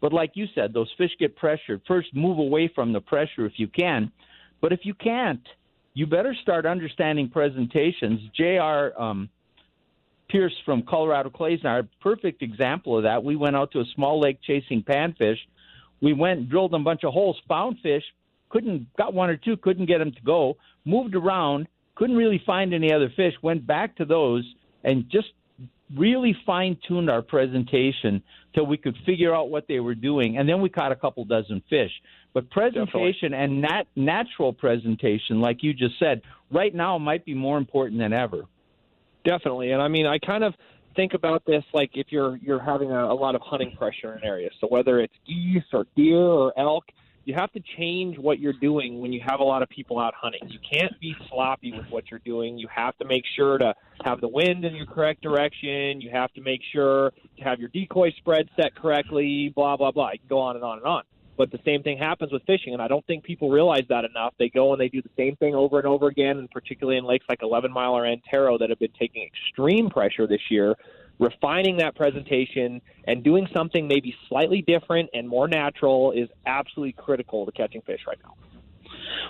But 0.00 0.12
like 0.12 0.32
you 0.34 0.46
said, 0.54 0.74
those 0.74 0.90
fish 0.98 1.12
get 1.20 1.36
pressured. 1.36 1.82
First, 1.86 2.08
move 2.14 2.38
away 2.38 2.70
from 2.74 2.92
the 2.92 3.00
pressure 3.00 3.46
if 3.46 3.52
you 3.56 3.68
can. 3.68 4.10
But 4.60 4.72
if 4.72 4.80
you 4.82 4.94
can't, 4.94 5.46
you 5.94 6.06
better 6.06 6.34
start 6.42 6.66
understanding 6.66 7.28
presentations. 7.28 8.20
J.R. 8.36 9.00
Um, 9.00 9.28
Pierce 10.28 10.54
from 10.64 10.82
Colorado 10.88 11.30
Clays 11.30 11.60
are 11.64 11.80
a 11.80 11.88
perfect 12.00 12.42
example 12.42 12.96
of 12.96 13.04
that. 13.04 13.22
We 13.22 13.36
went 13.36 13.54
out 13.54 13.70
to 13.72 13.80
a 13.80 13.84
small 13.94 14.20
lake 14.20 14.38
chasing 14.42 14.82
panfish. 14.82 15.36
We 16.00 16.14
went, 16.14 16.48
drilled 16.48 16.74
a 16.74 16.78
bunch 16.80 17.04
of 17.04 17.12
holes, 17.12 17.36
found 17.46 17.76
fish, 17.82 18.02
couldn't 18.52 18.86
got 18.96 19.14
one 19.14 19.30
or 19.30 19.36
two, 19.36 19.56
couldn't 19.56 19.86
get 19.86 19.98
them 19.98 20.12
to 20.12 20.20
go 20.22 20.56
moved 20.84 21.14
around, 21.14 21.66
couldn't 21.94 22.16
really 22.16 22.42
find 22.44 22.74
any 22.74 22.92
other 22.92 23.12
fish, 23.16 23.34
went 23.42 23.66
back 23.66 23.96
to 23.96 24.04
those 24.04 24.44
and 24.84 25.08
just 25.10 25.28
really 25.96 26.36
fine 26.46 26.76
tuned 26.86 27.10
our 27.10 27.22
presentation 27.22 28.22
till 28.54 28.66
we 28.66 28.76
could 28.76 28.96
figure 29.04 29.34
out 29.34 29.50
what 29.50 29.66
they 29.68 29.80
were 29.80 29.94
doing, 29.94 30.38
and 30.38 30.48
then 30.48 30.60
we 30.60 30.68
caught 30.68 30.92
a 30.92 30.96
couple 30.96 31.24
dozen 31.24 31.62
fish. 31.68 31.90
But 32.34 32.50
presentation 32.50 33.32
Definitely. 33.32 33.38
and 33.38 33.62
nat- 33.62 33.86
natural 33.94 34.52
presentation, 34.52 35.40
like 35.40 35.62
you 35.62 35.74
just 35.74 35.98
said, 35.98 36.22
right 36.50 36.74
now 36.74 36.98
might 36.98 37.24
be 37.24 37.34
more 37.34 37.58
important 37.58 38.00
than 38.00 38.12
ever. 38.12 38.44
Definitely, 39.24 39.70
and 39.72 39.80
I 39.80 39.88
mean, 39.88 40.06
I 40.06 40.18
kind 40.18 40.44
of 40.44 40.54
think 40.96 41.14
about 41.14 41.44
this 41.46 41.62
like 41.72 41.90
if 41.94 42.08
you're 42.10 42.36
you're 42.38 42.62
having 42.62 42.90
a, 42.90 43.04
a 43.04 43.14
lot 43.14 43.34
of 43.34 43.40
hunting 43.42 43.74
pressure 43.76 44.12
in 44.12 44.18
an 44.18 44.24
area. 44.24 44.50
So 44.60 44.66
whether 44.66 44.98
it's 44.98 45.14
geese 45.26 45.62
or 45.72 45.86
deer 45.94 46.18
or 46.18 46.58
elk, 46.58 46.84
you 47.24 47.34
have 47.34 47.52
to 47.52 47.60
change 47.76 48.18
what 48.18 48.38
you're 48.38 48.52
doing 48.52 49.00
when 49.00 49.12
you 49.12 49.20
have 49.26 49.40
a 49.40 49.44
lot 49.44 49.62
of 49.62 49.68
people 49.68 49.98
out 49.98 50.14
hunting. 50.14 50.40
You 50.48 50.58
can't 50.58 50.98
be 51.00 51.14
sloppy 51.28 51.72
with 51.72 51.86
what 51.90 52.10
you're 52.10 52.20
doing. 52.24 52.58
You 52.58 52.68
have 52.74 52.96
to 52.98 53.04
make 53.04 53.24
sure 53.36 53.58
to 53.58 53.74
have 54.04 54.20
the 54.20 54.28
wind 54.28 54.64
in 54.64 54.74
your 54.74 54.86
correct 54.86 55.22
direction. 55.22 56.00
You 56.00 56.10
have 56.10 56.32
to 56.34 56.40
make 56.40 56.60
sure 56.72 57.12
to 57.38 57.44
have 57.44 57.60
your 57.60 57.68
decoy 57.68 58.10
spread 58.12 58.48
set 58.56 58.74
correctly, 58.74 59.52
blah, 59.54 59.76
blah, 59.76 59.92
blah. 59.92 60.12
You 60.12 60.18
can 60.18 60.28
go 60.28 60.40
on 60.40 60.56
and 60.56 60.64
on 60.64 60.78
and 60.78 60.86
on. 60.86 61.02
But 61.36 61.50
the 61.50 61.60
same 61.64 61.82
thing 61.82 61.96
happens 61.96 62.30
with 62.30 62.42
fishing, 62.44 62.74
and 62.74 62.82
I 62.82 62.88
don't 62.88 63.06
think 63.06 63.24
people 63.24 63.50
realize 63.50 63.84
that 63.88 64.04
enough. 64.04 64.34
They 64.38 64.50
go 64.50 64.72
and 64.72 64.80
they 64.80 64.88
do 64.88 65.00
the 65.00 65.10
same 65.16 65.34
thing 65.36 65.54
over 65.54 65.78
and 65.78 65.86
over 65.86 66.08
again, 66.08 66.38
and 66.38 66.50
particularly 66.50 66.98
in 66.98 67.04
lakes 67.04 67.24
like 67.28 67.42
11 67.42 67.72
Mile 67.72 67.96
or 67.96 68.04
Antero 68.04 68.58
that 68.58 68.68
have 68.68 68.78
been 68.78 68.92
taking 68.98 69.26
extreme 69.26 69.88
pressure 69.88 70.26
this 70.26 70.42
year 70.50 70.76
refining 71.18 71.76
that 71.78 71.94
presentation 71.94 72.80
and 73.06 73.22
doing 73.22 73.46
something 73.54 73.86
maybe 73.86 74.14
slightly 74.28 74.62
different 74.62 75.10
and 75.12 75.28
more 75.28 75.48
natural 75.48 76.12
is 76.12 76.28
absolutely 76.46 76.92
critical 76.92 77.46
to 77.46 77.52
catching 77.52 77.82
fish 77.82 78.00
right 78.06 78.18
now. 78.24 78.34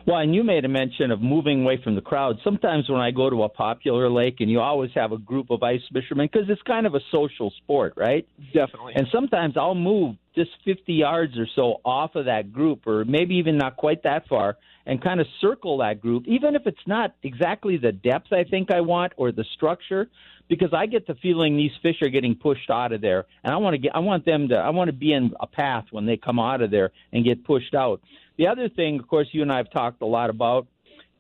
Well, 0.07 0.19
and 0.19 0.35
you 0.35 0.43
made 0.43 0.65
a 0.65 0.69
mention 0.69 1.11
of 1.11 1.21
moving 1.21 1.63
away 1.63 1.81
from 1.83 1.95
the 1.95 2.01
crowd. 2.01 2.39
Sometimes 2.43 2.89
when 2.89 3.01
I 3.01 3.11
go 3.11 3.31
to 3.31 3.45
a 3.45 3.49
popular 3.49 4.11
lake, 4.11 4.37
and 4.41 4.51
you 4.51 4.61
always 4.61 4.91
have 4.95 5.13
a 5.13 5.19
group 5.19 5.51
of 5.51 5.63
ice 5.63 5.81
fishermen 5.93 6.29
because 6.33 6.49
it's 6.49 6.63
kind 6.63 6.87
of 6.87 6.95
a 6.95 7.01
social 7.11 7.53
sport, 7.63 7.95
right? 7.97 8.27
Definitely. 8.53 8.95
And 8.97 9.07
sometimes 9.13 9.57
I'll 9.57 9.75
move 9.75 10.17
just 10.35 10.51
50 10.65 10.93
yards 10.93 11.39
or 11.39 11.47
so 11.55 11.81
off 11.85 12.17
of 12.17 12.25
that 12.25 12.53
group, 12.53 12.87
or 12.87 13.05
maybe 13.05 13.37
even 13.37 13.57
not 13.57 13.77
quite 13.77 14.03
that 14.03 14.27
far, 14.29 14.57
and 14.87 15.01
kind 15.01 15.21
of 15.21 15.27
circle 15.41 15.79
that 15.79 16.01
group, 16.01 16.25
even 16.27 16.57
if 16.57 16.63
it's 16.67 16.87
not 16.87 17.15
exactly 17.23 17.77
the 17.77 17.93
depth 17.93 18.33
I 18.33 18.45
think 18.45 18.73
I 18.73 18.81
want 18.81 19.13
or 19.17 19.31
the 19.31 19.45
structure 19.55 20.09
because 20.49 20.73
I 20.73 20.87
get 20.87 21.07
the 21.07 21.15
feeling 21.15 21.57
these 21.57 21.73
fish 21.83 22.03
are 22.03 22.09
getting 22.09 22.35
pushed 22.35 22.71
out 22.71 22.93
of 22.93 23.01
there, 23.01 23.27
and 23.43 23.55
I 23.55 23.57
want 23.57 23.75
to 23.75 23.79
get, 23.79 23.95
I 23.95 24.01
want 24.01 24.25
them 24.25 24.49
to, 24.49 24.57
I 24.57 24.71
want 24.71 24.89
to 24.89 24.93
be 24.93 25.13
in 25.13 25.35
a 25.41 25.47
path 25.47 25.87
when 25.91 26.07
they 26.07 26.17
come 26.17 26.39
out 26.39 26.63
of 26.63 26.71
there 26.71 26.91
and 27.13 27.25
get 27.25 27.45
pushed 27.45 27.75
out. 27.75 28.01
The 28.37 28.49
other 28.49 28.69
thing, 28.69 28.99
of 28.99 29.09
course, 29.09 29.29
you 29.33 29.43
and 29.43 29.53
I 29.53 29.59
have 29.59 29.71
talked 29.71 30.03
a 30.03 30.07
lot 30.07 30.31
about 30.31 30.67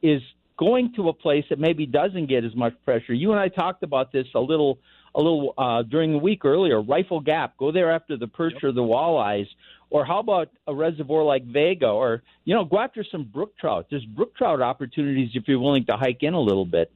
is 0.03 0.23
going 0.59 0.93
to 0.97 1.09
a 1.09 1.13
place 1.13 1.45
that 1.51 1.59
maybe 1.59 1.87
doesn't 1.87 2.27
get 2.27 2.45
as 2.45 2.55
much 2.55 2.75
pressure. 2.85 3.15
You 3.15 3.33
and 3.33 3.41
I 3.41 3.49
talked 3.49 3.83
about 3.83 4.13
this 4.13 4.27
a 4.35 4.41
little, 4.41 4.79
a 5.15 5.19
little 5.19 5.55
uh, 5.57 5.83
during 5.83 6.13
the 6.13 6.19
week 6.19 6.45
earlier. 6.45 6.81
Rifle 6.81 7.21
Gap, 7.21 7.57
go 7.57 7.73
there 7.73 7.91
after 7.91 8.17
the 8.17 8.29
perch 8.29 8.55
yep. 8.55 8.65
or 8.65 8.73
the 8.73 8.83
walleyes. 8.83 9.47
Or 9.91 10.05
how 10.07 10.21
about 10.21 10.49
a 10.67 10.75
reservoir 10.75 11.23
like 11.23 11.45
Vega? 11.45 11.89
Or 11.89 12.23
you 12.45 12.55
know, 12.55 12.65
go 12.65 12.79
after 12.79 13.05
some 13.11 13.25
brook 13.25 13.57
trout. 13.59 13.87
There's 13.91 14.05
brook 14.05 14.35
trout 14.37 14.63
opportunities 14.63 15.31
if 15.35 15.45
you're 15.47 15.61
willing 15.61 15.85
to 15.87 15.97
hike 15.97 16.23
in 16.23 16.35
a 16.35 16.41
little 16.41 16.65
bit 16.65 16.91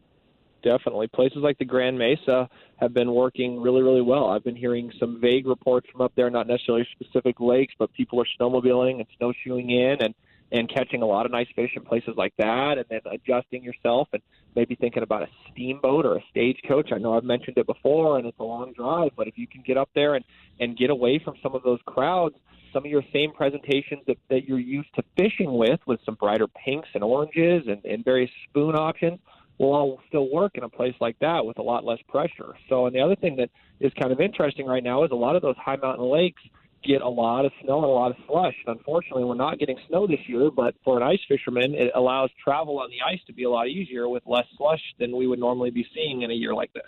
definitely. 0.67 1.07
Places 1.07 1.39
like 1.39 1.59
the 1.59 1.65
Grand 1.65 1.97
Mesa 1.97 2.49
have 2.79 2.93
been 2.93 3.13
working 3.15 3.61
really, 3.61 3.83
really 3.83 4.03
well. 4.03 4.27
I've 4.27 4.43
been 4.43 4.57
hearing 4.57 4.91
some 4.99 5.21
vague 5.21 5.47
reports 5.47 5.87
from 5.91 6.01
up 6.01 6.13
there, 6.17 6.29
not 6.29 6.49
necessarily 6.49 6.87
specific 6.93 7.39
lakes, 7.39 7.73
but 7.79 7.93
people 7.93 8.21
are 8.21 8.27
snowmobiling 8.39 8.97
and 8.97 9.07
snowshoeing 9.17 9.71
in 9.71 10.03
and 10.03 10.15
and 10.53 10.73
catching 10.73 11.03
a 11.03 11.05
lot 11.05 11.27
of 11.27 11.33
nice 11.33 11.49
fish 11.57 11.73
in 11.75 11.83
places 11.83 12.15
like 12.17 12.33
that, 12.39 12.79
and 12.79 12.85
then 12.89 13.01
adjusting 13.11 13.65
yourself 13.65 14.07
and 14.13 14.23
maybe 14.55 14.77
thinking 14.77 15.03
about 15.03 15.23
a 15.25 15.29
steamboat 15.51 16.07
or 16.07 16.15
a 16.17 16.21
stagecoach. 16.31 16.93
I 16.93 16.99
know 16.99 17.17
I've 17.17 17.25
mentioned 17.25 17.59
it 17.59 17.67
before, 17.67 18.17
and 18.17 18.29
it's 18.29 18.39
a 18.39 18.45
long 18.45 18.73
drive, 18.73 19.11
but 19.17 19.27
if 19.27 19.37
you 19.37 19.49
can 19.49 19.63
get 19.63 19.77
up 19.77 19.91
there 19.95 20.15
and 20.15 20.25
and 20.61 20.77
get 20.77 20.91
away 20.91 21.21
from 21.25 21.35
some 21.43 21.55
of 21.55 21.63
those 21.63 21.81
crowds, 21.85 22.37
some 22.73 22.85
of 22.85 22.91
your 22.91 23.05
same 23.13 23.33
presentations 23.33 24.03
that, 24.07 24.19
that 24.31 24.45
you're 24.49 24.59
used 24.59 24.93
to 24.97 25.03
fishing 25.17 25.53
with, 25.57 25.81
with 25.87 26.01
some 26.05 26.15
brighter 26.15 26.49
pinks 26.49 26.89
and 26.95 27.03
oranges 27.03 27.63
and, 27.69 27.85
and 27.85 28.05
various 28.05 28.31
spoon 28.49 28.75
options, 28.75 29.19
will 29.59 29.73
all 29.73 30.01
still 30.09 30.31
work 30.31 30.53
in 30.57 30.65
a 30.65 30.69
place 30.69 30.95
like 31.01 31.19
that 31.21 31.45
with 31.45 31.59
a 31.59 31.63
lot 31.63 31.85
less 31.85 31.99
pressure. 32.09 32.55
So, 32.69 32.87
and 32.87 32.95
the 32.95 33.01
other 33.01 33.17
thing 33.17 33.37
that 33.37 33.51
is 33.81 33.93
kind 34.01 34.13
of 34.13 34.21
interesting 34.21 34.67
right 34.67 34.83
now 34.83 35.05
is 35.05 35.11
a 35.11 35.17
lot 35.17 35.37
of 35.37 35.43
those 35.43 35.57
high 35.57 35.77
mountain 35.77 36.05
lakes 36.05 36.43
get 36.85 37.03
a 37.03 37.09
lot 37.09 37.45
of 37.45 37.53
snow 37.65 37.77
and 37.79 37.85
a 37.85 37.89
lot 37.89 38.11
of 38.11 38.17
slush. 38.29 38.55
Unfortunately, 38.67 39.25
we're 39.25 39.35
not 39.35 39.59
getting 39.59 39.77
snow 39.89 40.07
this 40.07 40.21
year, 40.27 40.51
but 40.51 40.75
for 40.85 40.97
an 40.97 41.03
ice 41.03 41.19
fisherman, 41.29 41.75
it 41.75 41.91
allows 41.95 42.31
travel 42.43 42.79
on 42.79 42.91
the 42.91 42.99
ice 43.07 43.21
to 43.27 43.33
be 43.33 43.45
a 43.45 43.51
lot 43.51 43.69
easier 43.69 44.09
with 44.09 44.23
less 44.27 44.47
slush 44.57 44.83
than 44.99 45.17
we 45.17 45.27
would 45.27 45.39
normally 45.39 45.71
be 45.71 45.87
seeing 45.95 46.23
in 46.23 46.31
a 46.31 46.35
year 46.35 46.55
like 46.55 46.73
this. 46.73 46.83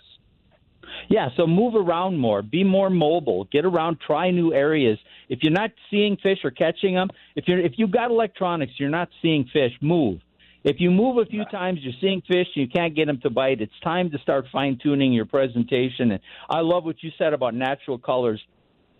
Yeah, 1.09 1.29
so 1.35 1.45
move 1.45 1.75
around 1.75 2.17
more, 2.17 2.41
be 2.41 2.63
more 2.63 2.89
mobile, 2.89 3.45
get 3.51 3.65
around, 3.65 3.99
try 4.05 4.31
new 4.31 4.53
areas. 4.53 4.97
If 5.27 5.39
you're 5.43 5.51
not 5.51 5.71
seeing 5.91 6.17
fish 6.17 6.39
or 6.43 6.51
catching 6.51 6.95
them, 6.95 7.09
if 7.35 7.47
you're 7.47 7.59
if 7.59 7.73
you've 7.75 7.91
got 7.91 8.09
electronics, 8.09 8.73
you're 8.77 8.89
not 8.89 9.09
seeing 9.21 9.45
fish, 9.51 9.73
move 9.81 10.19
If 10.63 10.77
you 10.79 10.91
move 10.91 11.17
a 11.17 11.25
few 11.25 11.45
times, 11.45 11.79
you're 11.81 11.93
seeing 12.01 12.21
fish, 12.27 12.47
you 12.53 12.67
can't 12.67 12.95
get 12.95 13.07
them 13.07 13.19
to 13.21 13.29
bite. 13.29 13.61
It's 13.61 13.79
time 13.81 14.11
to 14.11 14.19
start 14.19 14.45
fine 14.51 14.77
tuning 14.81 15.13
your 15.13 15.25
presentation. 15.25 16.11
And 16.11 16.19
I 16.49 16.59
love 16.59 16.83
what 16.83 17.01
you 17.01 17.11
said 17.17 17.33
about 17.33 17.53
natural 17.53 17.97
colors. 17.97 18.41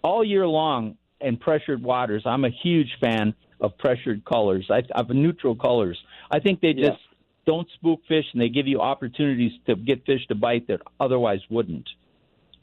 All 0.01 0.23
year 0.23 0.47
long 0.47 0.95
in 1.19 1.35
pressured 1.35 1.83
waters, 1.83 2.23
I'm 2.25 2.45
a 2.45 2.49
huge 2.49 2.95
fan 3.01 3.33
of 3.59 3.77
pressured 3.77 4.23
colors, 4.23 4.69
I, 4.69 4.83
of 4.95 5.09
neutral 5.09 5.55
colors. 5.55 5.99
I 6.31 6.39
think 6.39 6.61
they 6.61 6.73
just 6.73 6.99
don't 7.45 7.67
spook 7.75 8.01
fish 8.07 8.25
and 8.31 8.41
they 8.41 8.47
give 8.47 8.67
you 8.67 8.79
opportunities 8.79 9.51
to 9.65 9.75
get 9.75 10.05
fish 10.05 10.25
to 10.27 10.35
bite 10.35 10.67
that 10.67 10.81
otherwise 10.99 11.41
wouldn't. 11.49 11.89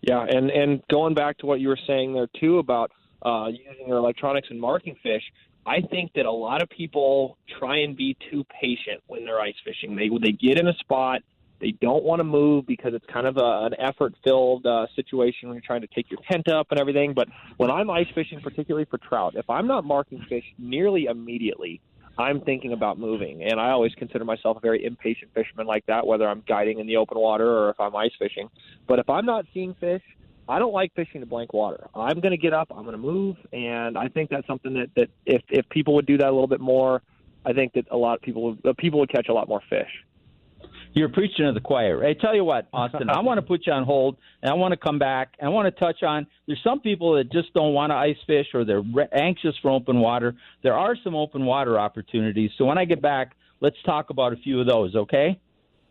Yeah, 0.00 0.24
and 0.24 0.50
and 0.50 0.82
going 0.88 1.14
back 1.14 1.38
to 1.38 1.46
what 1.46 1.60
you 1.60 1.68
were 1.68 1.78
saying 1.86 2.14
there 2.14 2.28
too 2.40 2.58
about 2.58 2.92
uh, 3.22 3.48
using 3.48 3.88
your 3.88 3.96
electronics 3.96 4.48
and 4.50 4.60
marking 4.60 4.94
fish, 5.02 5.22
I 5.66 5.80
think 5.80 6.12
that 6.14 6.26
a 6.26 6.32
lot 6.32 6.62
of 6.62 6.70
people 6.70 7.38
try 7.58 7.78
and 7.78 7.96
be 7.96 8.16
too 8.30 8.44
patient 8.60 9.02
when 9.08 9.24
they're 9.24 9.40
ice 9.40 9.56
fishing. 9.64 9.96
They 9.96 10.08
they 10.22 10.32
get 10.32 10.58
in 10.58 10.68
a 10.68 10.74
spot, 10.74 11.22
they 11.60 11.72
don't 11.72 12.04
want 12.04 12.20
to 12.20 12.24
move 12.24 12.66
because 12.66 12.92
it's 12.94 13.06
kind 13.06 13.26
of 13.26 13.36
a, 13.36 13.66
an 13.66 13.74
effort-filled 13.78 14.66
uh, 14.66 14.86
situation 14.94 15.48
when 15.48 15.56
you're 15.56 15.66
trying 15.66 15.80
to 15.80 15.86
take 15.88 16.10
your 16.10 16.20
tent 16.30 16.48
up 16.48 16.68
and 16.70 16.78
everything. 16.78 17.14
But 17.14 17.28
when 17.56 17.70
I'm 17.70 17.90
ice 17.90 18.06
fishing, 18.14 18.40
particularly 18.40 18.86
for 18.90 18.98
trout, 18.98 19.34
if 19.36 19.48
I'm 19.48 19.66
not 19.66 19.84
marking 19.84 20.24
fish 20.28 20.44
nearly 20.58 21.06
immediately, 21.06 21.80
I'm 22.18 22.40
thinking 22.42 22.72
about 22.72 22.98
moving. 22.98 23.42
And 23.42 23.58
I 23.60 23.70
always 23.70 23.94
consider 23.94 24.24
myself 24.24 24.58
a 24.58 24.60
very 24.60 24.84
impatient 24.84 25.32
fisherman 25.34 25.66
like 25.66 25.84
that, 25.86 26.06
whether 26.06 26.28
I'm 26.28 26.42
guiding 26.46 26.78
in 26.78 26.86
the 26.86 26.96
open 26.96 27.18
water 27.18 27.48
or 27.48 27.70
if 27.70 27.80
I'm 27.80 27.94
ice 27.96 28.12
fishing. 28.18 28.48
But 28.86 28.98
if 28.98 29.08
I'm 29.08 29.26
not 29.26 29.46
seeing 29.52 29.74
fish, 29.74 30.02
I 30.48 30.58
don't 30.58 30.72
like 30.72 30.94
fishing 30.94 31.20
to 31.20 31.26
blank 31.26 31.52
water. 31.52 31.88
I'm 31.94 32.20
going 32.20 32.30
to 32.30 32.36
get 32.36 32.52
up. 32.52 32.68
I'm 32.70 32.84
going 32.84 32.92
to 32.92 32.98
move, 32.98 33.36
and 33.52 33.98
I 33.98 34.08
think 34.08 34.30
that's 34.30 34.46
something 34.46 34.74
that 34.74 34.90
that 34.96 35.08
if 35.24 35.42
if 35.48 35.68
people 35.68 35.94
would 35.94 36.06
do 36.06 36.18
that 36.18 36.28
a 36.28 36.32
little 36.32 36.46
bit 36.46 36.60
more, 36.60 37.02
I 37.44 37.52
think 37.52 37.72
that 37.74 37.86
a 37.90 37.96
lot 37.96 38.14
of 38.14 38.22
people 38.22 38.42
would, 38.42 38.66
uh, 38.66 38.72
people 38.78 39.00
would 39.00 39.10
catch 39.10 39.28
a 39.28 39.32
lot 39.32 39.48
more 39.48 39.62
fish. 39.68 39.90
You're 40.94 41.10
preaching 41.10 41.44
to 41.44 41.52
the 41.52 41.60
choir. 41.60 42.04
I 42.04 42.14
tell 42.14 42.34
you 42.34 42.44
what, 42.44 42.68
Austin, 42.72 43.10
I 43.10 43.20
want 43.20 43.38
to 43.38 43.42
put 43.42 43.66
you 43.66 43.72
on 43.72 43.84
hold, 43.84 44.16
and 44.42 44.50
I 44.50 44.54
want 44.54 44.72
to 44.72 44.78
come 44.78 44.98
back, 44.98 45.34
and 45.38 45.48
I 45.48 45.50
want 45.50 45.72
to 45.72 45.80
touch 45.80 46.02
on. 46.02 46.26
There's 46.46 46.60
some 46.64 46.80
people 46.80 47.14
that 47.16 47.30
just 47.30 47.52
don't 47.52 47.74
want 47.74 47.90
to 47.90 47.96
ice 47.96 48.16
fish, 48.26 48.46
or 48.54 48.64
they're 48.64 48.80
re- 48.80 49.08
anxious 49.12 49.54
for 49.60 49.70
open 49.70 50.00
water. 50.00 50.34
There 50.62 50.74
are 50.74 50.96
some 51.04 51.14
open 51.14 51.44
water 51.44 51.78
opportunities. 51.78 52.50
So 52.56 52.64
when 52.64 52.78
I 52.78 52.84
get 52.84 53.02
back, 53.02 53.36
let's 53.60 53.76
talk 53.84 54.10
about 54.10 54.32
a 54.32 54.36
few 54.36 54.60
of 54.60 54.66
those. 54.66 54.94
Okay? 54.94 55.38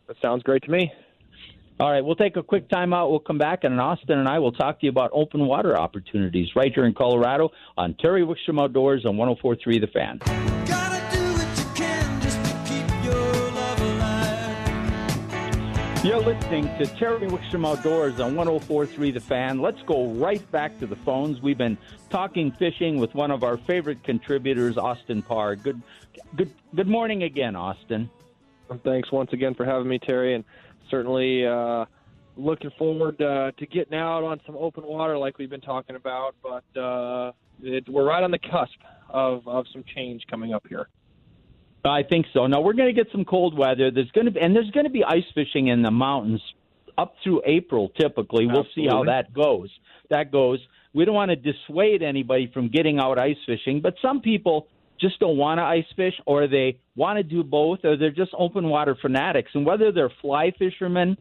That 0.07 0.17
sounds 0.21 0.43
great 0.43 0.63
to 0.63 0.71
me. 0.71 0.91
All 1.77 1.91
right, 1.91 2.05
we'll 2.05 2.15
take 2.15 2.37
a 2.37 2.43
quick 2.43 2.69
time 2.69 2.93
out. 2.93 3.09
We'll 3.09 3.19
come 3.19 3.37
back, 3.37 3.65
and 3.65 3.81
Austin 3.81 4.17
and 4.17 4.29
I 4.29 4.39
will 4.39 4.53
talk 4.53 4.79
to 4.79 4.85
you 4.85 4.89
about 4.89 5.09
open 5.11 5.45
water 5.45 5.77
opportunities 5.77 6.55
right 6.55 6.73
here 6.73 6.85
in 6.85 6.93
Colorado 6.93 7.51
on 7.77 7.95
Terry 7.95 8.21
Wickstrom 8.21 8.61
Outdoors 8.61 9.05
on 9.05 9.17
1043 9.17 9.79
The 9.79 9.87
Fan. 9.87 10.21
You're 16.05 16.21
listening 16.21 16.65
to 16.77 16.85
Terry 16.97 17.27
Wickstrom 17.27 17.67
Outdoors 17.67 18.21
on 18.21 18.35
1043 18.35 19.11
The 19.11 19.19
Fan. 19.19 19.59
Let's 19.59 19.81
go 19.81 20.11
right 20.11 20.49
back 20.51 20.79
to 20.79 20.87
the 20.87 20.95
phones. 20.97 21.41
We've 21.41 21.57
been 21.57 21.77
talking 22.09 22.51
fishing 22.53 22.99
with 22.99 23.13
one 23.13 23.31
of 23.31 23.43
our 23.43 23.57
favorite 23.57 24.01
contributors, 24.05 24.77
Austin 24.77 25.21
Parr. 25.21 25.57
Good, 25.57 25.81
good, 26.37 26.53
good 26.73 26.87
morning 26.87 27.23
again, 27.23 27.57
Austin. 27.57 28.09
Thanks 28.83 29.11
once 29.11 29.33
again 29.33 29.53
for 29.53 29.65
having 29.65 29.87
me, 29.87 29.99
Terry. 29.99 30.35
And 30.35 30.43
certainly 30.89 31.45
uh, 31.45 31.85
looking 32.37 32.71
forward 32.77 33.21
uh, 33.21 33.51
to 33.57 33.65
getting 33.65 33.97
out 33.97 34.23
on 34.23 34.39
some 34.45 34.55
open 34.55 34.85
water 34.85 35.17
like 35.17 35.37
we've 35.37 35.49
been 35.49 35.61
talking 35.61 35.95
about. 35.95 36.35
But 36.43 36.79
uh, 36.79 37.31
it, 37.61 37.87
we're 37.89 38.05
right 38.05 38.23
on 38.23 38.31
the 38.31 38.39
cusp 38.39 38.79
of, 39.09 39.47
of 39.47 39.65
some 39.71 39.83
change 39.95 40.23
coming 40.29 40.53
up 40.53 40.65
here. 40.67 40.89
I 41.83 42.03
think 42.03 42.25
so. 42.33 42.47
No, 42.47 42.61
we're 42.61 42.73
going 42.73 42.93
to 42.93 43.03
get 43.03 43.11
some 43.11 43.25
cold 43.25 43.57
weather. 43.57 43.91
There's 43.91 44.09
going 44.11 44.25
to 44.25 44.31
be, 44.31 44.39
and 44.39 44.55
there's 44.55 44.71
going 44.71 44.85
to 44.85 44.91
be 44.91 45.03
ice 45.03 45.23
fishing 45.35 45.67
in 45.67 45.83
the 45.83 45.91
mountains 45.91 46.41
up 46.97 47.15
through 47.23 47.43
April. 47.45 47.89
Typically, 47.89 48.47
we'll 48.47 48.67
see 48.73 48.87
how 48.87 49.03
that 49.03 49.33
goes. 49.33 49.69
That 50.09 50.31
goes. 50.31 50.59
We 50.93 51.05
don't 51.05 51.13
want 51.13 51.29
to 51.29 51.35
dissuade 51.35 52.01
anybody 52.01 52.49
from 52.53 52.69
getting 52.69 52.99
out 52.99 53.19
ice 53.19 53.37
fishing, 53.45 53.81
but 53.81 53.95
some 54.01 54.21
people 54.21 54.67
just 54.99 55.19
don't 55.19 55.37
want 55.37 55.59
to 55.59 55.63
ice 55.63 55.85
fish 55.95 56.13
or 56.25 56.47
they 56.47 56.79
want 56.95 57.17
to 57.17 57.23
do 57.23 57.43
both 57.43 57.79
or 57.83 57.97
they're 57.97 58.11
just 58.11 58.31
open 58.37 58.69
water 58.69 58.97
fanatics. 59.01 59.51
And 59.53 59.65
whether 59.65 59.91
they're 59.91 60.11
fly 60.21 60.51
fishermen 60.57 61.17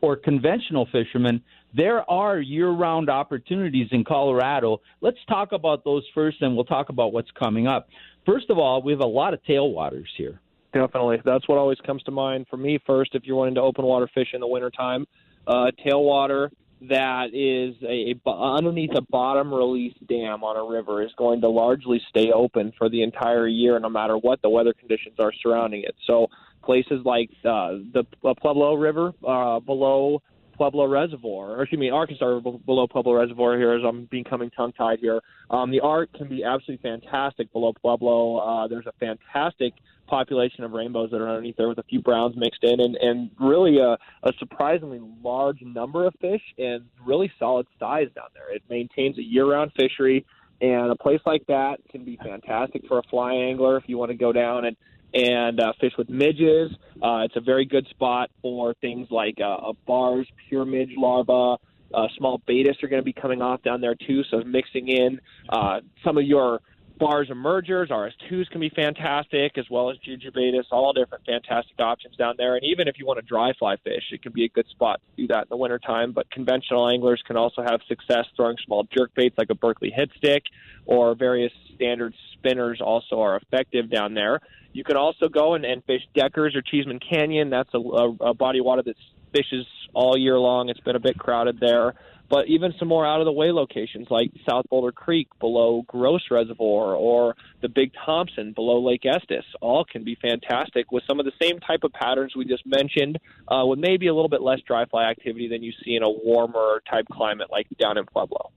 or 0.00 0.16
conventional 0.16 0.88
fishermen, 0.90 1.42
there 1.74 2.08
are 2.10 2.38
year 2.38 2.70
round 2.70 3.10
opportunities 3.10 3.88
in 3.92 4.04
Colorado. 4.04 4.80
Let's 5.00 5.18
talk 5.28 5.52
about 5.52 5.84
those 5.84 6.04
first 6.14 6.40
and 6.40 6.54
we'll 6.54 6.64
talk 6.64 6.88
about 6.88 7.12
what's 7.12 7.30
coming 7.38 7.66
up. 7.66 7.88
First 8.24 8.50
of 8.50 8.58
all, 8.58 8.82
we 8.82 8.92
have 8.92 9.00
a 9.00 9.06
lot 9.06 9.34
of 9.34 9.40
tailwaters 9.44 10.06
here. 10.16 10.40
Definitely. 10.72 11.18
That's 11.24 11.48
what 11.48 11.58
always 11.58 11.78
comes 11.86 12.02
to 12.04 12.10
mind 12.10 12.46
for 12.50 12.56
me 12.56 12.78
first 12.86 13.14
if 13.14 13.24
you're 13.24 13.36
wanting 13.36 13.54
to 13.54 13.62
open 13.62 13.84
water 13.84 14.08
fish 14.14 14.28
in 14.34 14.40
the 14.40 14.46
wintertime. 14.46 15.06
Uh, 15.46 15.70
tailwater 15.84 16.50
that 16.82 17.34
is 17.34 17.74
a, 17.82 18.14
a 18.26 18.30
underneath 18.30 18.94
a 18.94 19.00
bottom 19.00 19.52
release 19.52 19.94
dam 20.08 20.44
on 20.44 20.56
a 20.56 20.64
river 20.64 21.02
is 21.02 21.10
going 21.16 21.40
to 21.40 21.48
largely 21.48 22.00
stay 22.08 22.30
open 22.32 22.72
for 22.78 22.88
the 22.88 23.02
entire 23.02 23.48
year, 23.48 23.78
no 23.80 23.88
matter 23.88 24.16
what 24.16 24.40
the 24.42 24.48
weather 24.48 24.72
conditions 24.72 25.16
are 25.18 25.32
surrounding 25.42 25.82
it. 25.82 25.94
So 26.06 26.28
places 26.62 27.00
like 27.04 27.30
uh, 27.44 27.78
the 27.92 28.04
Pueblo 28.22 28.74
River 28.74 29.12
uh, 29.26 29.60
below 29.60 30.22
Pueblo 30.58 30.86
Reservoir, 30.86 31.52
or 31.52 31.62
excuse 31.62 31.78
me, 31.78 31.88
Arkansas 31.88 32.40
below 32.66 32.86
Pueblo 32.88 33.14
Reservoir 33.14 33.56
here 33.56 33.72
as 33.72 33.82
I'm 33.86 34.06
becoming 34.06 34.50
tongue 34.50 34.72
tied 34.72 34.98
here. 34.98 35.20
Um, 35.48 35.70
the 35.70 35.80
Ark 35.80 36.10
can 36.12 36.28
be 36.28 36.42
absolutely 36.42 36.82
fantastic 36.82 37.50
below 37.52 37.72
Pueblo. 37.80 38.38
Uh, 38.38 38.66
there's 38.66 38.86
a 38.86 38.92
fantastic 38.98 39.72
population 40.08 40.64
of 40.64 40.72
rainbows 40.72 41.10
that 41.12 41.20
are 41.20 41.28
underneath 41.28 41.56
there 41.56 41.68
with 41.68 41.78
a 41.78 41.82
few 41.84 42.02
browns 42.02 42.34
mixed 42.36 42.64
in 42.64 42.80
and, 42.80 42.96
and 42.96 43.30
really 43.38 43.78
a, 43.78 43.96
a 44.24 44.32
surprisingly 44.38 45.00
large 45.22 45.62
number 45.62 46.06
of 46.06 46.14
fish 46.20 46.42
and 46.58 46.84
really 47.06 47.30
solid 47.38 47.66
size 47.78 48.08
down 48.16 48.28
there. 48.34 48.52
It 48.54 48.62
maintains 48.68 49.16
a 49.18 49.22
year 49.22 49.46
round 49.46 49.70
fishery 49.78 50.26
and 50.60 50.90
a 50.90 50.96
place 50.96 51.20
like 51.24 51.46
that 51.46 51.76
can 51.90 52.04
be 52.04 52.16
fantastic 52.16 52.82
for 52.88 52.98
a 52.98 53.02
fly 53.04 53.32
angler 53.32 53.76
if 53.76 53.84
you 53.86 53.96
want 53.96 54.10
to 54.10 54.16
go 54.16 54.32
down 54.32 54.64
and 54.64 54.76
and 55.14 55.60
uh, 55.60 55.72
fish 55.80 55.92
with 55.96 56.08
midges. 56.08 56.70
Uh, 57.02 57.22
it's 57.24 57.36
a 57.36 57.40
very 57.40 57.64
good 57.64 57.86
spot 57.88 58.30
for 58.42 58.74
things 58.74 59.08
like 59.10 59.38
uh, 59.40 59.72
Barr's, 59.86 60.26
pure 60.48 60.64
midge 60.64 60.92
larva. 60.96 61.56
Uh, 61.94 62.06
small 62.18 62.40
baetis 62.46 62.82
are 62.82 62.88
going 62.88 63.00
to 63.00 63.04
be 63.04 63.14
coming 63.14 63.40
off 63.40 63.62
down 63.62 63.80
there 63.80 63.94
too, 63.94 64.22
so 64.30 64.42
mixing 64.44 64.88
in 64.88 65.18
uh, 65.48 65.80
some 66.04 66.18
of 66.18 66.24
your 66.24 66.60
Barr's 66.98 67.30
Emergers. 67.30 67.90
RS2s 67.90 68.50
can 68.50 68.60
be 68.60 68.70
fantastic, 68.70 69.56
as 69.56 69.64
well 69.70 69.90
as 69.90 69.96
Juju 69.98 70.30
Baetis, 70.30 70.64
all 70.70 70.92
different 70.92 71.24
fantastic 71.24 71.78
options 71.78 72.16
down 72.16 72.34
there. 72.36 72.56
And 72.56 72.64
even 72.64 72.88
if 72.88 72.98
you 72.98 73.06
want 73.06 73.18
to 73.18 73.24
dry 73.24 73.52
fly 73.58 73.76
fish, 73.76 74.02
it 74.12 74.22
can 74.22 74.32
be 74.32 74.44
a 74.44 74.48
good 74.48 74.66
spot 74.68 75.00
to 75.16 75.22
do 75.22 75.28
that 75.28 75.42
in 75.42 75.48
the 75.50 75.56
wintertime. 75.56 76.12
But 76.12 76.30
conventional 76.30 76.88
anglers 76.88 77.22
can 77.26 77.36
also 77.36 77.62
have 77.62 77.80
success 77.88 78.26
throwing 78.36 78.56
small 78.64 78.86
jerk 78.96 79.14
baits 79.14 79.36
like 79.38 79.50
a 79.50 79.54
Berkley 79.54 79.90
hit 79.94 80.10
stick 80.16 80.42
or 80.86 81.14
various 81.14 81.52
standard 81.74 82.14
spinners 82.34 82.80
also 82.80 83.20
are 83.20 83.36
effective 83.36 83.90
down 83.90 84.14
there. 84.14 84.40
You 84.72 84.84
can 84.84 84.96
also 84.96 85.28
go 85.28 85.54
and, 85.54 85.64
and 85.64 85.84
fish 85.84 86.02
Deckers 86.14 86.54
or 86.54 86.62
Cheesman 86.62 87.00
Canyon. 87.00 87.50
That's 87.50 87.72
a, 87.74 87.78
a, 87.78 88.30
a 88.30 88.34
body 88.34 88.58
of 88.58 88.64
water 88.64 88.82
that 88.82 88.96
fishes 89.32 89.66
all 89.94 90.16
year 90.18 90.38
long. 90.38 90.68
It's 90.68 90.80
been 90.80 90.96
a 90.96 91.00
bit 91.00 91.18
crowded 91.18 91.60
there 91.60 91.94
but 92.28 92.46
even 92.48 92.74
some 92.78 92.88
more 92.88 93.06
out 93.06 93.20
of 93.20 93.24
the 93.24 93.32
way 93.32 93.50
locations 93.52 94.06
like 94.10 94.30
South 94.48 94.66
Boulder 94.68 94.92
Creek 94.92 95.28
below 95.40 95.82
Gross 95.86 96.22
Reservoir 96.30 96.94
or 96.94 97.34
the 97.62 97.68
Big 97.68 97.92
Thompson 98.04 98.52
below 98.52 98.80
Lake 98.84 99.06
Estes 99.06 99.44
all 99.60 99.84
can 99.84 100.04
be 100.04 100.16
fantastic 100.20 100.92
with 100.92 101.04
some 101.08 101.18
of 101.18 101.26
the 101.26 101.32
same 101.40 101.58
type 101.60 101.84
of 101.84 101.92
patterns 101.92 102.36
we 102.36 102.44
just 102.44 102.66
mentioned, 102.66 103.18
uh, 103.48 103.64
with 103.64 103.78
maybe 103.78 104.08
a 104.08 104.14
little 104.14 104.28
bit 104.28 104.42
less 104.42 104.60
dry 104.66 104.84
fly 104.84 105.04
activity 105.04 105.48
than 105.48 105.62
you 105.62 105.72
see 105.84 105.96
in 105.96 106.02
a 106.02 106.10
warmer 106.10 106.82
type 106.90 107.06
climate 107.10 107.48
like 107.50 107.66
down 107.78 107.96
in 107.96 108.04
Pueblo. 108.04 108.50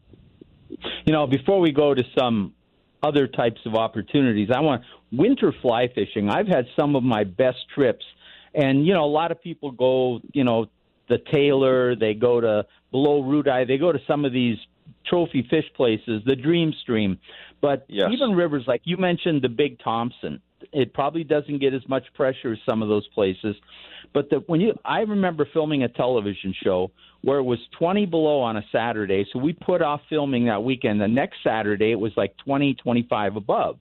You 1.05 1.13
know, 1.13 1.27
before 1.27 1.59
we 1.59 1.71
go 1.71 1.93
to 1.93 2.03
some 2.17 2.53
other 3.03 3.27
types 3.27 3.61
of 3.65 3.75
opportunities, 3.75 4.49
I 4.53 4.59
want 4.59 4.83
winter 5.11 5.53
fly 5.61 5.87
fishing. 5.93 6.29
I've 6.29 6.47
had 6.47 6.65
some 6.77 6.95
of 6.95 7.03
my 7.03 7.23
best 7.23 7.57
trips. 7.73 8.05
And, 8.53 8.85
you 8.85 8.93
know, 8.93 9.05
a 9.05 9.07
lot 9.07 9.31
of 9.31 9.41
people 9.41 9.71
go, 9.71 10.19
you 10.33 10.43
know, 10.43 10.67
the 11.11 11.17
Taylor, 11.31 11.93
they 11.95 12.13
go 12.13 12.39
to 12.39 12.65
below 12.91 13.21
Ruedi, 13.21 13.67
they 13.67 13.77
go 13.77 13.91
to 13.91 13.99
some 14.07 14.23
of 14.23 14.31
these 14.31 14.57
trophy 15.05 15.45
fish 15.49 15.65
places, 15.75 16.21
the 16.25 16.37
Dream 16.37 16.73
Stream. 16.81 17.19
But 17.61 17.85
yes. 17.89 18.09
even 18.11 18.31
rivers 18.31 18.63
like 18.65 18.81
you 18.85 18.95
mentioned 18.95 19.41
the 19.41 19.49
Big 19.49 19.77
Thompson, 19.83 20.41
it 20.71 20.93
probably 20.93 21.25
doesn't 21.25 21.59
get 21.59 21.73
as 21.73 21.81
much 21.89 22.03
pressure 22.15 22.53
as 22.53 22.59
some 22.67 22.81
of 22.81 22.87
those 22.87 23.07
places. 23.09 23.55
But 24.13 24.29
the, 24.29 24.37
when 24.47 24.61
you, 24.61 24.73
I 24.85 25.01
remember 25.01 25.45
filming 25.53 25.83
a 25.83 25.89
television 25.89 26.55
show 26.63 26.91
where 27.23 27.39
it 27.39 27.43
was 27.43 27.59
20 27.77 28.05
below 28.05 28.39
on 28.39 28.55
a 28.55 28.63
Saturday, 28.71 29.25
so 29.31 29.39
we 29.39 29.51
put 29.53 29.81
off 29.81 30.01
filming 30.09 30.45
that 30.45 30.63
weekend. 30.63 31.01
The 31.01 31.07
next 31.07 31.37
Saturday 31.43 31.91
it 31.91 31.99
was 31.99 32.13
like 32.15 32.35
20, 32.45 32.75
25 32.75 33.35
above. 33.35 33.79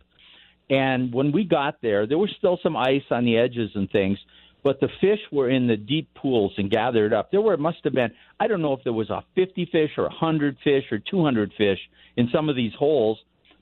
And 0.69 1.13
when 1.13 1.33
we 1.33 1.45
got 1.45 1.77
there, 1.81 2.07
there 2.07 2.19
was 2.19 2.31
still 2.39 2.59
some 2.63 2.77
ice 2.77 3.03
on 3.11 3.25
the 3.25 3.39
edges 3.39 3.71
and 3.75 3.91
things 3.91 4.19
but 4.63 4.81
the 4.81 4.89
fish 5.01 5.21
were 5.33 5.49
in 5.49 5.67
the 5.67 5.77
deep 5.77 6.09
pools 6.15 6.53
and 6.59 6.71
gathered 6.71 7.13
up. 7.13 7.31
There 7.31 7.41
were 7.41 7.57
must 7.57 7.79
have 7.85 7.95
been 7.95 8.11
I 8.39 8.47
don't 8.47 8.63
know 8.63 8.73
if 8.73 8.85
there 8.85 8.93
was 8.93 9.11
a 9.11 9.25
50 9.35 9.69
fish 9.73 9.91
or 9.97 10.05
a 10.05 10.09
100 10.09 10.57
fish 10.63 10.85
or 10.91 10.99
200 10.99 11.53
fish 11.57 11.79
in 12.17 12.29
some 12.33 12.49
of 12.49 12.57
these 12.57 12.73
holes, 12.79 13.19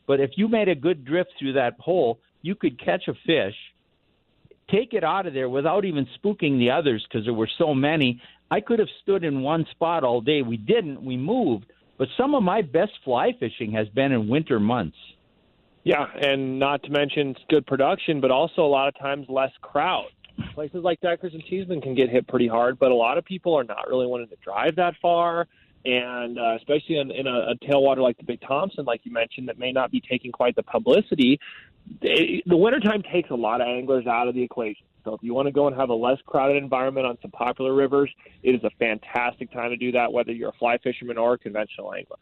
but 0.06 0.20
if 0.20 0.30
you 0.36 0.48
made 0.48 0.68
a 0.68 0.74
good 0.74 1.04
drift 1.04 1.30
through 1.38 1.54
that 1.54 1.74
hole, 1.78 2.20
you 2.42 2.54
could 2.54 2.82
catch 2.82 3.08
a 3.08 3.14
fish 3.26 3.54
take 4.70 4.92
it 4.92 5.04
out 5.04 5.26
of 5.26 5.34
there 5.34 5.48
without 5.48 5.84
even 5.84 6.06
spooking 6.18 6.58
the 6.58 6.70
others 6.70 7.04
because 7.08 7.24
there 7.24 7.34
were 7.34 7.48
so 7.58 7.74
many. 7.74 8.20
I 8.50 8.60
could 8.60 8.78
have 8.78 8.88
stood 9.02 9.24
in 9.24 9.42
one 9.42 9.66
spot 9.70 10.04
all 10.04 10.20
day. 10.20 10.42
We 10.42 10.56
didn't. 10.56 11.02
We 11.02 11.16
moved. 11.16 11.66
But 11.98 12.08
some 12.16 12.34
of 12.34 12.42
my 12.42 12.62
best 12.62 12.92
fly 13.04 13.32
fishing 13.38 13.72
has 13.72 13.88
been 13.88 14.12
in 14.12 14.28
winter 14.28 14.60
months. 14.60 14.96
Yeah, 15.84 16.06
and 16.20 16.58
not 16.58 16.82
to 16.84 16.90
mention 16.90 17.34
good 17.48 17.66
production, 17.66 18.20
but 18.20 18.30
also 18.30 18.62
a 18.62 18.68
lot 18.68 18.88
of 18.88 18.98
times 18.98 19.26
less 19.28 19.50
crowd. 19.62 20.08
Places 20.54 20.82
like 20.82 21.00
Deckers 21.00 21.34
and 21.34 21.42
Cheesman 21.44 21.80
can 21.80 21.94
get 21.94 22.10
hit 22.10 22.26
pretty 22.26 22.48
hard, 22.48 22.78
but 22.78 22.90
a 22.90 22.94
lot 22.94 23.18
of 23.18 23.24
people 23.24 23.54
are 23.54 23.64
not 23.64 23.88
really 23.88 24.06
wanting 24.06 24.28
to 24.28 24.36
drive 24.42 24.76
that 24.76 24.94
far. 25.00 25.46
And 25.84 26.38
uh, 26.38 26.56
especially 26.56 26.98
in, 26.98 27.10
in 27.10 27.26
a, 27.26 27.52
a 27.52 27.54
tailwater 27.62 27.98
like 27.98 28.16
the 28.18 28.24
Big 28.24 28.40
Thompson, 28.40 28.84
like 28.84 29.00
you 29.04 29.12
mentioned, 29.12 29.48
that 29.48 29.58
may 29.58 29.72
not 29.72 29.90
be 29.90 30.00
taking 30.00 30.32
quite 30.32 30.56
the 30.56 30.62
publicity, 30.62 31.38
it, 32.02 32.42
the 32.46 32.56
wintertime 32.56 33.02
takes 33.02 33.30
a 33.30 33.34
lot 33.34 33.60
of 33.60 33.68
anglers 33.68 34.06
out 34.06 34.28
of 34.28 34.34
the 34.34 34.42
equation. 34.42 34.84
So 35.04 35.14
if 35.14 35.22
you 35.22 35.32
want 35.32 35.46
to 35.46 35.52
go 35.52 35.66
and 35.66 35.76
have 35.76 35.88
a 35.88 35.94
less 35.94 36.18
crowded 36.26 36.62
environment 36.62 37.06
on 37.06 37.16
some 37.22 37.30
popular 37.30 37.72
rivers, 37.72 38.10
it 38.42 38.54
is 38.54 38.62
a 38.64 38.70
fantastic 38.78 39.50
time 39.52 39.70
to 39.70 39.76
do 39.76 39.92
that, 39.92 40.12
whether 40.12 40.32
you're 40.32 40.50
a 40.50 40.58
fly 40.58 40.78
fisherman 40.78 41.16
or 41.16 41.34
a 41.34 41.38
conventional 41.38 41.94
angler. 41.94 42.18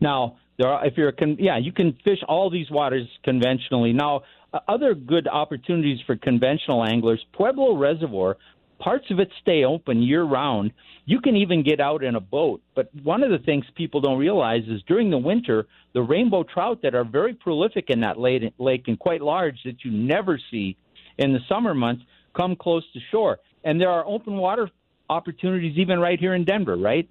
Now, 0.00 0.36
there 0.58 0.68
are, 0.68 0.84
if 0.84 0.98
you're 0.98 1.08
a 1.08 1.12
con- 1.12 1.36
yeah, 1.38 1.56
you 1.56 1.72
can 1.72 1.96
fish 2.04 2.18
all 2.28 2.50
these 2.50 2.70
waters 2.70 3.08
conventionally. 3.24 3.94
Now, 3.94 4.22
Uh, 4.52 4.58
other 4.68 4.94
good 4.94 5.28
opportunities 5.28 5.98
for 6.06 6.16
conventional 6.16 6.84
anglers, 6.84 7.24
Pueblo 7.32 7.76
Reservoir, 7.76 8.36
parts 8.78 9.06
of 9.10 9.20
it 9.20 9.30
stay 9.40 9.64
open 9.64 10.02
year 10.02 10.24
round. 10.24 10.72
You 11.04 11.20
can 11.20 11.36
even 11.36 11.62
get 11.62 11.80
out 11.80 12.02
in 12.02 12.16
a 12.16 12.20
boat. 12.20 12.60
But 12.74 12.90
one 13.02 13.22
of 13.22 13.30
the 13.30 13.38
things 13.38 13.64
people 13.76 14.00
don't 14.00 14.18
realize 14.18 14.62
is 14.68 14.82
during 14.88 15.10
the 15.10 15.18
winter, 15.18 15.66
the 15.92 16.02
rainbow 16.02 16.42
trout 16.42 16.80
that 16.82 16.94
are 16.94 17.04
very 17.04 17.34
prolific 17.34 17.90
in 17.90 18.00
that 18.00 18.18
lake 18.18 18.84
and 18.86 18.98
quite 18.98 19.20
large 19.20 19.56
that 19.64 19.84
you 19.84 19.90
never 19.90 20.40
see 20.50 20.76
in 21.18 21.32
the 21.32 21.40
summer 21.48 21.74
months 21.74 22.02
come 22.34 22.56
close 22.56 22.84
to 22.92 23.00
shore. 23.10 23.38
And 23.64 23.80
there 23.80 23.90
are 23.90 24.04
open 24.06 24.36
water 24.36 24.70
opportunities 25.08 25.76
even 25.76 25.98
right 25.98 26.18
here 26.18 26.34
in 26.34 26.44
Denver, 26.44 26.76
right? 26.76 27.08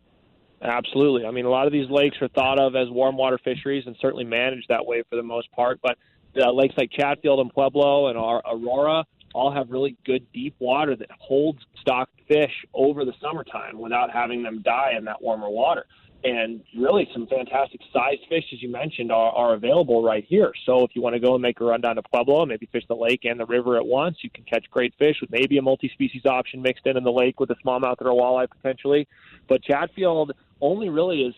Absolutely. 0.61 1.25
I 1.25 1.31
mean, 1.31 1.45
a 1.45 1.49
lot 1.49 1.67
of 1.67 1.73
these 1.73 1.89
lakes 1.89 2.17
are 2.21 2.27
thought 2.27 2.59
of 2.59 2.75
as 2.75 2.89
warm 2.89 3.15
water 3.15 3.39
fisheries 3.43 3.83
and 3.85 3.95
certainly 4.01 4.25
managed 4.25 4.67
that 4.69 4.85
way 4.85 5.03
for 5.09 5.15
the 5.15 5.23
most 5.23 5.51
part. 5.51 5.79
But 5.81 5.97
uh, 6.37 6.51
lakes 6.51 6.75
like 6.77 6.91
Chatfield 6.91 7.39
and 7.39 7.51
Pueblo 7.51 8.07
and 8.07 8.17
our 8.17 8.41
Aurora 8.45 9.05
all 9.33 9.51
have 9.51 9.69
really 9.69 9.95
good 10.05 10.25
deep 10.33 10.55
water 10.59 10.95
that 10.95 11.09
holds 11.19 11.59
stocked 11.79 12.19
fish 12.27 12.51
over 12.73 13.05
the 13.05 13.13
summertime 13.21 13.79
without 13.79 14.11
having 14.11 14.43
them 14.43 14.61
die 14.63 14.93
in 14.97 15.05
that 15.05 15.21
warmer 15.21 15.49
water. 15.49 15.85
And 16.21 16.61
really, 16.77 17.07
some 17.13 17.27
fantastic 17.27 17.79
sized 17.93 18.23
fish, 18.27 18.43
as 18.51 18.61
you 18.61 18.69
mentioned, 18.69 19.09
are, 19.09 19.31
are 19.31 19.53
available 19.53 20.03
right 20.03 20.25
here. 20.27 20.51
So, 20.65 20.83
if 20.83 20.91
you 20.93 21.01
want 21.01 21.13
to 21.13 21.19
go 21.19 21.35
and 21.35 21.41
make 21.41 21.61
a 21.61 21.63
run 21.63 21.79
down 21.79 21.95
to 21.95 22.01
Pueblo, 22.03 22.45
maybe 22.45 22.67
fish 22.73 22.83
the 22.89 22.95
lake 22.95 23.21
and 23.23 23.39
the 23.39 23.45
river 23.45 23.77
at 23.77 23.85
once, 23.85 24.17
you 24.21 24.29
can 24.29 24.43
catch 24.43 24.69
great 24.69 24.93
fish 24.99 25.15
with 25.21 25.31
maybe 25.31 25.57
a 25.57 25.61
multi 25.61 25.87
species 25.93 26.25
option 26.25 26.61
mixed 26.61 26.85
in 26.85 26.97
in 26.97 27.05
the 27.05 27.11
lake 27.11 27.39
with 27.39 27.49
a 27.51 27.55
smallmouth 27.65 28.01
or 28.01 28.09
a 28.09 28.13
walleye 28.13 28.49
potentially. 28.49 29.07
But 29.47 29.63
Chatfield 29.63 30.33
only 30.59 30.89
really 30.89 31.21
is 31.21 31.33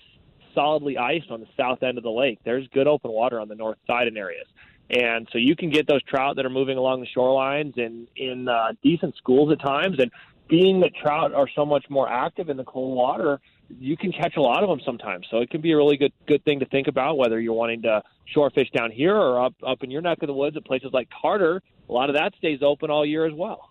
solidly 0.56 0.98
iced 0.98 1.30
on 1.30 1.42
the 1.42 1.48
south 1.56 1.84
end 1.84 2.00
of 2.00 2.04
the 2.04 2.10
lake. 2.10 2.40
There's 2.44 2.68
good 2.70 2.88
open 2.88 3.12
water 3.12 3.40
on 3.40 3.50
the 3.50 3.56
north 3.56 3.78
side 3.86 4.08
in 4.08 4.18
areas. 4.18 4.48
And 4.90 5.28
so 5.32 5.38
you 5.38 5.56
can 5.56 5.70
get 5.70 5.88
those 5.88 6.04
trout 6.04 6.36
that 6.36 6.46
are 6.46 6.50
moving 6.50 6.78
along 6.78 7.00
the 7.00 7.08
shorelines 7.16 7.78
and 7.78 8.08
in 8.16 8.50
uh, 8.50 8.74
decent 8.84 9.16
schools 9.16 9.52
at 9.52 9.62
times. 9.62 9.98
And 10.00 10.12
being 10.50 10.82
that 10.82 10.92
trout 11.02 11.34
are 11.34 11.48
so 11.56 11.66
much 11.66 11.86
more 11.90 12.10
active 12.10 12.50
in 12.50 12.58
the 12.58 12.66
cold 12.66 12.96
water, 12.96 13.40
you 13.80 13.96
can 13.96 14.12
catch 14.12 14.36
a 14.36 14.42
lot 14.42 14.64
of 14.64 14.70
them 14.70 14.82
sometimes. 14.86 15.26
So 15.32 15.38
it 15.38 15.50
can 15.50 15.62
be 15.62 15.72
a 15.72 15.78
really 15.78 15.96
good 15.96 16.12
good 16.28 16.44
thing 16.44 16.60
to 16.60 16.66
think 16.66 16.88
about 16.88 17.18
whether 17.18 17.40
you're 17.40 17.54
wanting 17.54 17.84
to 17.84 18.04
shore 18.26 18.50
fish 18.50 18.70
down 18.72 18.92
here 18.92 19.16
or 19.16 19.46
up 19.46 19.54
up 19.66 19.82
in 19.84 19.90
your 19.90 20.02
neck 20.02 20.18
of 20.22 20.28
the 20.28 20.34
woods 20.34 20.58
at 20.58 20.66
places 20.66 20.90
like 20.92 21.08
Carter. 21.22 21.62
A 21.88 21.92
lot 21.92 22.10
of 22.10 22.16
that 22.16 22.34
stays 22.38 22.60
open 22.62 22.92
all 22.92 23.06
year 23.06 23.26
as 23.26 23.34
well. 23.34 23.70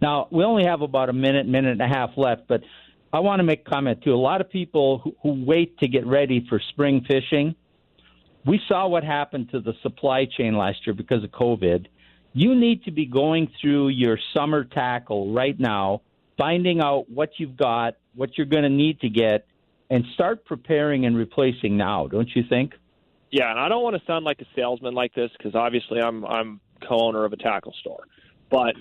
Now 0.00 0.28
we 0.30 0.44
only 0.44 0.64
have 0.64 0.80
about 0.80 1.10
a 1.10 1.12
minute, 1.12 1.46
minute 1.46 1.72
and 1.72 1.82
a 1.82 1.88
half 1.88 2.10
left, 2.16 2.48
but 2.48 2.62
I 3.12 3.20
want 3.20 3.40
to 3.40 3.44
make 3.44 3.66
a 3.66 3.70
comment 3.70 4.02
too. 4.02 4.14
A 4.14 4.16
lot 4.16 4.40
of 4.40 4.50
people 4.50 4.98
who, 4.98 5.14
who 5.22 5.44
wait 5.44 5.78
to 5.78 5.88
get 5.88 6.06
ready 6.06 6.44
for 6.48 6.60
spring 6.70 7.04
fishing 7.06 7.54
we 8.46 8.60
saw 8.68 8.86
what 8.86 9.02
happened 9.02 9.50
to 9.50 9.60
the 9.60 9.74
supply 9.82 10.24
chain 10.24 10.56
last 10.56 10.86
year 10.86 10.94
because 10.94 11.24
of 11.24 11.30
COVID. 11.30 11.86
You 12.32 12.54
need 12.54 12.84
to 12.84 12.90
be 12.90 13.06
going 13.06 13.50
through 13.60 13.88
your 13.88 14.18
summer 14.34 14.64
tackle 14.64 15.32
right 15.32 15.58
now, 15.58 16.02
finding 16.38 16.80
out 16.80 17.10
what 17.10 17.30
you've 17.38 17.56
got, 17.56 17.96
what 18.14 18.38
you're 18.38 18.46
going 18.46 18.62
to 18.62 18.68
need 18.68 19.00
to 19.00 19.08
get, 19.08 19.46
and 19.90 20.04
start 20.14 20.44
preparing 20.44 21.06
and 21.06 21.16
replacing 21.16 21.76
now, 21.76 22.06
don't 22.06 22.28
you 22.34 22.44
think? 22.48 22.74
Yeah, 23.30 23.50
and 23.50 23.58
I 23.58 23.68
don't 23.68 23.82
want 23.82 23.96
to 23.96 24.02
sound 24.06 24.24
like 24.24 24.40
a 24.40 24.46
salesman 24.54 24.94
like 24.94 25.14
this 25.14 25.30
because 25.36 25.54
obviously 25.54 26.00
I'm 26.00 26.24
I'm 26.24 26.60
co-owner 26.86 27.24
of 27.24 27.32
a 27.32 27.36
tackle 27.36 27.74
store, 27.80 28.04
but 28.50 28.74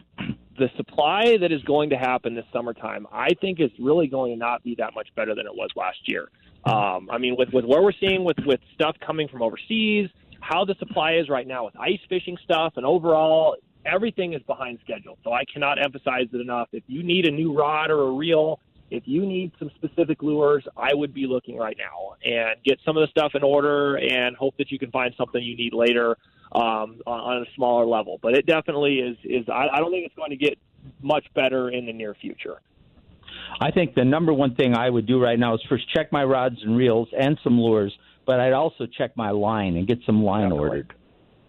the 0.58 0.70
supply 0.78 1.38
that 1.38 1.52
is 1.52 1.62
going 1.64 1.90
to 1.90 1.98
happen 1.98 2.36
this 2.36 2.46
summertime, 2.54 3.08
I 3.12 3.30
think, 3.42 3.60
is 3.60 3.72
really 3.80 4.08
going 4.08 4.34
to 4.34 4.38
not 4.38 4.64
be 4.64 4.76
that 4.76 4.94
much 4.94 5.08
better 5.16 5.34
than 5.34 5.46
it 5.46 5.56
was 5.56 5.70
last 5.76 5.98
year. 6.06 6.30
Um, 6.66 7.10
I 7.12 7.18
mean, 7.18 7.36
with 7.38 7.50
with 7.54 7.66
what 7.66 7.84
we're 7.84 7.94
seeing 8.00 8.24
with 8.24 8.38
with 8.46 8.60
stuff 8.74 8.96
coming 9.06 9.28
from 9.28 9.42
overseas, 9.42 10.10
how 10.40 10.66
the 10.66 10.76
supply 10.80 11.14
is 11.14 11.30
right 11.30 11.48
now 11.48 11.66
with 11.66 11.78
ice 11.78 12.00
fishing 12.10 12.38
stuff, 12.44 12.74
and 12.76 12.86
overall 12.86 13.56
everything 13.86 14.34
is 14.34 14.42
behind 14.44 14.80
schedule. 14.84 15.18
So 15.24 15.32
I 15.32 15.44
cannot 15.46 15.84
emphasize 15.84 16.28
it 16.34 16.42
enough. 16.42 16.70
If 16.72 16.84
you 16.88 17.04
need 17.04 17.28
a 17.28 17.32
new 17.32 17.56
rod 17.56 17.92
or 17.92 18.08
a 18.08 18.12
reel, 18.12 18.60
if 18.90 19.04
you 19.06 19.26
need 19.26 19.52
some 19.60 19.70
specific 19.76 20.22
lures, 20.22 20.64
I 20.78 20.94
would 20.94 21.14
be 21.14 21.28
looking 21.28 21.58
right 21.58 21.78
now 21.78 22.16
and 22.24 22.56
get 22.64 22.80
some 22.86 22.98
of 22.98 23.02
the 23.02 23.08
stuff 23.12 23.34
in 23.36 23.44
order 23.44 23.98
and 23.98 24.36
hope 24.36 24.58
that 24.58 24.72
you 24.72 24.80
can 24.80 24.92
find 24.92 25.14
something 25.18 25.42
you 25.44 25.56
need 25.56 25.74
later 25.74 26.18
um, 26.52 27.02
on, 27.06 27.44
a 27.44 27.46
smaller 27.56 27.86
level. 27.86 28.20
But 28.22 28.36
it 28.36 28.46
definitely 28.46 29.00
is. 29.00 29.18
Is 29.24 29.50
I, 29.50 29.68
I 29.74 29.80
don't 29.80 29.92
think 29.92 30.06
it's 30.06 30.16
going 30.16 30.32
to 30.32 30.38
get 30.38 30.58
much 31.02 31.26
better 31.34 31.70
in 31.70 31.86
the 31.86 31.94
near 31.94 32.16
future. 32.16 32.62
I 33.60 33.72
think 33.72 33.96
the 33.96 34.04
number 34.04 34.34
one 34.34 34.56
thing 34.56 34.76
I 34.76 34.90
would 34.90 35.06
do 35.06 35.22
right 35.22 35.40
now 35.40 35.56
is 35.56 35.62
first 35.70 35.86
check 35.94 36.12
my 36.12 36.24
rods 36.24 36.58
and 36.62 36.76
reels 36.76 37.08
and 37.18 37.40
some 37.44 37.60
lures, 37.60 37.96
but 38.26 38.40
I'd 38.40 38.54
also 38.54 38.86
check 38.86 39.16
my 39.16 39.32
line 39.32 39.78
and 39.78 39.88
get 39.88 40.00
some 40.06 40.24
line 40.24 40.44
Definitely. 40.50 40.68
ordered. 40.68 40.94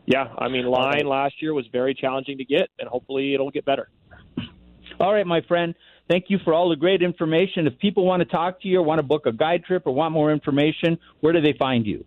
Yeah, 0.07 0.29
I 0.39 0.49
mean, 0.49 0.67
line 0.67 1.07
last 1.07 1.43
year 1.43 1.53
was 1.53 1.67
very 1.73 1.93
challenging 1.93 2.39
to 2.39 2.45
get, 2.45 2.69
and 2.79 2.89
hopefully 2.89 3.35
it'll 3.35 3.51
get 3.51 3.65
better. 3.65 3.89
All 5.01 5.13
right, 5.13 5.27
my 5.27 5.41
friend. 5.43 5.75
Thank 6.09 6.27
you 6.29 6.39
for 6.45 6.55
all 6.55 6.69
the 6.69 6.77
great 6.77 7.03
information. 7.03 7.67
If 7.67 7.79
people 7.81 8.05
want 8.05 8.21
to 8.21 8.27
talk 8.27 8.63
to 8.63 8.69
you 8.69 8.79
or 8.79 8.83
want 8.83 9.01
to 9.01 9.03
book 9.03 9.27
a 9.27 9.33
guide 9.33 9.65
trip 9.65 9.83
or 9.87 9.93
want 9.93 10.13
more 10.13 10.33
information, 10.33 10.99
where 11.21 11.33
do 11.33 11.41
they 11.41 11.55
find 11.59 11.85
you? 11.85 12.05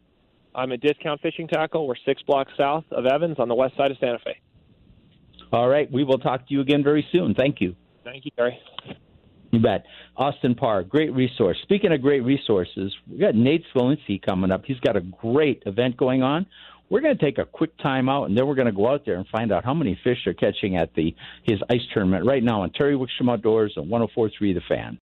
I'm 0.56 0.72
at 0.72 0.80
Discount 0.80 1.22
Fishing 1.22 1.50
Tackle. 1.50 1.86
We're 1.86 1.96
six 2.06 2.22
blocks 2.24 2.54
south 2.58 2.86
of 2.92 3.06
Evans 3.06 3.36
on 3.38 3.50
the 3.50 3.56
west 3.56 3.76
side 3.76 3.92
of 3.92 3.98
Santa 4.00 4.20
Fe. 4.20 4.40
All 5.52 5.68
right. 5.68 5.92
We 5.92 6.06
will 6.06 6.18
talk 6.20 6.48
to 6.48 6.54
you 6.54 6.62
again 6.62 6.84
very 6.84 7.06
soon. 7.12 7.36
Thank 7.36 7.60
you. 7.60 7.76
Thank 8.06 8.24
you, 8.24 8.32
Gary. 8.38 8.58
You 9.52 9.60
bet. 9.60 9.86
Austin 10.16 10.54
Parr, 10.56 10.84
great 10.84 11.14
resource. 11.14 11.58
Speaking 11.64 11.92
of 11.92 12.02
great 12.02 12.24
resources, 12.24 12.94
we 13.10 13.18
got 13.18 13.36
Nate 13.36 13.64
Svalinski 13.74 14.22
coming 14.22 14.52
up. 14.52 14.64
He's 14.66 14.80
got 14.80 14.96
a 14.96 15.02
great 15.02 15.64
event 15.66 15.98
going 15.98 16.22
on. 16.22 16.46
We're 16.90 17.02
going 17.02 17.18
to 17.18 17.24
take 17.24 17.38
a 17.38 17.46
quick 17.46 17.78
time 17.78 18.10
out, 18.10 18.26
and 18.26 18.38
then 18.38 18.48
we're 18.48 18.56
going 18.56 18.68
to 18.68 18.72
go 18.72 18.88
out 18.88 19.06
there 19.06 19.16
and 19.16 19.28
find 19.28 19.52
out 19.52 19.64
how 19.64 19.76
many 19.76 20.00
fish 20.04 20.26
are 20.26 20.34
catching 20.34 20.76
at 20.76 20.94
the 20.96 21.16
his 21.44 21.60
ice 21.70 21.82
tournament 21.94 22.26
right 22.26 22.44
now 22.44 22.64
on 22.64 22.72
Terry 22.72 22.96
Wickstrom 22.96 23.32
Outdoors 23.32 23.76
on 23.78 23.88
104.3 23.88 24.32
The 24.56 24.62
Fan. 24.68 24.98